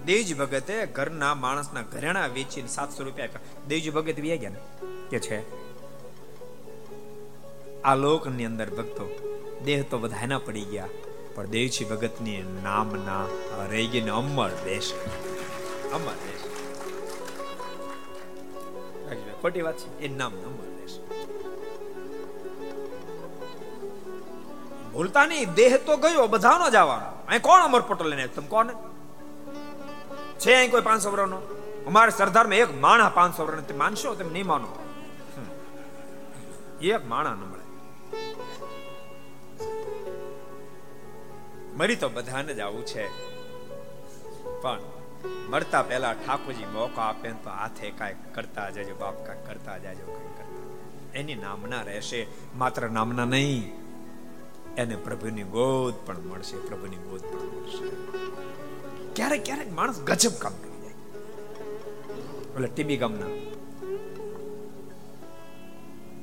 દેવજી 0.06 0.34
ભગતે 0.34 0.86
ઘરના 0.86 1.34
માણસના 1.34 1.82
ઘરેણા 1.82 2.26
વેચીને 2.26 2.68
સાતસો 2.68 3.04
રૂપિયા 3.04 3.26
આપ્યા. 3.26 3.40
દેવજી 3.68 3.90
ભગત 3.90 4.18
વ્યા 4.20 4.36
ગયા 4.36 4.50
ને? 4.50 4.60
કે 5.10 5.18
છે? 5.18 5.38
આ 7.82 7.94
લોકની 7.94 8.44
અંદર 8.44 8.70
ભક્તો, 8.70 9.04
દેહ 9.64 9.82
તો 9.82 9.98
બધાના 9.98 10.38
પડી 10.38 10.64
ગયા. 10.64 10.88
પણ 11.38 11.50
દેવજી 11.50 11.84
ભગતની 11.84 12.38
નામના 12.62 13.24
રહી 13.70 13.86
ગઈને 13.86 14.10
અમર 14.10 14.50
દેશ. 14.64 14.88
અમર 15.92 16.14
દેશ. 16.22 16.44
ખોટી 19.42 19.62
વાત 19.62 19.76
છે, 19.76 19.88
એ 19.98 20.08
નામ 20.08 20.32
અમર 20.48 20.66
દેશ. 20.78 20.96
ભૂલતા 24.92 25.26
નહીં 25.26 25.54
દેહ 25.54 25.72
તો 25.86 25.96
ગયો, 25.96 26.26
બધાનો 26.26 26.66
જવાનો 26.70 27.08
અહીં 27.28 27.42
કોણ 27.42 27.60
અમર 27.60 27.82
પટેલ 27.88 28.08
લઈને 28.08 28.26
તમે 28.26 28.48
કોણ? 28.48 28.68
છે 30.40 30.50
અહીં 30.54 30.70
કોઈ 30.70 30.80
પાંચસો 30.80 31.08
વર્ષનો 31.10 31.38
અમારે 31.86 32.12
સરદારમાં 32.18 32.64
એક 32.64 32.70
માણા 32.80 33.14
પાંચસો 33.18 33.46
વર્ષ 33.46 33.78
માનશો? 33.82 34.14
તમે 34.14 34.32
નહીં 34.32 34.46
માનો? 34.46 34.68
એક 36.82 37.02
માણા 37.06 37.34
ન 37.34 37.57
મરી 41.78 41.96
તો 41.96 42.08
બધાને 42.08 42.54
જ 42.54 42.60
આવું 42.60 42.86
છે. 42.86 43.08
પણ 44.62 44.80
મરતા 45.50 45.82
પહેલા 45.82 46.12
ઠાકોરજી 46.12 46.64
મોકો 46.64 47.00
આપે 47.00 47.30
તો 47.30 47.50
હાથે 47.50 47.90
કાંઈક 47.90 48.34
કરતા 48.34 48.70
જજો, 48.70 48.94
બાપ 48.94 49.26
કાંઈક 49.26 49.46
કરતા 49.46 49.78
જજો 49.78 50.06
કઈ 50.06 50.28
કરતા 50.28 51.18
એની 51.18 51.34
નામના 51.34 51.82
રહેશે, 51.82 52.26
માત્ર 52.56 52.90
નામના 52.90 53.24
નહીં, 53.24 53.72
એને 54.76 54.96
પ્રભુની 54.96 55.42
ગોદ 55.42 55.94
પણ 56.06 56.18
મળશે, 56.18 56.56
પ્રભુની 56.56 56.96
ગોદ 56.96 57.20
પણ 57.20 57.38
મળશે. 57.38 57.86
ક્યારેક 59.14 59.44
ક્યારેક 59.44 59.72
માણસ 59.72 60.00
ગજબ 60.00 60.30
કામ 60.38 60.52
કરી 60.52 60.80
જાય. 60.80 60.94
ઓલે 62.56 62.68
ટીબી 62.68 62.96
ગામના. 62.96 63.26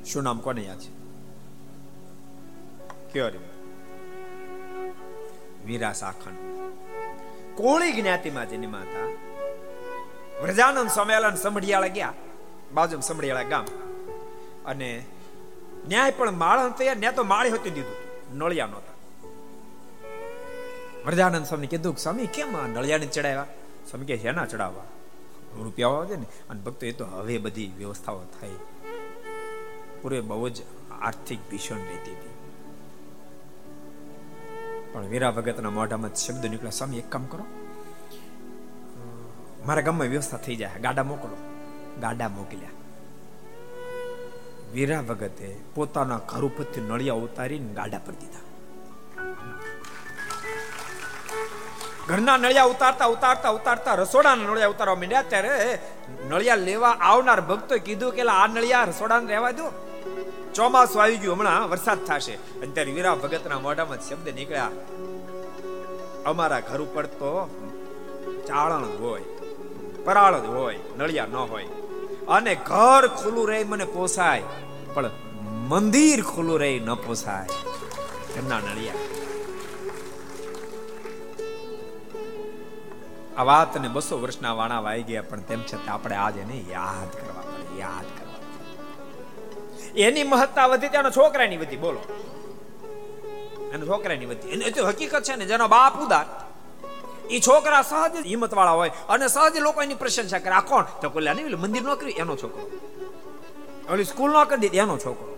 શું 0.06 0.24
નામ 0.24 0.40
કોને 0.40 0.62
યાદ 0.62 0.80
છે? 0.80 0.92
કયો 3.14 3.30
વીરા 5.66 5.94
સાખણ 5.94 6.32
કોળી 7.56 8.02
જ્ઞાતિમાં 8.02 8.50
જેની 8.50 8.68
હતા, 8.68 9.06
વ્રજાનંદ 10.42 10.90
સંમેલન 10.90 11.36
સમઢિયાળા 11.36 11.88
ગયા 11.88 12.14
બાજુ 12.74 13.00
સમઢિયાળા 13.00 13.44
ગામ. 13.44 13.66
અને 14.66 15.06
ન્યાય 15.88 16.12
પણ 16.12 16.32
માળ 16.32 16.70
તૈયાર 16.70 16.98
ન્યા 16.98 17.12
તો 17.12 17.24
માળી 17.24 17.50
હતી 17.50 17.70
દીધું, 17.70 17.96
નળિયા 18.38 18.66
નહોતા. 18.66 18.96
વ્રજાનંદ 21.06 21.46
સ્વામી 21.46 21.68
કીધું 21.68 21.98
સ્વામી, 21.98 22.28
કેમ 22.28 22.58
આ 22.58 22.68
નળિયાને 22.68 23.06
ચડાવ્યા? 23.06 23.46
સ્વામી 23.90 24.06
કે 24.06 24.18
શેના 24.18 24.46
ચડાવવા. 24.46 24.84
રૂપિયા 25.64 25.90
આવે 25.90 26.16
ને. 26.16 26.26
અને 26.50 26.62
ભક્તો, 26.62 26.86
એ 26.86 26.92
તો 26.92 27.06
હવે 27.06 27.38
બધી 27.38 27.72
વ્યવસ્થાઓ 27.78 28.24
થઈ. 28.42 28.56
પૂરે 30.02 30.22
બહુ 30.22 30.50
જ 30.50 30.62
આર્થિક 31.02 31.50
ભીષણ 31.50 31.76
રહેતી 31.76 32.12
હતી. 32.12 32.35
પણ 34.96 35.06
વીરા 35.06 35.32
ભગતના 35.32 35.70
મોઢામાં 35.70 36.16
શબ્દ 36.16 36.46
નીકળ્યા 36.46 36.70
સ્વામી, 36.70 36.98
એક 36.98 37.10
કામ 37.10 37.26
કરો. 37.26 37.44
મારા 39.66 39.82
ગામમાં 39.82 40.08
વ્યવસ્થા 40.08 40.38
થઈ 40.38 40.56
જાય. 40.56 40.80
ગાડા 40.80 41.04
મોકલો. 41.04 41.38
ગાડા 42.02 42.30
મોકલ્યા. 42.30 42.70
વીરા 44.74 45.02
ભગતે 45.02 45.58
પોતાના 45.76 46.18
ઘર 46.18 46.42
ઉપરથી 46.42 46.82
નળિયા 46.82 47.14
ઉતારીને 47.14 47.74
ગાડા 47.74 47.98
પર 47.98 48.14
દીધા. 48.14 48.40
ઘરના 52.08 52.38
નળિયા 52.38 52.64
ઉતારતા 52.64 53.06
ઉતારતા 53.06 53.50
ઉતારતા 53.50 53.96
રસોડાના 53.96 54.44
નળિયા 54.44 54.68
ઉતારવા 54.68 54.96
માંડ્યા. 54.96 55.22
ત્યારે 55.22 55.80
નળિયા 56.30 56.56
લેવા 56.56 56.90
આવનાર 56.90 57.42
ભક્તો 57.42 57.78
કીધું 57.78 58.12
કે 58.12 58.22
આ 58.22 58.48
નળિયા 58.48 58.84
રસોડાને 58.84 59.28
રહેવા 59.28 59.52
દો. 59.52 59.95
ચોમાસું 60.56 61.02
આવી 61.04 61.18
ગયું, 61.18 61.36
હમણાં 61.36 61.70
વરસાદ 61.70 62.00
થશે. 62.08 62.36
અત્યારે 62.64 62.92
વીરા 62.92 63.16
ભગતના 63.16 63.60
મોઢામાં 63.60 64.02
શબ્દ 64.08 64.28
નીકળ્યા. 64.36 64.72
અમારા 66.26 66.60
ઘર 66.60 66.82
ઉપર 66.82 67.06
તો 67.20 67.32
ચાળણ 68.48 68.86
હોય, 69.02 69.26
પરાળ 70.06 70.36
હોય, 70.48 70.80
નળિયા 70.98 71.26
ન 71.26 71.36
હોય. 71.52 71.68
અને 72.28 72.54
ઘર 72.70 73.04
ખુલ્લું 73.20 73.46
રહે 73.50 73.60
મને 73.64 73.86
પોસાય, 73.86 74.44
પણ 74.94 75.12
મંદિર 75.70 76.20
ખુલ્લું 76.24 76.58
રહે 76.60 76.72
ન 76.80 76.92
પોસાય. 77.06 77.48
એમના 78.36 78.60
નળિયા. 78.60 79.04
આ 83.38 83.44
વાત 83.44 83.72
ને 83.78 83.90
બસો 83.96 84.16
વર્ષના 84.22 84.54
વાણા 84.54 84.82
વાઈ 84.82 85.04
ગયા, 85.04 85.30
પણ 85.30 85.42
તેમ 85.50 85.62
છતાં 85.64 85.94
આપણે 85.94 86.16
આજે 86.16 86.42
યાદ 86.72 87.10
કરવા 87.18 87.44
પડે, 87.48 87.66
યાદ 87.80 88.08
કરવા 88.08 88.25
એની 90.02 90.24
મહત્તા 90.24 90.66
વધી 90.66 90.90
તેના 90.90 91.10
છોકરાની 91.10 91.58
વધી, 91.58 91.76
બોલો. 91.76 92.00
એનો 93.74 93.86
છોકરાની 93.86 94.26
વધી. 94.26 94.50
એને 94.50 94.70
તો 94.70 94.88
હકીકત 94.88 95.24
છે 95.24 95.36
ને, 95.36 95.46
જેનો 95.46 95.68
બાપ 95.68 96.02
ઉદાર 96.02 96.26
એ 97.30 97.40
છોકરા 97.40 97.82
સહજ 97.82 98.26
હિંમત 98.26 98.54
વાળા 98.54 98.72
હોય 98.72 98.92
અને 99.10 99.28
સહજ 99.28 99.58
લોકો 99.58 99.84
એની 99.84 99.94
પ્રશંસા 99.94 100.40
કરે. 100.40 100.50
આ 100.50 100.62
કોણ? 100.62 100.86
તો 101.02 101.10
કોઈ 101.10 101.24
નહીં 101.24 101.60
મંદિર 101.60 101.82
નો 101.82 101.96
કર્યું? 101.96 102.18
એનો 102.18 102.36
છોકરો. 102.36 102.70
ઓલી 103.94 104.04
સ્કૂલ 104.04 104.32
નો 104.32 104.46
કરી 104.46 104.60
દીધી? 104.60 104.78
એનો 104.78 104.98
છોકરો. 104.98 105.38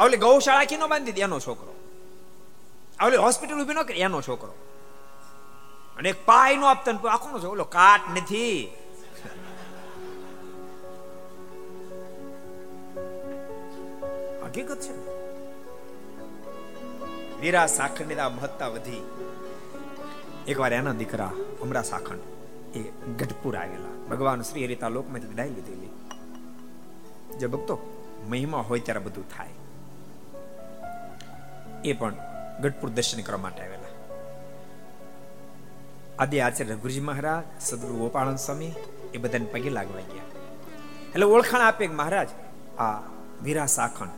ઓલી 0.00 0.16
ગૌશાળા 0.16 0.60
આખી 0.60 0.76
નો 0.76 0.88
બાંધી 0.88 1.04
દીધી? 1.04 1.20
એનો 1.20 1.40
છોકરો. 1.40 1.74
ઓલી 3.06 3.16
હોસ્પિટલ 3.16 3.62
ઊભી 3.62 3.74
ન 3.74 3.82
કરી? 3.82 4.00
એનો 4.00 4.22
છોકરો. 4.22 4.54
અને 5.96 6.08
એક 6.08 6.26
પાય 6.26 6.56
નો 6.56 6.66
આપતા 6.66 7.08
આખો 7.08 7.30
નો 7.30 7.38
છોકરો 7.38 7.64
કાટ 7.64 8.00
નથી. 8.10 8.72
હકીકત 14.46 14.80
છે 14.80 14.92
વીરા 17.40 17.66
સાખંડ 17.66 18.12
મહત્તા 18.12 18.68
વધી. 18.68 19.04
એકવાર 20.48 20.72
એના 20.72 20.92
દીકરા 20.92 21.32
અમરા 21.62 21.82
સાખંડ 21.82 22.18
એ 22.76 22.82
ગઢપુર 23.18 23.56
આવેલા. 23.56 24.06
ભગવાન 24.10 24.42
શ્રી 24.42 24.64
હરિતા 24.64 24.88
લોકમાંથી 24.88 25.26
વિદાય 25.26 25.48
લીધેલી. 25.48 25.90
જે 27.38 27.46
ભક્તો 27.46 27.78
મહિમા 28.28 28.58
હોય 28.58 28.80
ત્યારે 28.80 29.00
બધું 29.00 29.30
થાય. 29.36 29.48
એ 31.84 31.92
પણ 31.92 32.14
ગઢપુર 32.60 32.90
દર્શન 32.90 33.22
કરવા 33.22 33.38
માટે 33.38 33.62
આવેલા. 33.62 33.86
આદિ 36.18 36.40
આચાર્ય 36.40 36.72
રઘુજી 36.72 37.00
મહારાજ, 37.00 37.62
સદગુરુ 37.62 37.94
ગોપાળન 37.94 38.36
સ્વામી 38.36 38.72
એ 39.14 39.18
બધાને 39.18 39.44
પગે 39.44 39.70
લાગવા 39.70 40.00
ગયા. 40.00 40.24
એટલે 41.08 41.26
ઓળખાણ 41.26 41.60
આપે 41.60 41.88
મહારાજ, 41.88 42.28
આ 42.78 43.00
વીરા 43.42 43.66
સાખણ 43.66 44.08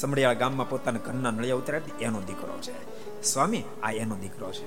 સમડિયાળ 0.00 0.34
ગામમાં 0.34 0.68
પોતાના 0.68 0.98
ઘરના 0.98 1.30
નળિયા 1.30 1.56
ઉતર્યા 1.56 1.80
એનો 2.00 2.20
દીકરો 2.20 2.58
છે. 2.62 2.74
સ્વામી, 3.22 3.64
આ 3.82 3.90
એનો 3.90 4.16
દીકરો 4.16 4.52
છે. 4.52 4.66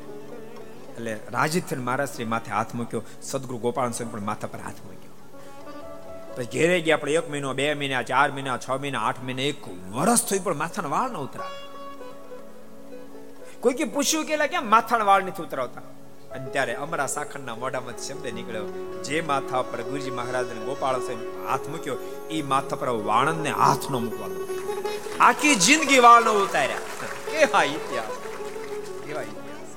એટલે 0.93 1.19
રાજીત 1.31 1.77
મહારાજ 1.77 2.07
શ્રી 2.07 2.25
માથે 2.25 2.51
હાથ 2.51 2.75
મૂક્યો. 2.75 3.01
સદગુરુ 3.21 3.57
ગોપાલ 3.57 3.91
સ્વામી 3.91 4.13
પણ 4.13 4.21
માથા 4.21 4.47
પર 4.47 4.59
હાથ 4.59 4.75
મૂક્યો. 4.85 5.11
પછી 6.35 6.45
ઘેરે 6.45 6.81
ગયા, 6.81 6.95
આપણે 6.95 7.13
એક 7.13 7.29
મહિનો, 7.29 7.53
બે 7.53 7.73
મહિના, 7.73 8.01
ચાર 8.01 8.31
મહિના, 8.31 8.57
છ 8.57 8.69
મહિના, 8.69 9.01
આઠ 9.01 9.23
મહિના, 9.23 9.41
એક 9.41 9.67
વર્ષ 9.67 10.25
થયું 10.25 10.43
પણ 10.43 10.55
માથાના 10.55 10.87
વાળ 10.87 11.11
ન 11.11 11.15
ઉતરાવે 11.15 11.71
કોઈ 13.59 13.73
કે 13.73 13.83
પૂછ્યું 13.83 14.25
કે 14.25 14.37
કેમ 14.37 14.69
માથાના 14.69 15.03
વાળ 15.03 15.23
નથી 15.23 15.43
ઉતરાવતા? 15.43 15.81
અને 16.31 16.49
ત્યારે 16.49 16.73
અમરા 16.75 17.07
સાખણના 17.07 17.55
મોઢામાંથી 17.55 18.03
શબ્દ 18.03 18.27
નીકળ્યો. 18.27 18.65
જે 19.03 19.21
માથા 19.21 19.61
પર 19.61 19.81
ગુરુજી 19.81 20.11
મહારાજ 20.11 20.45
ગોપાળ 20.45 20.99
હાથ 21.47 21.67
મૂક્યો 21.67 21.97
એ 22.31 22.41
માથા 22.41 22.75
પર 22.75 22.89
વાણંદને 22.89 23.49
હાથ 23.49 23.89
નો 23.89 23.99
મૂકવાનો. 23.99 24.60
આખી 25.19 25.55
જિંદગી 25.55 25.99
વાળનો 25.99 26.33
ઉતાર્યા. 26.33 26.77
કેવા 27.31 27.63
ઇતિહાસ. 27.63 28.15
કેવા 29.07 29.21
ઇતિહાસ. 29.21 29.71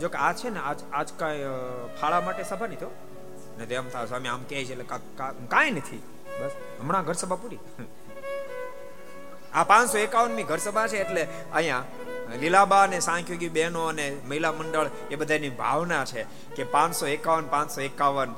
જો 0.00 0.08
કે 0.08 0.18
આ 0.18 0.32
છે 0.32 0.50
ને, 0.50 0.60
આજ 0.60 0.78
આજ 0.92 1.08
કાંઈ 1.16 1.38
ફાળા 2.00 2.20
માટે 2.20 2.42
સભા 2.42 2.66
નહીં 2.66 2.78
તો? 2.78 2.90
ને 3.58 3.66
તેમ 3.66 3.88
થાય, 3.88 4.06
સ્વામી, 4.06 4.28
આમ 4.28 4.42
કહે 4.48 4.64
છે 4.64 4.72
એટલે 4.72 4.84
કાંઈ 5.48 5.70
નથી. 5.70 6.02
બસ, 6.44 6.50
હમણાં 6.80 7.04
ઘર 7.04 7.12
સભા 7.12 7.36
પૂરી. 7.36 7.58
આ 9.54 9.64
પાંચસો 9.64 9.98
એકાવનની 9.98 10.42
ઘર 10.42 10.56
સભા 10.56 10.86
છે 10.86 10.96
એટલે 10.96 11.28
અહીંયા 11.54 11.84
લીલાબા 12.40 12.82
અને 12.82 13.00
સાંખ્યોગી 13.00 13.48
બહેનો 13.48 13.84
અને 13.86 14.16
મહિલા 14.28 14.52
મંડળ 14.52 14.90
એ 15.10 15.14
બધાની 15.14 15.48
ભાવના 15.48 16.04
છે 16.04 16.22
કે 16.56 16.64
પાંચસો 16.64 17.06
એકાવન 17.06 17.46
પાંચસો 17.46 17.80
એકાવન 17.80 18.34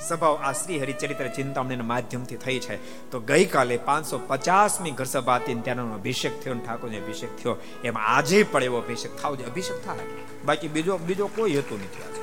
સભા 0.00 0.28
આ 0.28 0.52
શ્રી 0.52 0.80
હરિચરિત્ર 0.80 1.28
ચિંતામણીના 1.28 1.84
માધ્યમથી 1.84 2.36
થઈ 2.36 2.58
છે. 2.58 3.10
તો 3.10 3.20
ગઈકાલે 3.20 3.76
પાંચસો 3.76 4.18
પચાસમી 4.18 4.90
ઘર 4.90 5.04
સભા 5.04 5.36
હતી 5.36 5.70
અભિષેક 5.70 6.42
થયો 6.42 6.54
ઠાકોરને 6.54 7.00
અભિષેક 7.00 7.36
થયો. 7.36 7.56
એમાં 7.84 8.06
આજે 8.06 8.42
પણ 8.42 8.62
એવો 8.62 8.78
અભિષેક 8.78 9.16
થાવ 9.16 9.34
અભિષેક 9.34 9.84
થાય. 9.84 9.98
બાકી 10.44 10.68
બીજો 10.68 10.96
બીજો 10.96 11.26
કોઈ 11.26 11.52
હેતુ 11.52 11.74
નથી 11.74 12.18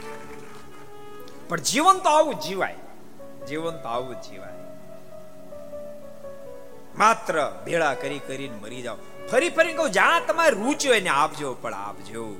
પણ 1.49 1.59
જીવન 1.59 1.97
તો 1.97 2.09
આવું 2.09 2.35
જીવાય. 2.35 2.75
જીવન 3.47 3.71
તો 3.71 3.87
આવું 3.87 4.15
જીવાય. 4.15 4.49
માત્ર 6.97 7.61
ભેળા 7.65 7.93
કરી 7.93 8.19
કરીને 8.19 8.57
મરી 8.57 8.81
જાઓ. 8.81 8.95
ફરી 9.31 9.49
ફરી 9.49 9.73
કહું, 9.73 9.91
જ્યાં 9.91 10.25
તમારે 10.27 10.49
રૂચી 10.49 10.89
હોય 10.89 11.01
ને 11.01 11.09
આપજો, 11.09 11.53
પણ 11.53 11.73
આપજો. 11.73 12.35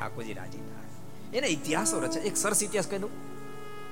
ઠાકોરજી 0.00 0.32
રાજી 0.32 0.58
થાય. 0.58 1.36
એના 1.36 1.46
ઇતિહાસો 1.46 2.00
રચે. 2.00 2.20
એક 2.20 2.36
સરસ 2.36 2.62
ઇતિહાસ 2.62 2.86
કહી 2.86 2.98
દઉં. 2.98 3.31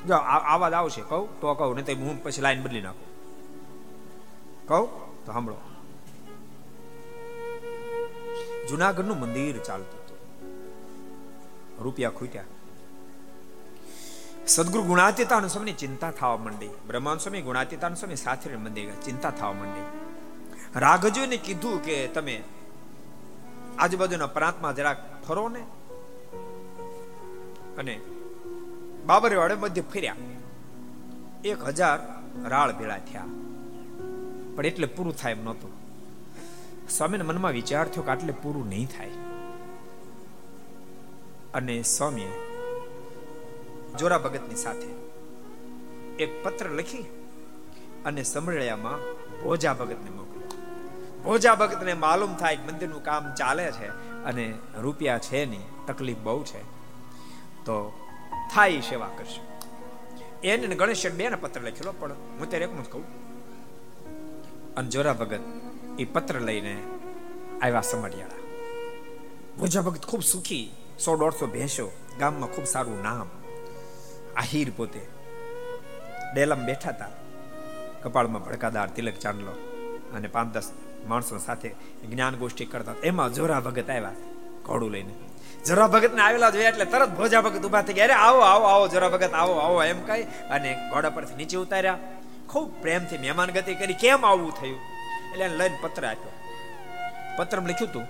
જો 0.07 0.15
આવાજ 0.15 0.73
આવશે, 0.73 1.03
કહું? 1.03 1.41
તો 1.41 1.55
કહું 1.55 1.75
નહીં 1.75 1.87
તો 1.87 1.93
હું 1.93 2.23
પછી 2.23 2.41
લાઈન 2.41 2.63
બદલી 2.63 2.81
નાખું. 2.81 3.11
કહું? 4.69 4.87
તો 5.27 5.33
સાંભળો. 5.33 5.57
જુનાગઢનું 8.69 9.21
મંદિર 9.21 9.59
ચાલતું 9.59 10.01
હતું. 10.01 10.19
રૂપિયા 11.83 12.11
ખૂટ્યા. 12.11 12.45
સદગુરુ 14.47 14.85
ગુણાતીતાન 14.85 15.47
સ્વામીની 15.47 15.73
ચિંતા 15.73 16.11
થવા 16.11 16.37
માંડી. 16.37 16.69
બ્રહ્માન 16.87 17.19
સ્વામી 17.19 17.43
ગુણાતીતાન 17.43 17.95
સ્વામી 17.95 18.17
સાથે 18.17 18.57
મંદિર 18.57 18.91
ચિંતા 19.05 19.31
થવા 19.31 19.53
માંડી. 19.53 19.81
રાઘજોને 20.77 21.37
કીધું 21.37 21.83
કે 21.83 22.07
તમે 22.07 22.43
આજુબાજુના 23.79 24.27
પ્રાંતમાં 24.27 24.77
જરાક 24.77 25.25
ફરો 25.29 25.49
ને. 25.49 25.61
અને 27.79 28.01
બાબરે 29.11 29.55
બધે 29.55 29.81
ફર્યા. 29.81 30.17
એક 31.45 31.65
હજાર 31.65 31.99
રાળ 32.49 32.73
ભેળા 32.73 32.99
થયા. 32.99 33.25
પણ 34.57 34.67
એટલે 34.67 34.87
પૂરું 34.87 35.17
થાય 35.17 35.33
એમ 35.33 35.45
નહોતું. 35.45 35.71
સ્વામીના 36.91 37.25
મનમાં 37.25 37.53
વિચાર 37.53 37.89
થયો 37.89 38.03
કે 38.03 38.11
આટલે 38.11 38.33
પૂરું 38.33 38.69
નહીં 38.69 38.87
થાય. 38.87 39.11
અને 41.55 41.83
સ્વામીએ 41.83 42.33
જોરા 43.99 44.19
ભગતની 44.19 44.55
સાથે 44.55 44.87
એક 46.23 46.45
પત્ર 46.45 46.69
લખી 46.69 47.03
અને 48.05 48.23
સમરળિયામાં 48.23 48.99
ભોજા 49.43 49.75
ભગતને 49.75 50.11
મોકલ્યો. 50.11 50.49
ભોજા 51.25 51.55
ભગતને 51.55 51.95
માલુમ 51.95 52.35
થાય 52.35 52.57
કે 52.57 52.73
મંદિરનું 52.73 53.05
કામ 53.05 53.35
ચાલે 53.35 53.73
છે 53.73 53.89
અને 54.25 54.55
રૂપિયા 54.79 55.19
છે 55.19 55.47
નહીં, 55.47 55.87
તકલીફ 55.87 56.17
બહુ 56.19 56.45
છે. 56.45 56.63
તો 57.65 58.00
થાય 58.55 58.81
સેવા 58.81 59.09
કરશે. 59.19 59.41
એને 60.49 60.75
ગણેશ 60.75 61.07
બે 61.07 61.29
ને 61.29 61.37
પત્ર 61.37 61.61
લખેલો, 61.61 61.95
પણ 61.99 62.13
હું 62.13 62.51
ત્યારે 62.51 62.65
એક 62.65 62.83
જ 62.83 62.89
કહું. 62.89 63.05
અને 64.75 64.89
જોરા 64.89 65.13
ભગત 65.13 65.41
એ 65.99 66.05
પત્ર 66.05 66.41
લઈને 66.41 66.83
આવ્યા 67.63 67.81
સમઢિયાળા. 67.81 68.41
ભોજા 69.59 69.81
ભગત 69.81 70.07
ખૂબ 70.07 70.23
સુખી, 70.23 70.71
સો 70.99 71.17
દોઢસો 71.17 71.47
ભેંસો, 71.47 71.93
ગામમાં 72.19 72.51
ખૂબ 72.51 72.65
સારું 72.65 73.03
નામ. 73.03 73.29
આહિર 74.37 74.73
પોતે 74.77 75.07
ડેલમ 76.35 76.67
બેઠા 76.67 76.91
હતા 76.91 77.09
કપાળમાં 78.03 78.45
ભડકાદાર 78.45 78.89
તિલક 78.89 79.15
ચાંદલો 79.15 79.53
અને 80.15 80.29
પાંચ 80.29 80.55
દસ 80.55 80.73
માણસો 81.07 81.39
સાથે 81.39 81.69
જ્ઞાન 82.11 82.37
ગોષ્ઠી 82.37 82.65
કરતા. 82.65 82.95
એમાં 83.03 83.35
જોરા 83.35 83.61
ભગત 83.61 83.91
આવ્યા 83.91 84.13
ઘોડું 84.65 84.91
લઈને. 84.91 85.15
જોરા 85.67 85.87
ભગત 85.87 86.15
ને 86.15 86.23
આવેલા 86.23 86.51
જોયા 86.51 86.69
એટલે 86.69 86.85
તરત 86.85 87.09
ભોજા 87.09 87.41
ભગત 87.41 87.67
ઊભા 87.67 87.83
થઈ 87.83 87.93
ગયા. 87.93 88.17
આવો 88.17 88.41
આવો 88.41 88.65
આવો, 88.65 88.89
જરા 88.89 89.09
ભગત, 89.09 89.33
આવો 89.33 89.53
આવો, 89.53 89.83
એમ 89.83 90.07
કહી 90.07 90.23
અને 90.23 90.91
ઘોડા 90.95 91.11
પરથી 91.11 91.35
નીચે 91.35 91.57
ઉતાર્યા. 91.57 91.99
ખૂબ 92.49 92.81
પ્રેમથી 92.81 93.19
મહેમાન 93.19 93.51
ગતિ 93.51 93.75
કરી. 93.75 93.95
કેમ 93.95 94.27
આવવું 94.27 94.53
થયું? 94.53 94.77
એટલે 95.33 95.45
એને 95.45 95.57
લઈને 95.57 95.79
પત્ર 95.83 96.07
આપ્યો. 96.07 96.33
પત્રમાં 97.37 97.69
લખ્યું 97.69 97.91
હતું 97.91 98.07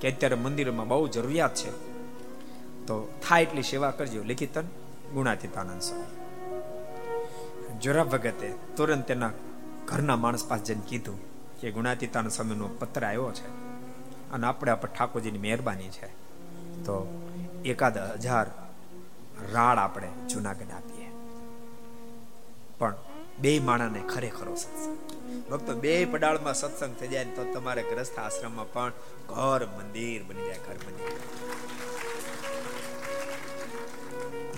કે 0.00 0.12
અત્યારે 0.12 0.34
મંદિરમાં 0.34 0.88
બહુ 0.88 1.08
જરૂરિયાત 1.08 1.54
છે. 1.54 1.70
તો 2.86 3.20
થાય 3.28 3.42
એટલી 3.42 3.62
સેવા 3.62 3.90
કરજો. 3.90 4.22
લિખિતન 4.22 4.62
ગુણાતીતાનંદ 5.12 5.80
સ્વામી. 5.80 6.04
જોરા 7.78 8.04
ભગતે 8.04 8.54
તુરંત 8.76 9.06
તેના 9.06 9.30
ઘરના 9.84 10.16
માણસ 10.16 10.46
પાસે 10.46 10.64
જઈને 10.64 10.82
કીધું 10.88 11.20
કે 11.60 11.70
ગુણાતીતાનંદ 11.70 12.30
સ્વામીનો 12.30 12.68
પત્ર 12.68 13.04
આવ્યો 13.04 13.32
છે. 13.32 13.46
અને 14.32 14.46
આપણે 14.46 14.70
આપણે 14.70 14.94
ઠાકોરજીની 14.98 15.38
મહેરબાની 15.38 15.88
છે. 15.88 16.21
તો 16.84 17.22
એકાદ 17.64 17.98
હજાર 17.98 18.46
રાડ 19.52 19.78
આપણે 19.78 20.08
જુનાગઢ 20.28 20.70
આપીએ. 20.74 21.10
પણ 22.78 22.94
બે 23.38 23.58
માણાને 23.58 24.00
ખરેખરો 24.00 24.54
સત્સંગ. 24.54 24.98
ભક્તો, 25.50 25.74
બે 25.74 26.04
પડાળમાં 26.04 26.54
સત્સંગ 26.54 26.94
થઈ 26.94 27.08
જાય 27.08 27.24
તો 27.24 27.44
તમારે 27.44 27.82
ગ્રસ્થ 27.82 28.18
આશ્રમમાં 28.18 28.72
પણ 28.72 28.92
ઘર 29.28 29.66
મંદિર 29.66 30.22
બની 30.22 30.46
જાય, 30.46 30.58
ઘર 30.68 30.74
મંદિર. 30.74 31.18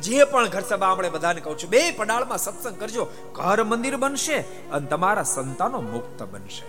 જે 0.00 0.24
પણ 0.24 0.48
ઘર 0.48 0.60
સભા 0.60 0.86
આપણે 0.86 1.10
બધાને 1.10 1.40
કહું 1.40 1.58
છું, 1.58 1.70
બે 1.70 1.90
પડાળમાં 1.90 2.38
સત્સંગ 2.38 2.80
કરજો, 2.80 3.06
ઘર 3.32 3.64
મંદિર 3.64 3.96
બનશે 3.96 4.36
અને 4.68 4.86
તમારા 4.86 5.22
સંતાનો 5.22 5.80
મુક્ત 5.80 6.22
બનશે. 6.22 6.66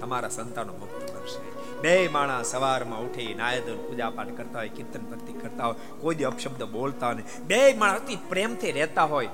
તમારા 0.00 0.28
સંતાનો 0.28 0.72
મુક્ત 0.72 1.10
બનશે. 1.12 1.53
બે 1.84 2.08
માણસ 2.08 2.46
સવારમાં 2.46 3.00
ઉઠી 3.00 3.34
નાયદન 3.34 3.76
પૂજા 3.76 4.10
પાઠ 4.10 4.28
કરતા 4.36 4.58
હોય, 4.58 4.68
કીર્તન 4.68 5.00
ભક્તિ 5.00 5.32
કરતા 5.32 5.66
હોય, 5.66 5.74
કોઈ 6.00 6.14
દી 6.14 6.24
અપશબ્દ 6.24 6.62
બોલતા 6.62 7.06
હોય 7.06 7.42
બે 7.46 7.74
માણસ 7.74 8.00
અતિ 8.00 8.16
પ્રેમથી 8.16 8.72
રહેતા 8.72 9.04
હોય. 9.04 9.28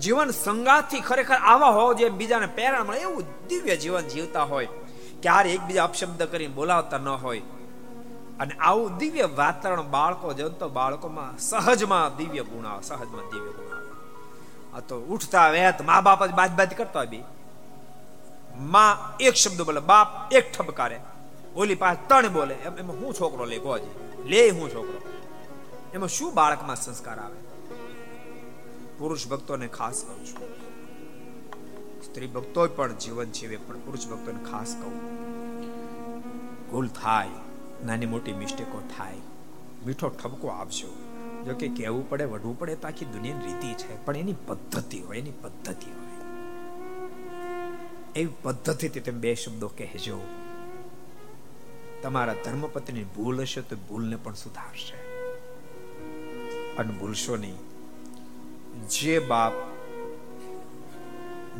જીવન 0.00 0.30
સંગાથી 0.30 1.00
ખરેખર 1.00 1.34
આવા 1.34 1.68
હોવો 1.68 1.94
જોઈએ, 1.94 2.10
બીજાને 2.10 2.46
પ્રેરણા 2.46 2.84
મળે, 2.84 2.98
એવું 2.98 3.22
દિવ્ય 3.48 3.76
જીવન 3.76 4.00
જીવતા 4.00 4.42
હોય. 4.42 4.68
ક્યારે 5.22 5.52
એકબીજા 5.52 5.84
અપશબ્દ 5.84 6.22
કરીને 6.22 6.54
બોલાવતા 6.54 6.98
ન 6.98 7.08
હોય. 7.08 7.40
અને 8.40 8.54
આવું 8.54 8.98
દિવ્ય 8.98 9.28
વાતાવરણ 9.36 9.82
બાળકો, 9.82 10.32
જનતો 10.32 10.68
બાળકોમાં 10.68 11.38
સહજમાં 11.38 12.16
દિવ્ય 12.16 12.42
ગુણ 12.42 12.66
આવે, 12.66 12.82
સહજમાં 12.82 13.32
દિવ્ય 13.32 13.50
ગુણ 13.50 13.76
આવે. 13.76 13.90
આ 14.76 14.80
તો 14.80 15.00
ઉઠતા 15.00 15.48
વેત, 15.48 15.82
મા 15.82 16.00
બાપ 16.00 16.26
જ 16.26 16.30
બાજ 16.30 16.50
બાજ 16.50 16.74
કરતા 16.74 16.98
હોય 16.98 17.06
બી. 17.06 17.24
માં 18.60 19.16
એક 19.16 19.34
શબ્દ 19.34 19.62
બોલે, 19.62 19.80
બાપ 19.80 20.32
એક 20.32 20.52
ઠપકારે 20.52 21.00
ઓલી 21.56 21.74
પાસે 21.74 22.08
ત્રણ 22.08 22.32
બોલે. 22.32 22.54
એમાં 22.54 22.96
હું 22.96 23.14
છોકરો 23.14 23.44
લે? 23.44 23.58
કોજી 23.58 23.90
લે 24.24 24.50
હું 24.50 24.74
છોકરો. 24.74 25.00
એમાં 25.94 26.08
શું 26.08 26.34
બાળકમાં 26.34 26.76
સંસ્કાર 26.76 27.18
આવે? 27.18 27.36
પુરુષ 28.98 29.28
ભક્તોને 29.28 29.68
ખાસ 29.68 30.04
કહું 30.06 30.26
છું. 30.26 30.48
સ્ત્રી 32.02 32.26
ભક્તો 32.26 32.66
પણ 32.66 32.92
જીવન 32.92 33.30
જીવે, 33.30 33.56
પણ 33.56 33.76
પુરુષ 33.76 34.06
ભક્તોને 34.06 34.44
ખાસ 34.50 34.76
કહું. 34.80 35.18
ભૂલ 36.70 36.88
થાય, 36.88 37.28
નાની 37.86 38.06
મોટી 38.06 38.32
મિસ્ટેકો 38.32 38.82
થાય. 38.96 39.14
મીઠો 39.86 40.08
ઠપકો 40.08 40.48
આપજો. 40.48 40.86
જો 41.46 41.54
કે 41.54 41.68
કહેવું 41.68 42.10
પડે, 42.10 42.24
વઢવું 42.24 42.58
પડે 42.58 42.74
તો 42.74 42.88
આખી 42.88 43.04
દુનિયાની 43.04 43.46
રીતિ 43.46 43.74
છે, 43.74 44.04
પણ 44.04 44.16
એની 44.16 44.34
પદ્ધતિ 44.46 45.00
હોય, 45.00 45.18
એની 45.18 45.30
પદ્ધતિ 45.30 45.86
હોય. 45.90 46.07
એવી 48.18 48.32
પદ્ધતિથી 48.42 49.00
તમે 49.00 49.20
બે 49.20 49.34
શબ્દો 49.34 49.68
કહેજો. 49.68 50.20
તમારા 52.02 52.34
ધર્મપતિની 52.44 53.04
ભૂલ 53.04 53.40
હશે 53.40 53.60
તો 53.60 53.76
ભૂલને 53.76 54.16
પણ 54.16 54.34
સુધારશે. 54.34 54.96
અને 56.76 56.92
ભૂલશો 56.92 57.36
નહીં. 57.36 57.56
જે 58.88 59.18
બાપ, 59.18 59.52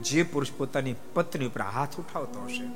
જે 0.02 0.22
પુરુષ 0.22 0.52
પોતાની 0.58 0.94
પત્ની 1.14 1.46
ઉપર 1.46 1.60
હાથ 1.60 2.00
ઉઠાવતો 2.00 2.44
હશે, 2.44 2.66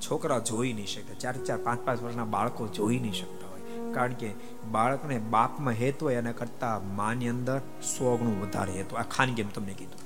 છોકરા 0.00 0.38
જોઈ 0.38 0.72
નહીં 0.72 0.86
શકે 0.86 1.14
ચાર 1.14 1.36
ચાર, 1.36 1.58
પાંચ 1.58 1.80
પાંચ 1.80 2.02
વર્ષના 2.02 2.24
બાળકો 2.24 2.68
જોઈ 2.68 2.98
નહીં 2.98 3.12
શકતા 3.12 3.48
હોય. 3.48 3.92
કારણ 3.92 4.12
કે 4.12 4.30
બાળકને 4.70 5.18
બાપમાં 5.18 5.74
હેત 5.74 6.02
હોય 6.02 6.14
એના 6.14 6.32
કરતા 6.32 6.78
માની 6.78 7.28
અંદર 7.28 7.58
સો 7.82 8.16
ગણું 8.16 8.42
વધારે 8.42 8.72
હેતુ 8.72 8.96
આ 8.96 9.02
ખાનગી 9.02 9.42
તમને 9.42 9.72
કીધું. 9.72 9.99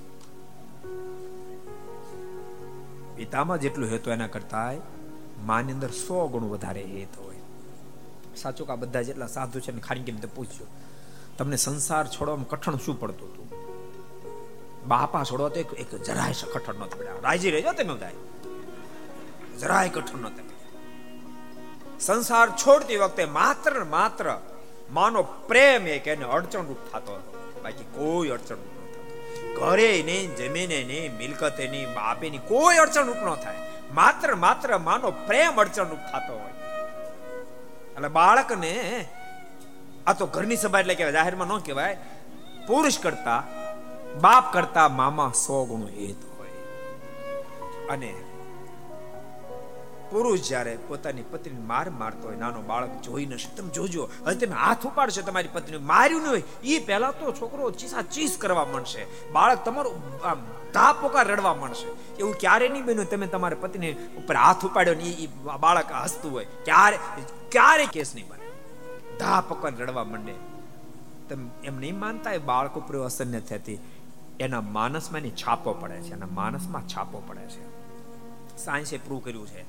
પિતામાં 3.17 3.59
જેટલું 3.59 3.91
હેતુ 3.91 4.11
એના 4.11 4.27
કરતા 4.27 4.73
માની 5.47 5.73
અંદર 5.73 5.91
સો 5.91 6.29
ગણું 6.29 6.51
વધારે 6.51 6.83
હેત 6.83 7.19
હોય. 7.19 7.37
સાચું 8.37 8.67
કે 8.67 8.73
આ 8.73 8.77
બધા 8.77 9.03
જેટલા 9.03 9.27
સાધુ 9.27 9.61
છે 9.61 9.73
ને 9.73 9.81
કેમ 9.81 10.17
એમ 10.17 10.29
પૂછજો. 10.35 10.67
તમને 11.39 11.57
સંસાર 11.57 12.07
છોડવામાં 12.07 12.49
કઠણ 12.49 12.77
શું 12.77 13.01
પડતું 13.01 13.33
હતું? 13.33 13.47
બાપા 14.89 15.25
છોડવા 15.25 15.49
તો 15.49 15.61
એક 15.61 15.95
જરાય 15.95 16.33
કઠણ 16.55 16.75
ન 16.75 16.85
પડ્યા 16.85 17.13
રાજી 17.23 17.51
રહેજો 17.51 17.73
તમે 17.73 17.95
બધા 17.95 18.11
જરાય 19.61 19.89
કઠણ 19.89 20.19
ન 20.19 20.31
સંસાર 22.01 22.51
છોડતી 22.51 22.97
વખતે 22.97 23.25
માત્ર 23.25 23.85
માત્ર 23.85 24.41
માનો 24.91 25.23
પ્રેમ 25.23 25.87
એક 25.87 26.09
એને 26.09 26.25
અડચણ 26.25 26.67
રૂપ 26.67 26.77
થતો 26.93 27.15
હતો. 27.15 27.61
બાકી 27.65 27.85
કોઈ 27.85 28.29
અડચણ 28.29 28.55
રૂપ 28.55 28.67
ન 28.67 28.69
થતો 28.69 28.74
ઘરે 29.57 30.03
નહીં 30.07 30.37
જમીને 30.37 30.85
નહીં 30.85 31.17
મિલકતે 31.17 31.69
નહીં 31.69 31.89
બાપે 31.95 32.31
ની 32.31 32.39
કોઈ 32.39 32.77
અડચણ 32.77 33.07
રૂપ 33.07 33.17
ન 33.17 33.35
થાય. 33.35 33.57
માત્ર 33.95 34.35
માત્ર 34.35 34.79
માનો 34.79 35.11
પ્રેમ 35.11 35.61
અડચણ 35.61 35.89
રૂપ 35.89 35.99
થતો 35.99 36.39
હોય. 36.39 36.53
એટલે 37.97 38.09
બાળકને, 38.09 39.05
આ 40.07 40.13
તો 40.13 40.27
ઘરની 40.27 40.57
સભા 40.57 40.81
એટલે 40.81 40.95
કહેવાય, 40.95 41.13
જાહેરમાં 41.13 41.49
ન 41.49 41.59
કહેવાય, 41.59 41.97
પુરુષ 42.67 42.99
કરતા, 42.99 43.43
બાપ 44.21 44.53
કરતા 44.53 44.89
મામા 44.89 45.33
સો 45.37 45.65
ગુણો 45.65 45.87
હેત 45.87 46.39
હોય. 46.39 46.49
અને 47.87 48.15
પુરુષ 50.15 50.43
જ્યારે 50.49 50.73
પોતાની 50.89 51.27
પત્ની 51.31 51.63
માર 51.71 51.87
મારતો 52.01 52.25
હોય, 52.29 52.37
નાનો 52.37 52.61
બાળક 52.63 52.93
જોઈ 53.03 53.27
ન 53.27 53.37
તમે 53.57 53.71
જોજો, 53.71 54.05
હવે 54.25 54.35
તમે 54.43 54.57
હાથ 54.65 54.85
ઉપાડશો 54.87 55.23
તમારી 55.29 55.53
પત્ની 55.53 55.81
માર્યું 55.93 56.23
ન 56.23 56.27
હોય 56.27 56.45
એ 56.65 56.83
પહેલા 56.89 57.15
તો 57.21 57.33
છોકરો 57.33 57.71
ચીસા 57.81 58.05
ચીસ 58.15 58.37
કરવા 58.39 58.67
માંડશે. 58.75 59.03
બાળક 59.33 59.65
તમારું 59.65 59.95
આમ 60.25 60.45
ધા 60.75 60.93
પોકાર 60.93 61.27
રડવા 61.29 61.55
માંડશે. 61.55 61.89
એવું 62.19 62.35
ક્યારે 62.39 62.69
નહીં 62.69 62.87
બન્યું, 62.87 63.11
તમે 63.11 63.27
તમારી 63.27 63.61
પત્ની 63.61 63.93
ઉપર 63.93 64.37
હાથ 64.37 64.65
ઉપાડ્યો 64.67 64.95
ને 64.95 65.11
એ 65.25 65.29
બાળક 65.61 65.93
હસતું 66.05 66.33
હોય. 66.33 66.49
ક્યારે 66.65 66.99
ક્યારે 67.51 67.87
કેસ 67.93 68.15
નહીં 68.15 68.29
બને. 68.29 68.47
ધા 69.19 69.41
પોકાર 69.49 69.75
રડવા 69.75 70.05
માંડે. 70.05 70.35
તમે 71.29 71.45
એમ 71.65 71.77
નહીં 71.81 71.99
માનતા 71.99 72.39
એ 72.39 72.43
બાળક 72.53 72.83
ઉપર 72.85 73.05
અસર 73.05 73.27
ન 73.27 73.39
થતી? 73.51 73.79
એના 74.41 74.65
માનસમાં 74.77 75.21
એની 75.21 75.37
છાપો 75.43 75.73
પડે 75.81 76.03
છે, 76.07 76.13
એના 76.13 76.33
માનસમાં 76.33 76.85
છાપો 76.89 77.23
પડે 77.29 77.47
છે. 77.55 77.65
સાયન્સે 78.65 78.97
પ્રૂવ 79.07 79.21
કર્યું 79.25 79.49
છે. 79.49 79.63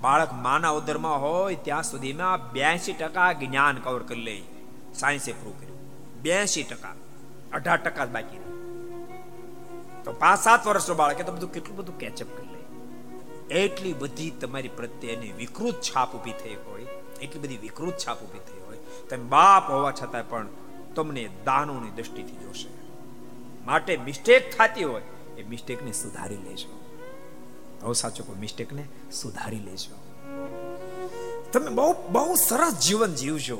બાળક 0.00 0.32
માના 0.32 0.70
ઉદરમાં 0.70 1.22
હોય, 1.22 1.54
ત્યાં 1.54 1.82
સુધીમાં 1.82 2.52
બ્યાસી 2.52 2.92
ટકા 2.92 3.32
જ્ઞાન 3.32 3.76
કવર 3.76 4.02
કરી 4.02 4.20
લે. 4.20 4.42
સાયન્સે 4.94 5.32
પ્રૂવ 5.32 5.52
કર્યું. 5.52 5.78
બ્યાસી 6.22 6.62
ટકા. 6.62 6.94
અઢાર 7.52 7.76
ટકા 7.76 8.06
બાકી 8.06 8.38
તો 10.04 10.12
પાંચ, 10.12 10.40
સાત 10.40 10.66
વર્ષનો 10.66 10.94
બાળક 10.94 11.22
તો 11.22 11.32
બધું 11.32 11.52
કેટલું 11.52 11.76
બધું 11.76 11.98
કેચઅપ 11.98 12.28
કરી 12.36 12.46
લે. 12.46 12.62
એટલી 13.54 13.92
બધી 13.92 14.30
તમારી 14.30 14.68
પ્રત્યેની 14.68 15.32
વિકૃત 15.32 15.74
છાપ 15.74 16.14
ઊભી 16.14 16.32
થઈ 16.32 16.54
હોય, 16.54 16.82
એટલી 17.20 17.40
બધી 17.40 17.56
વિકૃત 17.56 17.98
છાપ 17.98 18.22
ઊભી 18.22 18.38
થઈ 18.38 18.60
હોય, 18.66 18.76
તમે 19.08 19.24
બાપ 19.24 19.70
હોવા 19.70 19.92
છતાં 19.92 20.28
પણ 20.28 20.46
તમને 20.94 21.28
દાનોની 21.44 21.90
દ્રષ્ટિથી 21.90 22.36
જોશે. 22.36 22.68
માટે 23.66 23.96
મિસ્ટેક 23.96 24.58
થતી 24.58 24.84
હોય, 24.84 25.02
એ 25.38 25.42
મિસ્ટેકને 25.42 25.92
સુધારી 25.92 26.36
લેજો. 26.36 26.85
કોઈ 27.80 28.38
મિસ્ટેકને 28.38 28.84
સુધારી 29.12 29.58
લેજો. 29.58 29.94
તમે 31.52 31.70
બહુ 31.70 31.94
બહુ 32.12 32.34
સરસ 32.34 32.72
જીવન 32.72 33.14
જીવજો. 33.14 33.58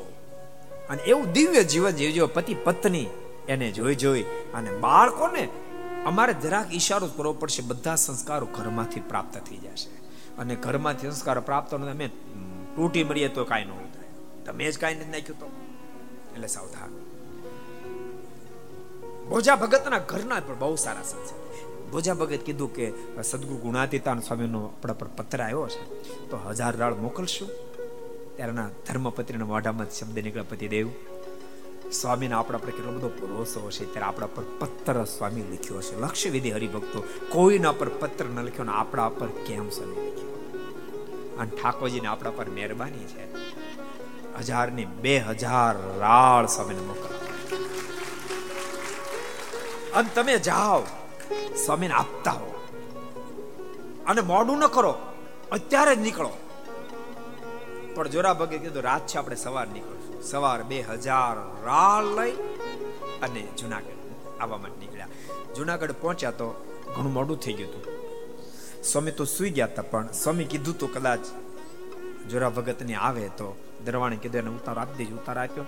અને 0.90 1.02
એવું 1.02 1.32
દિવ્ય 1.32 1.64
જીવન 1.64 1.90
જીવજો, 1.90 2.26
પતિ 2.26 2.54
પત્ની 2.54 3.06
એને 3.48 3.72
જોઈ 3.72 3.94
જોઈ. 3.94 4.22
અને 4.54 4.70
બાળકોને 4.70 5.48
અમારે 6.04 6.34
જરાક 6.34 6.74
ઈશારો 6.74 7.06
કરવો 7.06 7.32
પડશે, 7.32 7.62
બધા 7.62 7.94
સંસ્કારો 7.94 8.46
ઘરમાંથી 8.46 9.00
પ્રાપ્ત 9.00 9.38
થઈ 9.38 9.56
જશે. 9.56 9.90
અને 10.38 10.56
ઘરમાંથી 10.56 11.06
સંસ્કારો 11.06 11.40
પ્રાપ્ત 11.40 11.74
અમે 11.74 12.08
તૂટી 12.76 13.04
મળીએ 13.04 13.28
તો 13.28 13.44
કાંઈ 13.44 13.64
ન 13.64 13.70
થાય. 13.70 14.44
તમે 14.44 14.70
જ 14.70 14.78
કાંઈ 14.78 14.94
નથી 14.94 15.10
નાખ્યું 15.10 15.38
તો. 15.38 15.46
એટલે 16.34 16.46
સાવધાન. 16.46 17.06
ભોજા 19.28 19.56
ભગતના 19.56 19.98
ઘરના 19.98 20.40
પણ 20.40 20.58
બહુ 20.58 20.76
સારા 20.76 21.02
સંસ્કાર 21.02 21.45
ભોજા 21.92 22.14
ભગત 22.14 22.40
કીધું 22.46 22.74
કે 22.74 22.92
સદગુરુ 23.22 23.56
ગુણાતીતાન 23.56 24.20
સ્વામીનો 24.20 24.66
આપણા 24.66 24.92
પર 24.92 25.08
પત્ર 25.08 25.42
આવ્યો 25.42 25.68
છે. 25.68 25.82
તો 26.30 26.36
હજાર 26.48 26.76
રાળ 26.76 26.94
મોકલશું. 26.94 27.48
ત્યારેના 28.36 28.68
ધર્મપત્રીના 28.88 29.44
મોઢામાં 29.44 29.90
શબ્દ 29.90 30.18
નીકળ્યા 30.18 30.44
પતિદેવ 30.50 30.88
સ્વામીને 31.92 32.34
આપણા 32.34 32.58
પર 32.58 32.70
કેટલો 32.70 32.92
બધો 32.92 33.08
ભરોસો 33.08 33.66
હશે, 33.66 33.84
ત્યારે 33.84 34.06
આપણા 34.06 34.26
પર 34.26 34.42
પત્ર 34.58 35.04
સ્વામી 35.04 35.42
લખ્યો 35.42 35.82
છે 35.82 36.00
લક્ષ્ય 36.00 36.30
વિધિ 36.30 36.50
હરિભક્તો, 36.50 37.04
કોઈના 37.28 37.72
પર 37.72 37.88
પત્ર 37.88 38.24
ન 38.24 38.42
લખ્યો 38.42 38.64
ને 38.64 38.72
આપણા 38.72 39.08
પર 39.08 39.28
કેમ 39.46 39.70
સ્વામી 39.70 39.92
લખ્યો? 39.92 40.32
અને 41.38 41.50
ઠાકોરજીને 41.62 42.08
આપણા 42.08 42.30
પર 42.30 42.50
મહેરબાની 42.50 43.04
છે. 43.04 43.24
હજાર 44.38 44.72
ને 44.72 44.84
બે 44.84 45.18
હજાર 45.18 45.98
રાળ 45.98 46.46
સ્વામીને 46.46 46.80
મોકલ. 46.80 47.14
અને 49.94 50.08
તમે 50.14 50.38
જાઓ. 50.38 50.82
સ્વામીને 51.66 51.94
આપતા 51.94 52.30
હો. 52.30 52.52
અને 54.06 54.20
મોડું 54.20 54.58
ન 54.58 54.66
કરો, 54.66 54.94
અત્યારે 55.52 55.96
જ 55.96 55.98
નીકળો. 55.98 56.30
પણ 57.94 58.08
જોરા 58.08 58.34
ભગે 58.34 58.58
કીધું, 58.58 58.82
રાત 58.82 59.06
છે, 59.06 59.18
આપણે 59.18 59.36
સવાર 59.36 59.68
નીકળશું. 59.68 60.22
સવાર 60.22 60.62
બે 60.62 60.80
હજાર 60.82 61.64
રાળ 61.66 62.04
લઈ 62.04 62.32
અને 63.22 63.46
જુનાગઢ 63.58 64.40
આવવા 64.40 64.58
માટે 64.58 64.80
નીકળ્યા. 64.80 65.08
જુનાગઢ 65.56 65.92
પહોંચ્યા 65.92 66.30
તો 66.30 66.48
ઘણું 66.96 67.12
મોડું 67.12 67.40
થઈ 67.40 67.52
ગયું 67.52 67.70
હતું. 67.70 67.82
સ્વામી 68.84 69.10
તો 69.10 69.24
સુઈ 69.24 69.50
ગયા 69.50 69.66
હતા, 69.66 69.82
પણ 69.82 70.08
સ્વામી 70.12 70.44
કીધું 70.44 70.78
તો 70.78 70.86
કદાચ 70.86 71.20
જોરા 72.30 72.50
ભગત 72.50 72.82
ને 72.82 72.94
આવે 72.94 73.28
તો 73.28 73.56
દરવાણે 73.84 74.16
કીધું, 74.16 74.38
એને 74.38 74.50
ઉતાર 74.50 74.78
આપી 74.78 75.04
દેજો, 75.04 75.16
ઉતાર 75.16 75.38
આપ્યો. 75.38 75.64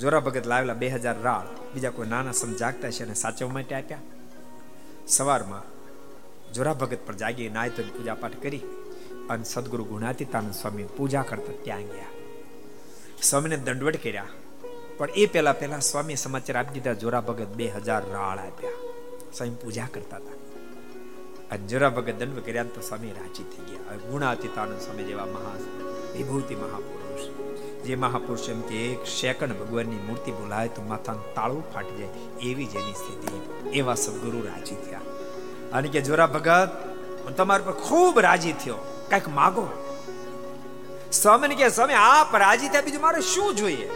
જોરા 0.00 0.20
ભગત 0.20 0.46
લાવેલા 0.46 0.74
બે 0.74 0.88
હજાર 0.88 1.20
રાળ 1.22 1.46
બીજા 1.74 1.90
કોઈ 1.90 2.08
નાના 2.08 2.32
સમ 2.32 2.52
જાગતા 2.52 2.90
છે 2.90 3.04
અને 3.04 3.14
સાચવવા 3.14 3.52
માટે 3.52 3.74
આપ્યા. 3.74 3.98
સવારમાં 5.10 5.80
જોરા 6.52 6.72
ભગત 6.72 6.98
પર 7.06 7.14
જાગી 7.14 7.48
નાય 7.48 7.68
તો 7.68 7.82
પૂજા 7.82 8.14
પાઠ 8.14 8.42
કરી 8.42 8.60
અને 9.30 9.44
સદગુરુ 9.44 9.84
ગુણાતીતાનંદ 9.84 10.54
સ્વામી 10.54 10.84
પૂજા 10.84 11.22
કરતા 11.22 11.52
ત્યાં 11.62 11.82
ગયા. 11.82 12.06
સ્વામીને 13.22 13.56
દંડવટ 13.56 13.96
કર્યા. 14.02 14.26
પણ 14.98 15.10
એ 15.10 15.26
પેલા 15.26 15.52
પેલા 15.52 15.78
સ્વામી 15.78 16.16
સમાચાર 16.16 16.56
આપી 16.56 16.74
દીધા, 16.74 16.92
જોરા 16.92 17.20
ભગત 17.20 17.46
બે 17.46 17.68
હજાર 17.68 18.02
રાળ 18.10 18.38
આપ્યા. 18.38 18.70
સ્વામી 19.34 19.54
પૂજા 19.54 19.88
કરતા 19.94 20.16
હતા. 20.16 20.32
અને 21.50 21.66
જોરા 21.66 21.88
ભગત 21.88 22.14
દંડ 22.14 22.38
કર્યા 22.38 22.64
તો 22.64 22.80
સ્વામી 22.80 23.08
રાજી 23.08 23.42
થઈ 23.42 23.74
ગયા. 23.74 23.96
ગુણાતીતાનંદ 23.96 24.80
સ્વામી 24.80 25.04
જેવા 25.04 25.26
મહા 25.26 25.54
વિભૂતિ 26.16 26.54
મહાપુરુષ. 26.54 27.49
જે 27.84 27.94
મહાપુરુષ 27.96 28.48
એમ 28.48 28.60
કે 28.60 28.76
એક 28.76 29.06
સેકન્ડ 29.06 29.52
ભગવાનની 29.52 29.96
મૂર્તિ 29.96 30.32
બોલાય 30.32 30.68
તો 30.68 30.82
માથાનું 30.82 31.34
તાળું 31.34 31.72
ફાટી 31.72 31.96
જાય. 31.98 32.08
એવી 32.42 32.66
જેની 32.66 32.92
સ્થિતિ. 32.92 33.70
એવા 33.70 33.94
સદગુરુ 33.94 34.46
રાજી 34.46 34.74
થયા. 34.74 35.00
અને 35.72 35.88
કે 35.88 36.00
જોરા 36.00 36.26
ભગત 36.26 36.70
તમારા 37.36 37.64
પર 37.64 37.72
ખૂબ 37.72 38.18
રાજી 38.18 38.52
થયો. 38.52 39.06
કંઈક 39.10 39.28
માગો? 39.28 39.68
સ્વામી 41.12 41.54
કે, 41.54 41.68
સ્વામી, 41.68 41.92
આપ 41.94 42.36
રાજી 42.36 42.68
થયા, 42.68 42.80
બીજું 42.80 43.00
મારે 43.00 43.20
શું 43.20 43.54
જોઈએ? 43.54 43.90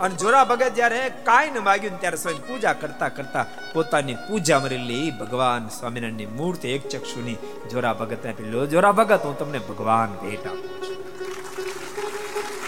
અને 0.00 0.14
જોરા 0.14 0.44
ભગત 0.44 0.68
જયારે 0.68 1.10
કાંઈ 1.24 1.50
ન 1.50 1.58
માગ્યું 1.58 2.00
ત્યારે 2.00 2.16
સ્વામી 2.16 2.38
પૂજા 2.38 2.72
કરતા 2.72 3.08
કરતા 3.08 3.46
પોતાની 3.74 4.14
પૂજા 4.14 4.60
મરેલી 4.60 5.10
ભગવાન 5.10 5.68
સ્વામિનારાયણની 5.68 6.26
મૂર્તિ, 6.26 6.68
એક 6.68 6.88
ચક્ષુની 6.88 7.36
જોરા 7.70 7.92
ભગત 7.92 8.26
આપી 8.26 8.50
લો. 8.50 8.66
જોરા 8.66 8.92
ભગત, 8.92 9.20
હું 9.24 9.38
તમને 9.38 9.58
ભગવાન 9.58 10.26
ભેટ 10.26 10.46
આપું 10.46 10.88
છું. 10.88 10.89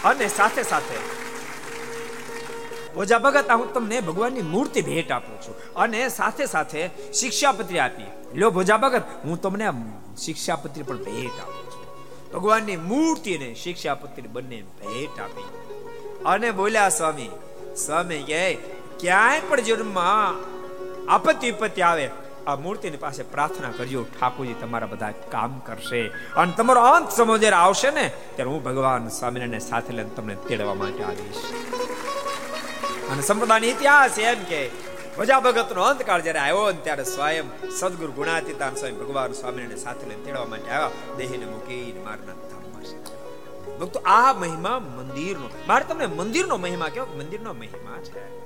અને 0.05 0.29
સાથે 0.29 0.63
સાથે 0.63 1.23
ઓજા 2.97 3.19
ભગત 3.19 3.51
હું 3.51 3.75
તમને 3.75 4.01
ભગવાનની 4.01 4.43
મૂર્તિ 4.43 4.83
ભેટ 4.83 5.13
આપું 5.13 5.41
છું. 5.41 5.75
અને 5.75 6.09
સાથે 6.09 6.47
સાથે 6.47 6.91
શિક્ષાપત્રી 7.13 7.79
આપી. 7.79 8.07
લો 8.35 8.51
ભોજા 8.51 8.77
ભગત, 8.77 9.03
હું 9.25 9.41
તમને 9.41 9.69
શિક્ષાપત્રી 10.19 10.83
પણ 10.83 10.97
ભેટ 10.97 11.41
આપું 11.41 11.71
છું. 11.71 11.87
ભગવાનની 12.33 12.77
મૂર્તિ 12.77 13.39
ને 13.39 13.55
શિક્ષાપત્રી 13.55 14.29
બંને 14.29 14.63
ભેટ 14.63 15.21
આપી. 15.21 15.43
અને 16.27 16.51
બોલ્યા, 16.51 16.89
સ્વામી 16.89 17.31
સ્વામી 17.87 18.19
કે, 18.19 18.55
ક્યાંય 19.01 19.41
પણ 19.41 19.61
જન્મમાં 19.61 20.45
આપત્તિ 21.13 21.51
વિપત્તિ 21.51 21.83
આવે 21.83 22.11
આ 22.47 22.57
મૂર્તિની 22.57 22.97
પાસે 22.97 23.23
પ્રાર્થના 23.23 23.71
કરજો 23.71 24.05
ઠાકોરજી, 24.05 24.55
તમારા 24.55 24.87
બધા 24.87 25.11
કામ 25.11 25.59
કરશે. 25.59 26.09
અને 26.09 26.53
તમારો 26.57 26.81
અંત 26.81 27.11
સમય 27.11 27.39
જ્યારે 27.39 27.57
આવશે 27.57 27.91
ને, 27.91 28.13
ત્યારે 28.35 28.51
હું 28.51 28.63
ભગવાન 28.63 29.09
સ્વામિનારાયણ 29.09 29.59
સાથે 29.59 29.93
લઈને 29.93 30.11
તમને 30.11 30.35
તેડવા 30.35 30.75
માટે 30.75 31.05
આવીશ. 31.05 31.37
અને 33.11 33.23
સંપ્રદાયનો 33.23 33.67
ઇતિહાસ 33.67 34.19
એમ 34.19 34.45
કે 34.45 34.69
પ્રજા 35.17 35.41
ભગત 35.41 35.73
નો 35.73 35.83
અંતકાળ 35.83 36.21
જયારે 36.21 36.39
આવ્યો 36.39 36.73
ને 36.73 36.79
ત્યારે 36.83 37.05
સ્વયં 37.05 37.71
સદગુરુ 37.71 38.13
ગુણાતીતાન 38.13 38.75
સ્વયં 38.75 38.99
ભગવાન 38.99 39.33
સ્વામિનારાયણ 39.33 39.77
સાથે 39.77 40.07
લઈને 40.09 40.25
તેડવા 40.25 40.45
માટે 40.45 40.71
આવ્યા. 40.71 40.91
દેહને 41.17 41.47
મૂકીને 41.47 42.01
મારના 42.01 42.33
ભક્તો, 43.81 44.01
આ 44.01 44.33
મહિમા 44.33 44.79
મંદિરનો, 44.79 45.51
મારે 45.69 45.85
તમને 45.85 46.07
મંદિરનો 46.07 46.57
મહિમા 46.57 46.89
કહો? 46.89 47.15
મંદિરનો 47.17 47.53
મહિમા 47.53 48.03
છે. 48.03 48.43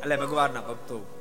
એટલે 0.00 0.16
ભગવાનના 0.16 0.60
ભક્તો 0.60 1.17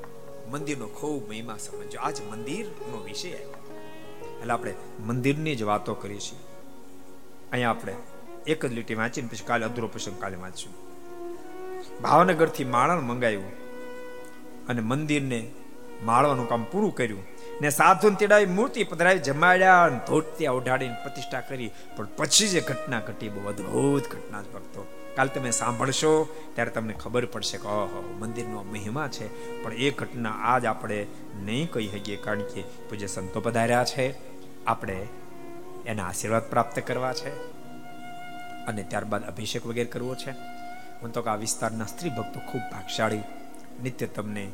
મંદિરનો 0.51 0.87
ખૂબ 0.87 1.29
મહિમા 1.29 1.57
સમજો 1.57 1.99
આજ 1.99 2.21
મંદિરનો 2.21 3.03
વિષય 3.03 3.29
એટલે 3.29 4.53
આપણે 4.53 4.73
મંદિરની 4.99 5.55
જ 5.55 5.63
વાતો 5.63 5.93
કરીએ 5.93 6.19
છીએ. 6.19 6.39
અહીંયા 7.51 7.69
આપણે 7.69 7.95
એક 8.47 8.65
જ 8.65 8.73
લીટી 8.73 8.95
વાંચીને 8.95 9.27
પછી 9.27 9.45
કાલે 9.45 9.65
અધૂરો 9.65 9.87
પ્રસંગ 9.87 10.21
કાલે 10.21 10.35
વાંચશું. 10.35 10.73
ભાવનગરથી 12.01 12.63
માળણ 12.63 13.01
મંગાવ્યું 13.01 13.47
અને 14.67 14.81
મંદિરને 14.81 15.51
માળવાનું 16.03 16.49
કામ 16.49 16.63
પૂરું 16.63 16.95
કર્યું. 16.95 17.23
ને 17.61 17.69
સાધુ 17.69 18.09
તેડાવી 18.09 18.45
મૂર્તિ 18.45 18.83
પધરાવી 18.83 19.19
જમાડ્યા 19.19 19.83
અને 19.83 19.99
ધોતિયા 20.07 20.51
ઓઢાડીને 20.51 20.93
પ્રતિષ્ઠા 20.93 21.41
કરી. 21.41 21.71
પણ 21.95 22.07
પછી 22.17 22.47
જે 22.47 22.61
ઘટના 22.61 22.99
ઘટી, 22.99 23.29
બહુ 23.29 23.47
અદ્ભુત 23.47 24.03
ઘટના 24.07 24.41
જ 24.41 24.45
ભક્તો 24.45 24.87
કાલ 25.17 25.27
તમે 25.27 25.51
સાંભળશો, 25.51 26.43
ત્યારે 26.55 26.71
તમને 26.71 26.93
ખબર 26.93 27.25
પડશે 27.25 27.57
કે 27.57 27.67
ઓહો, 27.67 28.15
મંદિરનો 28.19 28.63
મહિમા 28.63 29.07
છે. 29.07 29.63
પણ 29.63 29.73
એ 29.73 29.91
ઘટના 29.91 30.31
આજ 30.31 30.65
આપણે 30.65 31.07
નહીં 31.43 31.71
કહી 31.71 31.87
શકીએ, 31.87 32.15
કારણ 32.15 32.41
કે 32.41 32.61
પૂજ્ય 32.61 33.07
સંતો 33.07 33.41
પધાર્યા 33.41 33.83
છે. 33.83 34.15
આપણે 34.65 35.07
એના 35.85 36.07
આશીર્વાદ 36.07 36.49
પ્રાપ્ત 36.49 36.79
કરવા 36.79 37.13
છે. 37.13 37.29
અને 38.65 38.83
ત્યારબાદ 38.83 39.27
અભિષેક 39.27 39.65
વગેરે 39.65 39.89
કરવો 39.89 40.15
છે. 40.15 40.31
હું 41.01 41.11
તો 41.11 41.21
આ 41.21 41.35
વિસ્તારના 41.35 41.85
સ્ત્રી 41.85 42.09
ભક્તો 42.09 42.39
ખૂબ 42.39 42.61
ભાગશાળી. 42.71 43.21
નિત્ય 43.83 44.05
તમને 44.05 44.51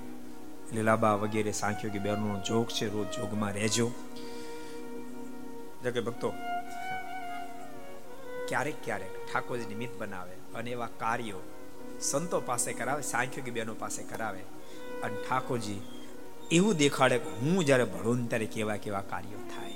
લીલાબા 0.73 1.13
વગેરે 1.13 1.51
સાંખ્યોગી 1.51 1.99
બહેનોનો 1.99 2.39
જોગ 2.39 2.67
છે, 2.67 2.93
રોજ 2.93 3.07
જોગમાં 3.07 3.51
રહેજો. 3.53 3.91
કે 5.83 6.01
ભક્તો 6.01 6.33
ક્યારેક 8.53 8.75
ક્યારેક 8.83 9.13
ઠાકોરજી 9.33 9.65
નિમિત્ત 9.65 9.99
બનાવે 9.99 10.35
અને 10.55 10.71
એવા 10.71 10.89
કાર્યો 10.97 11.39
સંતો 12.01 12.39
પાસે 12.41 12.73
કરાવે 12.73 13.01
સાંખ્યોગી 13.01 13.51
બહેનો 13.51 13.73
પાસે 13.73 14.03
કરાવે. 14.03 14.39
અને 15.03 15.15
ઠાકોરજી 15.29 15.79
એવું 16.51 16.77
દેખાડે 16.77 17.17
કે 17.17 17.29
હું 17.29 17.65
જ્યારે 17.65 17.83
ભણું 17.83 18.29
ત્યારે 18.29 18.45
કેવા 18.45 18.75
કેવા 18.75 19.01
કાર્યો 19.01 19.41
થાય. 19.55 19.73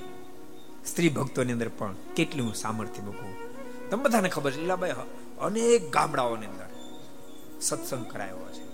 સ્ત્રી 0.86 1.08
ભક્તોની 1.08 1.52
અંદર 1.52 1.68
પણ 1.68 1.94
કેટલું 2.16 2.46
હું 2.46 2.54
સામર્થ્ય 2.54 3.02
મૂકું. 3.02 3.34
તમે 3.90 4.02
બધાને 4.02 4.28
ખબર 4.28 4.50
છે 4.50 4.60
લીલાભાઈ 4.60 4.90
અનેક 5.40 5.90
ગામડાઓની 5.92 6.46
અંદર 6.46 6.70
સત્સંગ 7.60 8.06
કરાયો 8.06 8.48
છે. 8.52 8.64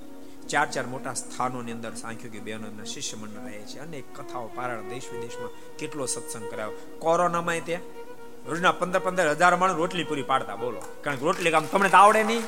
ચાર 0.49 0.71
ચાર 0.71 0.87
મોટા 0.87 1.15
સ્થાનોની 1.15 1.73
અંદર 1.73 1.95
સાંખ્યોગી 1.95 2.39
બહેનો 2.39 2.67
એમના 2.67 2.85
શિષ્ય 2.85 3.17
મંડળ 3.17 3.45
રહે 3.45 3.61
છે. 3.73 3.79
અનેક 3.79 4.05
કથાઓ 4.21 4.47
પારણ 4.47 4.89
દેશ 4.89 5.11
વિદેશમાં 5.13 5.77
કેટલો 5.77 6.07
સત્સંગ 6.07 6.51
કરાયો. 6.51 6.73
કોરોનામાં 6.99 7.67
તે 7.67 8.04
રોજના 8.49 8.73
પંદર 8.73 8.99
પંદર 8.99 9.31
હજાર 9.31 9.57
માણસ 9.57 9.77
રોટલી 9.77 10.05
પૂરી 10.05 10.23
પાડતા, 10.23 10.57
બોલો. 10.57 10.81
કારણ 11.05 11.17
કે 11.17 11.25
રોટલી 11.25 11.51
કામ 11.51 11.65
તમને 11.67 11.89
તો 11.89 11.97
આવડે 11.97 12.23
નહીં. 12.23 12.43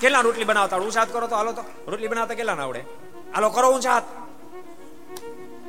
કેટલા 0.00 0.20
રોટલી 0.20 0.44
બનાવતા? 0.44 0.76
ઉસાદ 0.76 1.08
કરો 1.12 1.26
તો 1.26 1.36
હાલો 1.36 1.52
તો. 1.52 1.64
રોટલી 1.86 2.08
બનાવતા 2.08 2.34
કેટલા 2.34 2.52
આવડે? 2.52 2.82
હાલો, 3.34 3.50
કરો 3.50 3.72
હું 3.72 3.82
સાત. 3.82 4.04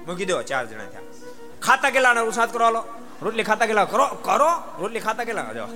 મૂકી 0.08 0.26
દો 0.26 0.42
ચાર 0.42 0.66
જણા 0.66 0.86
થયા. 0.86 1.02
ખાતા 1.62 1.90
કેટલા 1.90 2.22
ઉસાદ 2.22 2.50
કરો, 2.54 2.66
હાલો. 2.66 2.82
રોટલી 3.22 3.44
ખાતા 3.44 3.66
કેટલા? 3.66 3.86
કરો 3.86 4.06
કરો. 4.28 4.52
રોટલી 4.80 5.00
ખાતા 5.00 5.24
કેટલા? 5.24 5.54
જો, 5.54 5.68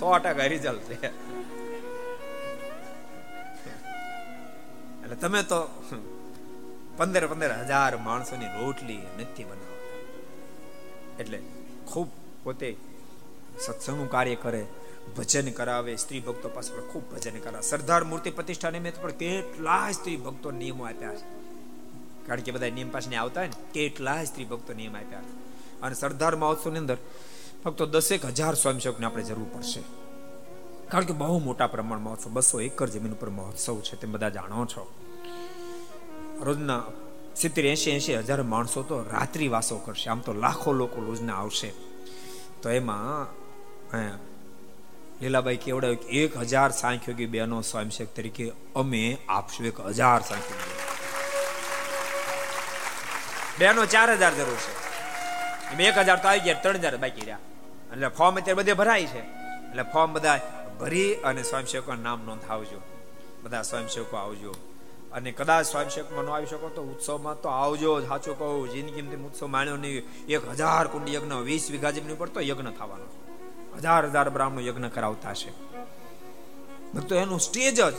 સો 0.00 0.18
ટકા 0.18 0.46
રિઝલ્ટ 0.54 0.82
છે. 0.90 1.08
એટલે 5.02 5.16
તમે 5.16 5.42
તો 5.42 5.58
પંદર 6.96 7.26
પંદર 7.26 7.52
હજાર 7.64 7.96
માણસોની 7.96 8.50
રોટલી 8.60 9.02
નથી 9.18 9.44
બનાવતા. 9.44 9.80
એટલે 11.18 11.38
ખૂબ 11.92 12.08
પોતે 12.44 12.89
સત્સંગનું 13.66 14.10
કાર્ય 14.10 14.34
કરે, 14.34 14.66
ભજન 15.16 15.50
કરાવે, 15.50 15.96
સ્ત્રી 15.96 16.20
ભક્તો 16.20 16.48
પાસે 16.48 16.74
પણ 16.74 16.80
ખૂબ 16.80 17.14
ભજન 17.14 17.38
કરાવે. 17.38 17.62
સરદાર 17.62 18.04
મૂર્તિ 18.04 18.30
પ્રતિષ્ઠા 18.30 18.70
નિમિત્ત 18.70 19.02
પણ 19.02 19.10
કેટલા 19.10 19.92
સ્ત્રી 19.92 20.16
ભક્તો 20.16 20.50
નિયમો 20.50 20.84
આપ્યા 20.84 21.14
છે. 21.14 21.40
કારણ 22.26 22.40
કે 22.40 22.52
બધા 22.52 22.68
નિયમ 22.68 22.90
પાસે 22.90 23.16
આવતા 23.16 23.40
હોય 23.40 23.48
ને 23.48 23.72
કેટલા 23.72 24.24
સ્ત્રી 24.24 24.44
ભક્તો 24.44 24.72
નિયમ 24.72 24.96
આપ્યા 24.96 25.20
અને 25.82 25.94
સરદાર 25.94 26.36
મહોત્સવની 26.36 26.78
અંદર 26.78 26.96
ફક્ત 27.64 27.82
દસેક 27.82 28.24
હજાર 28.24 28.54
સ્વયંસેવકને 28.54 29.06
આપણે 29.06 29.22
જરૂર 29.22 29.46
પડશે. 29.54 29.82
કારણ 30.88 31.04
કે 31.04 31.12
બહુ 31.12 31.38
મોટા 31.38 31.66
પ્રમાણ 31.66 31.98
મહોત્સવ, 31.98 32.30
બસો 32.30 32.60
એકર 32.60 32.88
જમીન 32.88 33.12
ઉપર 33.12 33.30
મહોત્સવ 33.30 33.80
છે, 33.80 33.96
તેમ 33.96 34.12
બધા 34.12 34.28
જાણો 34.28 34.66
છો. 34.66 34.94
રોજના 36.40 36.82
સિત્તેર 37.36 37.66
એસી 37.66 37.90
એસી 37.90 38.16
હજાર 38.16 38.42
માણસો 38.42 38.82
તો 38.82 39.02
રાત્રિ 39.02 39.48
વાસો 39.48 39.78
કરશે. 39.78 40.10
આમ 40.10 40.20
તો 40.20 40.32
લાખો 40.32 40.72
લોકો 40.72 41.02
રોજના 41.02 41.36
આવશે. 41.36 41.72
તો 42.62 42.70
એમાં 42.70 43.39
લીલાબાઈ 45.22 45.56
કેવડાવ્યું 45.56 46.00
કે 46.00 46.06
એક 46.06 46.36
હજાર 46.36 46.70
સાંખ્યોગી 46.70 47.26
બહેનો 47.26 47.60
સ્વયંસેવક 47.60 48.16
તરીકે 48.16 48.52
અમે 48.76 49.18
આપશું. 49.28 49.66
એક 49.66 49.80
હજાર 49.80 50.20
સાંખ્યોગી 50.20 50.90
બહેનો 53.58 53.86
ચાર 53.86 54.12
હજાર 54.12 54.34
જરૂર 54.34 54.56
છે. 54.56 54.80
એક 55.82 55.98
હજાર 55.98 56.18
તો 56.22 56.28
આવી 56.28 56.40
ગયા, 56.40 56.54
ત્રણ 56.54 56.76
હજાર 56.76 56.96
બાકી 56.96 57.20
રહ્યા. 57.20 57.38
એટલે 57.92 58.08
ફોર્મ 58.08 58.36
અત્યારે 58.36 58.54
બધે 58.54 58.72
ભરાય 58.72 59.06
છે. 59.06 59.18
એટલે 59.18 59.82
ફોર્મ 59.82 60.12
બધા 60.12 60.40
ભરી 60.80 61.14
અને 61.14 61.42
સ્વયંસેવકો 61.42 61.94
નામ 61.94 62.24
નોંધાવજો. 62.24 62.80
બધા 63.42 63.62
સ્વયંસેવકો 63.62 64.16
આવજો. 64.16 64.54
અને 65.12 65.32
કદાચ 65.32 65.66
સ્વયંસેવકમાં 65.66 66.24
ન 66.24 66.28
આવી 66.28 66.46
શકો 66.46 66.68
તો 66.68 66.82
ઉત્સવમાં 66.82 67.40
તો 67.40 67.48
આવજો 67.48 68.00
સાચું 68.00 68.38
કહું, 68.38 68.70
જિંદગીમાં 68.70 69.26
ઉત્સવ 69.26 69.46
માણ્યો 69.46 69.76
નહીં. 69.76 70.26
એક 70.28 70.48
હજાર 70.48 70.86
કુંડ 70.86 71.08
યજ્ઞ, 71.08 71.32
વીસ 71.32 71.70
વીઘા 71.70 71.90
જેમની 71.90 72.12
ઉપર 72.12 72.28
તો 72.28 72.40
યજ્ઞ 72.40 72.70
થવાનો. 72.70 73.19
હજાર 73.76 74.06
હજાર 74.06 74.30
બ્રાહ્મણો 74.30 74.60
યજ્ઞ 74.60 74.86
કરાવતા 74.86 75.34
છે 75.34 75.50
તો 77.08 77.14
એનું 77.14 77.40
સ્ટેજ 77.40 77.80
જ 77.80 77.94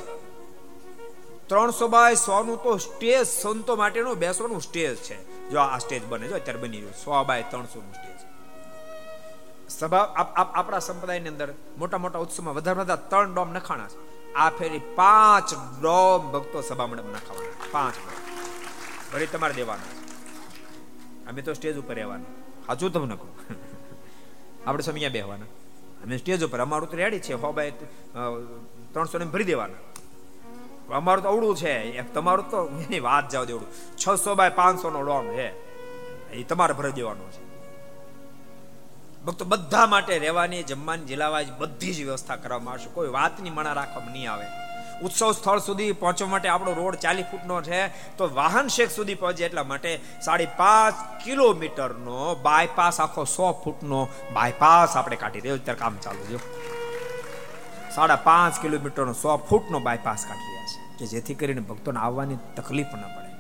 ત્રણસો 1.48 1.88
બાય 1.88 2.16
સોનું 2.16 2.64
તો 2.64 2.78
સ્ટેજ 2.78 3.28
સંતો 3.28 3.76
માટેનું 3.76 4.16
બેસવાનું 4.16 4.62
સ્ટેજ 4.62 4.96
છે. 4.96 5.50
જો 5.50 5.60
આ 5.60 5.78
સ્ટેજ 5.78 6.06
બને, 6.06 6.28
જો 6.28 6.36
અત્યારે 6.36 6.60
બની 6.60 6.78
રહ્યું, 6.78 6.94
સો 6.94 7.24
બાય 7.24 7.44
ત્રણસો 7.50 7.82
નું 7.82 7.94
સ્ટેજ. 7.94 8.18
સભા 9.70 9.98
આપણા 10.56 10.80
સંપ્રદાયની 10.80 11.30
અંદર 11.30 11.54
મોટા 11.78 11.98
મોટા 11.98 12.20
ઉત્સવમાં 12.20 12.54
વધારે 12.54 12.80
વધારે 12.80 13.10
ત્રણ 13.10 13.34
ડોમ 13.34 13.54
નખાણા 13.54 13.88
છે. 13.88 14.34
આ 14.34 14.50
ફેરી 14.50 14.80
પાંચ 14.80 15.54
ડોમ 15.82 16.32
ભક્તો 16.32 16.62
સભા 16.62 16.88
મંડપ 16.88 17.06
નખાવાના 17.06 17.66
પાંચ 17.72 17.94
ડોમ. 17.96 18.38
ફરી 19.14 19.28
તમારે 19.28 19.54
દેવાના. 19.54 20.02
અમે 21.30 21.42
તો 21.42 21.54
સ્ટેજ 21.54 21.78
ઉપર 21.78 21.96
રહેવાના. 21.96 22.24
હાજુ 22.68 22.90
તમને 22.90 23.16
કહું. 23.16 23.56
આપણે 24.68 24.84
સમયા 24.84 25.10
બેહવાના. 25.10 25.61
અમે 26.04 26.18
સ્ટેજ 26.18 26.44
ઉપર 26.44 26.60
અમારું 26.60 26.90
તો 26.90 26.98
રેડી 26.98 27.20
છે. 27.20 27.34
હો 27.34 27.52
ભાઈ 27.52 27.72
ત્રણસો 28.94 29.18
ને 29.18 29.26
ભરી 29.26 29.44
દેવાના. 29.44 29.80
અમારું 30.96 31.24
તો 31.24 31.30
અવડું 31.30 31.56
છે. 31.56 32.02
તમારું 32.14 32.50
તો, 32.50 32.60
એની 32.80 33.00
વાત 33.00 33.30
જાવ 33.30 33.46
દેવડું 33.46 33.70
છસો 33.96 34.36
બાય 34.36 34.50
પાંચસો 34.50 34.90
નો 34.90 35.02
લોન 35.02 35.28
છે. 35.28 35.48
એ 36.32 36.44
તમારે 36.44 36.74
ભરી 36.74 36.92
દેવાનો 36.92 37.30
છે. 37.32 37.44
ભક્તો, 39.26 39.46
બધા 39.46 39.86
માટે 39.86 40.18
રહેવાની, 40.18 40.64
જમવાની 40.64 41.06
જિલ્લાવાજ 41.06 41.52
બધી 41.58 41.94
જ 41.94 42.04
વ્યવસ્થા 42.04 42.36
કરવામાં 42.36 42.72
આવશે. 42.74 42.90
કોઈ 42.94 43.10
વાતની 43.10 43.50
મણા 43.50 43.74
રાખવામાં 43.74 44.12
નહીં 44.12 44.32
આવે. 44.32 44.46
ઉત્સવ 45.02 45.32
સ્થળ 45.32 45.60
સુધી 45.60 45.92
પહોંચવા 45.92 46.28
માટે 46.28 46.50
આપણો 46.50 46.74
રોડ 46.74 46.96
ચાલીસ 46.96 47.26
ફૂટનો 47.32 47.62
છે. 47.62 47.88
તો 48.18 48.30
વાહન 48.34 48.68
શેખ 48.68 48.90
સુધી 48.90 49.16
પહોંચે 49.16 49.46
એટલા 49.46 49.64
માટે 49.64 50.00
સાડી 50.26 50.46
પાંચ 50.46 51.24
કિલોમીટરનો 51.26 52.36
બાયપાસ 52.36 53.00
આખો 53.00 53.24
સો 53.24 53.62
ફૂટનો 53.64 54.08
બાયપાસ 54.34 54.98
આપણે 54.98 55.16
કાઢી 55.16 55.40
રહ્યો 55.40 55.56
અત્યારે 55.56 55.80
કામ 55.80 55.98
ચાલુ 55.98 56.38
છે. 56.38 56.38
સાડા 57.96 58.16
પાંચ 58.16 58.62
કિલોમીટરનો 58.62 59.14
સો 59.14 59.38
ફૂટનો 59.38 59.80
બાયપાસ 59.80 60.26
કાઢી 60.28 60.52
રહ્યા 60.52 60.66
છે. 60.66 60.98
કે 61.00 61.06
જેથી 61.06 61.34
કરીને 61.34 61.62
ભક્તોને 61.62 62.00
આવવાની 62.00 62.36
તકલીફ 62.56 62.88
ન 62.88 63.02
પડે. 63.02 63.32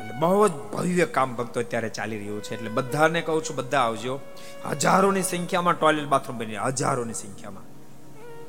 એટલે 0.00 0.18
બહુ 0.18 0.48
જ 0.48 0.52
ભવ્ય 0.52 1.06
કામ 1.06 1.34
ભક્તો 1.34 1.60
અત્યારે 1.60 1.88
ચાલી 1.88 2.18
રહ્યું 2.18 2.42
છે. 2.42 2.54
એટલે 2.54 2.70
બધાને 2.70 3.20
કહું 3.20 3.44
છું, 3.44 3.56
બધા 3.56 3.80
આવજો. 3.80 4.20
હજારોની 4.70 5.22
સંખ્યામાં 5.22 5.74
ટોયલેટ 5.74 6.06
બાથરૂમ 6.06 6.38
બની 6.38 6.56
હજારોની 6.56 7.12
સંખ્યામાં. 7.12 7.73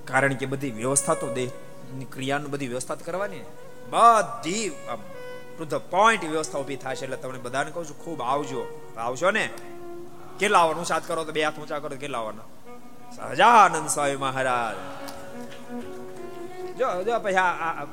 કારણ 0.06 0.34
કે 0.34 0.45
બધી 0.45 0.72
વ્યવસ્થા 0.72 1.14
તો 1.14 1.34
દેહની 1.34 2.06
ક્રિયાનું 2.06 2.52
બધી 2.52 2.68
વ્યવસ્થા 2.68 2.95
કરવાની 2.95 3.40
બધી 3.90 4.69
ટુ 5.57 5.80
પોઈન્ટ 5.80 6.23
વ્યવસ્થા 6.23 6.60
ઊભી 6.60 6.76
થાય 6.76 6.95
છે. 6.95 7.03
એટલે 7.03 7.18
તમને 7.18 7.40
બધાને 7.40 7.72
કહું 7.72 7.90
છું, 7.90 7.99
ખૂબ 7.99 8.22
આવજો. 8.22 8.91
આવશો 8.98 9.32
ને? 9.32 9.49
કેટલા 10.40 10.60
આવવાનું? 10.60 10.86
સાત 10.86 11.07
કરો 11.07 11.23
તો 11.23 11.32
બે 11.32 11.44
હાથ 11.44 11.60
ઊંચા 11.60 11.80
કરો 11.80 11.98
કેટલા 11.98 12.18
આવવાના? 12.18 12.41
સહજાનંદ 13.15 13.90
સ્વામી 13.90 14.15
મહારાજ. 14.15 14.76
જો 16.77 17.03
જો 17.03 17.19
પછી 17.19 17.36
આ 17.36 17.86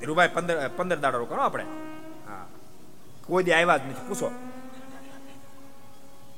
ધીરુભાઈ, 0.00 0.28
પંદર 0.28 0.68
પંદર 0.68 0.96
દાડો 0.96 1.24
કરો 1.24 1.42
આપણે. 1.42 1.64
હા. 2.28 2.46
કોઈ 3.26 3.44
દી 3.44 3.52
આવ્યા 3.52 3.76
જ 3.76 3.80
નથી. 3.86 4.08
પૂછો. 4.08 4.30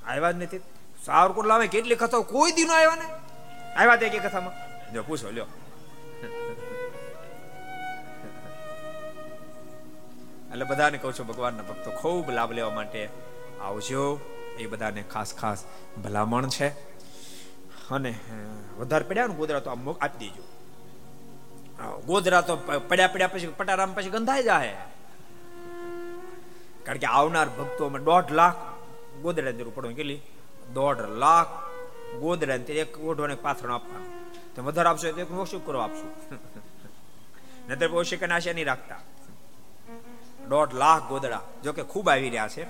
આવ્યા 0.06 0.32
જ 0.32 0.42
નથી. 0.42 0.60
સાવરકોટ 1.04 1.46
લાવે 1.46 1.66
કેટલી 1.66 1.94
કથાઓ? 1.94 2.22
કોઈ 2.22 2.52
દિનો 2.52 2.74
આવ્યા 2.74 2.96
ને? 2.96 3.08
આવ્યા 3.74 3.96
તે 3.96 4.08
કે 4.08 4.18
કથામાં. 4.18 4.54
જો 4.92 5.02
પૂછો, 5.02 5.30
લ્યો. 5.30 5.46
એટલે 10.50 10.64
બધાને 10.64 10.98
કહું 10.98 11.12
છું, 11.18 11.26
ભગવાનના 11.26 11.62
ભક્તો, 11.62 11.90
ખૂબ 11.90 12.30
લાભ 12.30 12.52
લેવા 12.52 12.70
માટે 12.70 13.08
આવજો. 13.60 14.04
એ 14.58 14.66
બધાને 14.66 15.02
ખાસ 15.02 15.34
ખાસ 15.34 15.64
ભલામણ 16.04 16.48
છે. 16.48 16.68
અને 17.90 18.14
વધારે 18.78 19.04
પડ્યા 19.04 19.26
ને 19.26 19.34
ગોદરા 19.34 19.60
તો 19.60 19.70
આમ 19.70 19.88
આપી 19.90 20.18
દેજો. 20.18 20.42
ગોદરા 22.06 22.40
તો 22.40 22.56
પડ્યા 22.88 23.08
પડ્યા 23.08 23.28
પછી 23.28 23.46
પટારામ 23.46 23.94
પછી 23.94 24.10
ગંધાઈ 24.10 24.42
જાય 24.42 24.74
કારણ 26.84 26.98
કે 26.98 27.06
આવનાર 27.06 27.48
ભક્તોમાં 27.48 28.04
દોઢ 28.04 28.30
લાખ 28.30 28.58
ગોદડા 29.22 29.50
જરૂર 29.50 29.72
પડે 29.74 29.94
કેટલી? 29.94 30.20
દોઢ 30.74 31.02
લાખ 31.22 31.52
ગોદડા 32.22 32.58
એક 32.82 32.92
ઓઢવાને 33.08 33.34
ને 33.34 33.42
પાથરણ 33.44 33.74
આપવાનું. 33.76 34.10
તો 34.54 34.62
વધારે 34.62 34.88
આપશો 34.90 35.12
તો 35.16 35.20
એક 35.24 35.30
ઓછું 35.42 35.60
કરો 35.66 35.78
આપશું. 35.80 36.10
નતર 37.68 37.90
ઓછી 37.94 38.20
કે 38.20 38.26
નાશે 38.26 38.52
નહીં 38.52 38.68
રાખતા. 38.70 39.00
દોઢ 40.52 40.72
લાખ 40.82 41.02
ગોદડા. 41.10 41.42
જો 41.64 41.70
કે 41.72 41.82
ખૂબ 41.92 42.06
આવી 42.08 42.30
રહ્યા 42.34 42.48
છે, 42.54 42.62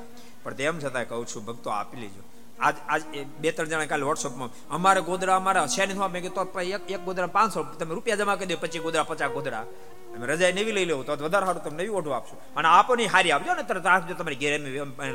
પણ 0.42 0.54
તેમ 0.58 0.78
છતાં 0.82 1.04
કહું 1.08 1.26
છું, 1.26 1.42
ભક્તો 1.48 1.68
આપી 1.70 2.00
લેજો. 2.02 2.22
આજ 2.60 2.76
આજ 2.92 3.02
બે, 3.42 3.48
ત્રણ 3.52 3.68
જણા 3.70 3.90
કાલે 3.92 4.04
વોટ્સઅપમાં, 4.08 4.50
અમારે 4.76 5.00
ગોદરા 5.08 5.36
અમારા 5.40 5.68
છે 5.74 5.86
નહીં 5.86 6.10
મેં 6.12 6.22
કીધું 6.24 6.48
એક 6.76 6.90
એક 6.94 7.02
ગોદરા 7.08 7.30
પાંચસો 7.36 7.60
તમે 7.78 7.92
રૂપિયા 7.96 8.20
જમા 8.20 8.36
કરી 8.36 8.50
દો 8.52 8.60
પચીસ 8.62 8.82
ગોદરા 8.86 9.08
પચાસ 9.10 9.32
ગોદરા 9.32 9.64
તમે 10.12 10.24
રજા 10.30 10.52
નવી 10.58 10.74
લઈ 10.76 10.86
લેવું, 10.90 11.04
તો 11.06 11.12
વધારે 11.16 11.46
સારું 11.46 11.62
તમે 11.64 11.76
નવી 11.80 11.94
ઓઢું 11.98 12.14
આપશો. 12.16 12.36
અને 12.56 12.68
આપો 12.68 12.92
નહીં 12.98 13.10
હારી 13.14 13.32
આપજો 13.32 13.54
ને, 13.54 13.64
તરત 13.70 13.86
આપજો 13.86 14.14
તમારી 14.14 14.40
ઘેર 14.42 14.52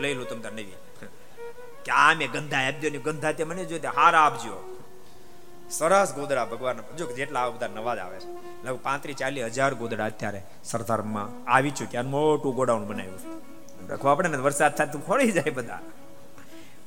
લઈ 0.03 0.15
લો, 0.17 0.23
તમે 0.25 0.49
નવી. 0.57 0.77
કે 1.85 1.91
આ 1.91 2.13
મેં 2.13 2.31
ગંધા 2.31 2.57
આપજો 2.57 2.89
ને 2.89 2.97
ગંધા 2.97 3.31
તે 3.31 3.43
મને 3.43 3.65
જો 3.65 3.77
હારા 3.95 4.19
આપજો. 4.19 4.71
સરસ 5.69 6.13
ગોદડા 6.13 6.45
ભગવાન. 6.45 6.79
જો 6.97 7.11
જેટલા 7.11 7.39
આ 7.39 7.49
બધા 7.49 7.67
નવા 7.67 7.95
જ 7.95 7.99
આવે 7.99 8.19
છે. 8.19 8.29
લગભગ 8.67 8.79
પાંત્રીસ 8.83 9.15
ચાલીસ 9.15 9.43
હજાર 9.43 9.73
ગોદડા 9.73 10.05
અત્યારે 10.05 10.41
સરદારમાં 10.63 11.51
આવી 11.51 11.71
ચૂક્યા 11.71 12.03
મોટું 12.03 12.55
ગોડાઉન 12.55 12.87
બનાવ્યું 12.87 13.45
રાખવા 13.89 14.11
આપણે 14.11 14.29
ને 14.29 14.37
વરસાદ 14.37 14.75
થાય 14.75 14.87
તો 14.87 14.99
ખોળી 14.99 15.31
જાય 15.31 15.49
બધા. 15.49 15.79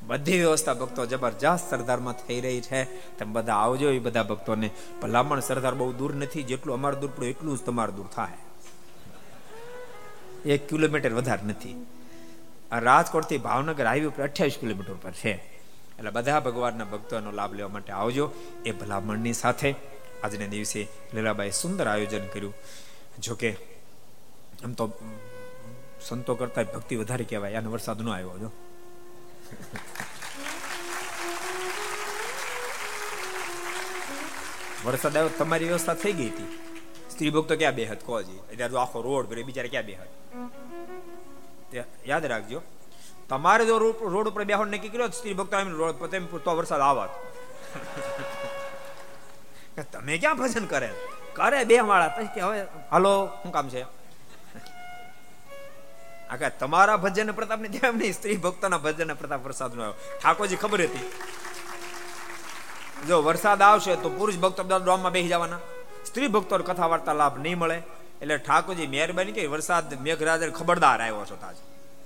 બધી 0.07 0.37
વ્યવસ્થા 0.37 0.73
ભક્તો 0.73 1.05
જબરજસ્ત 1.05 1.69
સરદારમાં 1.69 2.13
થઈ 2.13 2.41
રહી 2.41 2.61
છે. 2.61 2.83
તમે 3.17 3.31
બધા 3.31 3.53
આવજો 3.53 3.89
એ 3.89 3.99
બધા 3.99 4.23
ભક્તોને. 4.23 4.69
ભલામણ 5.01 5.39
સરદાર 5.39 5.75
બહુ 5.75 5.93
દૂર 5.93 6.15
નથી. 6.15 6.43
જેટલું 6.43 6.73
અમારું 6.73 6.99
દૂર 6.99 7.11
પડે 7.15 7.27
એટલું 7.27 7.57
જ 7.57 7.61
તમારું 7.61 7.95
દૂર 7.95 8.07
થાય. 8.15 8.37
એક 10.45 10.69
કિલોમીટર 10.69 11.13
વધારે 11.13 11.47
નથી. 11.47 11.85
રાજકોટથી 12.71 13.37
ભાવનગર 13.37 13.85
હાઈવે 13.85 14.05
ઉપર 14.05 14.23
અઠ્યાવીસ 14.23 14.57
કિલોમીટર 14.61 14.93
પર 14.93 15.11
છે. 15.11 15.31
એટલે 15.99 16.11
બધા 16.11 16.39
ભગવાનના 16.39 16.83
ભક્તોનો 16.83 17.31
લાભ 17.31 17.53
લેવા 17.53 17.69
માટે 17.69 17.93
આવજો. 17.93 18.31
એ 18.65 18.71
ભલામણની 18.71 19.33
સાથે 19.33 19.75
આજને 20.23 20.47
દિવસે 20.47 20.87
લીલાબાઈ 21.13 21.51
સુંદર 21.51 21.87
આયોજન 21.87 22.27
કર્યું. 22.27 22.53
જોકે 23.19 23.53
આમ 24.63 24.73
તો 24.73 24.91
સંતો 26.01 26.35
કરતા 26.35 26.63
ભક્તિ 26.63 26.95
વધારે 26.95 27.25
કહેવાય. 27.25 27.53
અને 27.53 27.67
વરસાદ 27.67 28.01
નો 28.01 28.11
આવ્યો 28.11 28.37
જો. 28.37 28.51
વરસાદ 34.85 35.17
આવ્યો 35.17 35.29
તમારી 35.37 35.65
વ્યવસ્થા 35.65 35.93
થઈ 35.93 36.13
ગઈ 36.13 36.29
હતી. 36.29 36.59
સ્ત્રી 37.11 37.29
ભક્તો 37.29 37.57
ક્યાં 37.57 37.75
બેહત? 37.75 38.05
કહો 38.05 38.21
જી. 38.21 38.37
અત્યારે 38.37 38.77
આખો 38.77 39.01
રોડ 39.01 39.27
ભરે 39.27 39.43
બિચારે 39.43 39.67
ક્યાં 39.67 39.85
યાદ 42.05 42.25
રાખજો. 42.25 42.61
તમારે 43.29 43.65
જો 43.65 43.77
રોડ 43.77 44.27
ઉપર 44.27 44.43
બેહો 44.43 44.65
નક્કી 44.65 44.89
કર્યો 44.89 45.07
સ્ત્રી 45.07 45.33
ભક્તો 45.33 45.57
રોડ 45.77 46.03
તેમ 46.05 46.25
તો 46.25 46.55
વરસાદ 46.55 46.81
આવત 46.81 47.09
તમે 49.91 50.17
ક્યાં 50.17 50.37
ભજન 50.37 50.65
કરે? 50.65 50.89
કરે 51.33 51.63
બે 51.63 51.81
માળા 51.81 52.07
પછી 52.07 52.41
હવે, 52.41 52.61
હાલો, 52.91 53.29
શું 53.43 53.51
કામ 53.51 53.69
છે? 53.69 53.81
આખા 56.29 56.49
તમારા 56.49 56.97
ભજન 56.97 57.31
પ્રતાપ 57.31 57.59
ને 57.59 57.67
જેમ 57.67 57.97
નહીં, 57.97 58.13
સ્ત્રી 58.13 58.37
ભક્તોના 58.37 58.77
ભજન 58.77 59.13
પ્રતાપ 59.13 59.45
વરસાદ 59.45 59.75
નો 59.75 59.81
આવ્યો. 59.83 60.19
ઠાકોરજી 60.23 60.55
ખબર 60.55 60.81
હતી. 60.81 61.05
જો 63.07 63.21
વરસાદ 63.23 63.61
આવશે 63.61 63.95
તો 63.95 64.09
પુરુષ 64.09 64.37
ભક્તો 64.37 64.63
ડોમમાં 64.77 65.11
બેસી 65.11 65.27
જવાના. 65.27 65.59
સ્ત્રી 66.05 66.27
ભક્તો 66.27 66.57
કથા 66.57 66.87
વાર્તા 66.87 67.13
લાભ 67.13 67.39
નહીં 67.39 67.57
મળે. 67.57 67.81
એટલે 68.21 68.37
ઠાકોરજી 68.37 68.87
મહેરબાની 68.87 69.31
કરી 69.31 69.47
વરસાદ 69.47 70.01
મેઘરાજ 70.01 70.41
ખબરદાર 70.49 71.01
આવ્યો 71.01 71.25
છો 71.25 71.37
તાજ. 71.41 71.57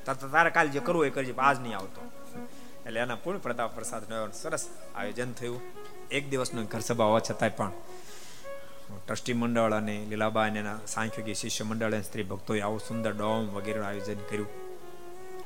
તારે 0.05 0.49
કાલ 0.49 0.67
જે 0.67 0.79
કરવું 0.79 1.05
એ 1.05 1.09
કરજે 1.09 1.33
આજ 1.39 1.57
નહીં 1.59 1.77
આવતો. 1.77 2.01
એટલે 2.85 2.99
એના 2.99 3.15
પૂર્ણ 3.15 3.39
પ્રતાપ 3.39 3.75
પ્રસાદ 3.75 4.31
સરસ 4.33 4.63
આયોજન 4.95 5.33
થયું. 5.33 5.61
એક 6.11 6.29
દિવસનો 6.29 6.63
ઘર 6.63 6.79
સભા 6.79 7.05
હોવા 7.05 7.19
છતાંય 7.19 7.49
પણ 7.49 7.71
ટ્રસ્ટી 9.07 9.33
મંડળ 9.33 9.73
અને 9.73 10.05
લીલાબા 10.09 10.45
અને 10.45 10.59
એના 10.59 10.79
સાંખ્યોગી 10.87 11.33
શિષ્ય 11.33 11.63
મંડળ 11.63 11.93
અને 11.93 12.03
સ્ત્રી 12.03 12.23
ભક્તોએ 12.23 12.59
આવું 12.61 12.79
સુંદર 12.79 13.13
ડોમ 13.13 13.47
વગેરેનું 13.49 13.87
આયોજન 13.87 14.19
કર્યું. 14.29 14.49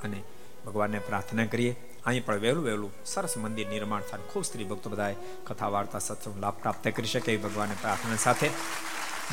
અને 0.03 0.23
ભગવાનને 0.65 0.99
પ્રાર્થના 0.99 1.45
કરીએ. 1.45 1.73
અહીં 2.05 2.25
પણ 2.25 2.35
વહેલું 2.35 2.63
વહેલું 2.63 2.91
સરસ 3.05 3.37
મંદિર 3.37 3.67
નિર્માણ 3.67 4.01
થાય 4.01 4.19
ખૂબ 4.31 4.43
સ્ત્રી 4.43 4.63
ભક્તો 4.63 4.89
બધાએ 4.89 5.15
કથા 5.43 5.67
વાર્તા 5.67 5.99
સત્સંગ 5.99 6.37
લાભ 6.39 6.53
પ્રાપ્ત 6.53 6.87
કરી 6.87 7.05
શકે 7.05 7.37
ભગવાનને 7.37 7.75
પ્રાર્થના 7.81 8.15
સાથે 8.15 8.49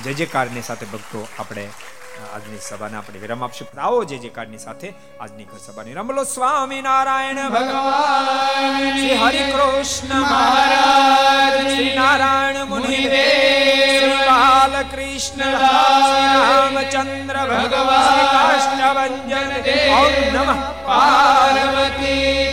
જય 0.02 0.12
જયકારની 0.12 0.62
સાથે 0.62 0.86
ભક્તો 0.86 1.20
આપણે 1.38 1.64
આજની 2.34 2.58
સભાને 2.60 2.96
આપણે 2.96 3.18
વિરામ 3.18 3.44
આપશું. 3.44 3.68
આવો 3.80 4.04
જે 4.04 4.16
જે 4.18 4.28
કાર્ડની 4.28 4.58
સાથે 4.58 4.88
આજની 5.20 5.44
ઘર 5.44 5.60
સભાની 5.66 5.94
રમલો 5.94 6.24
સ્વામી 6.24 6.82
નારાયણ 6.82 7.40
ભગવાન, 7.50 8.90
શ્રી 8.90 9.14
હરિ 9.14 9.42
કૃષ્ણ 9.52 10.20
મહારાજ, 10.20 11.60
શ્રી 11.70 11.94
નારાયણ 11.94 12.64
મુનિ 12.64 12.96
શ્રી 12.96 14.12
બાલકૃષ્ણ 14.26 15.42
રામચંદ્ર 15.62 17.36
ભગવાન 17.52 18.22
કાષ્ટભંજન 18.34 19.50
દેવ 19.62 20.34
નમઃ. 20.34 20.60
પાર્વતી 20.86 22.44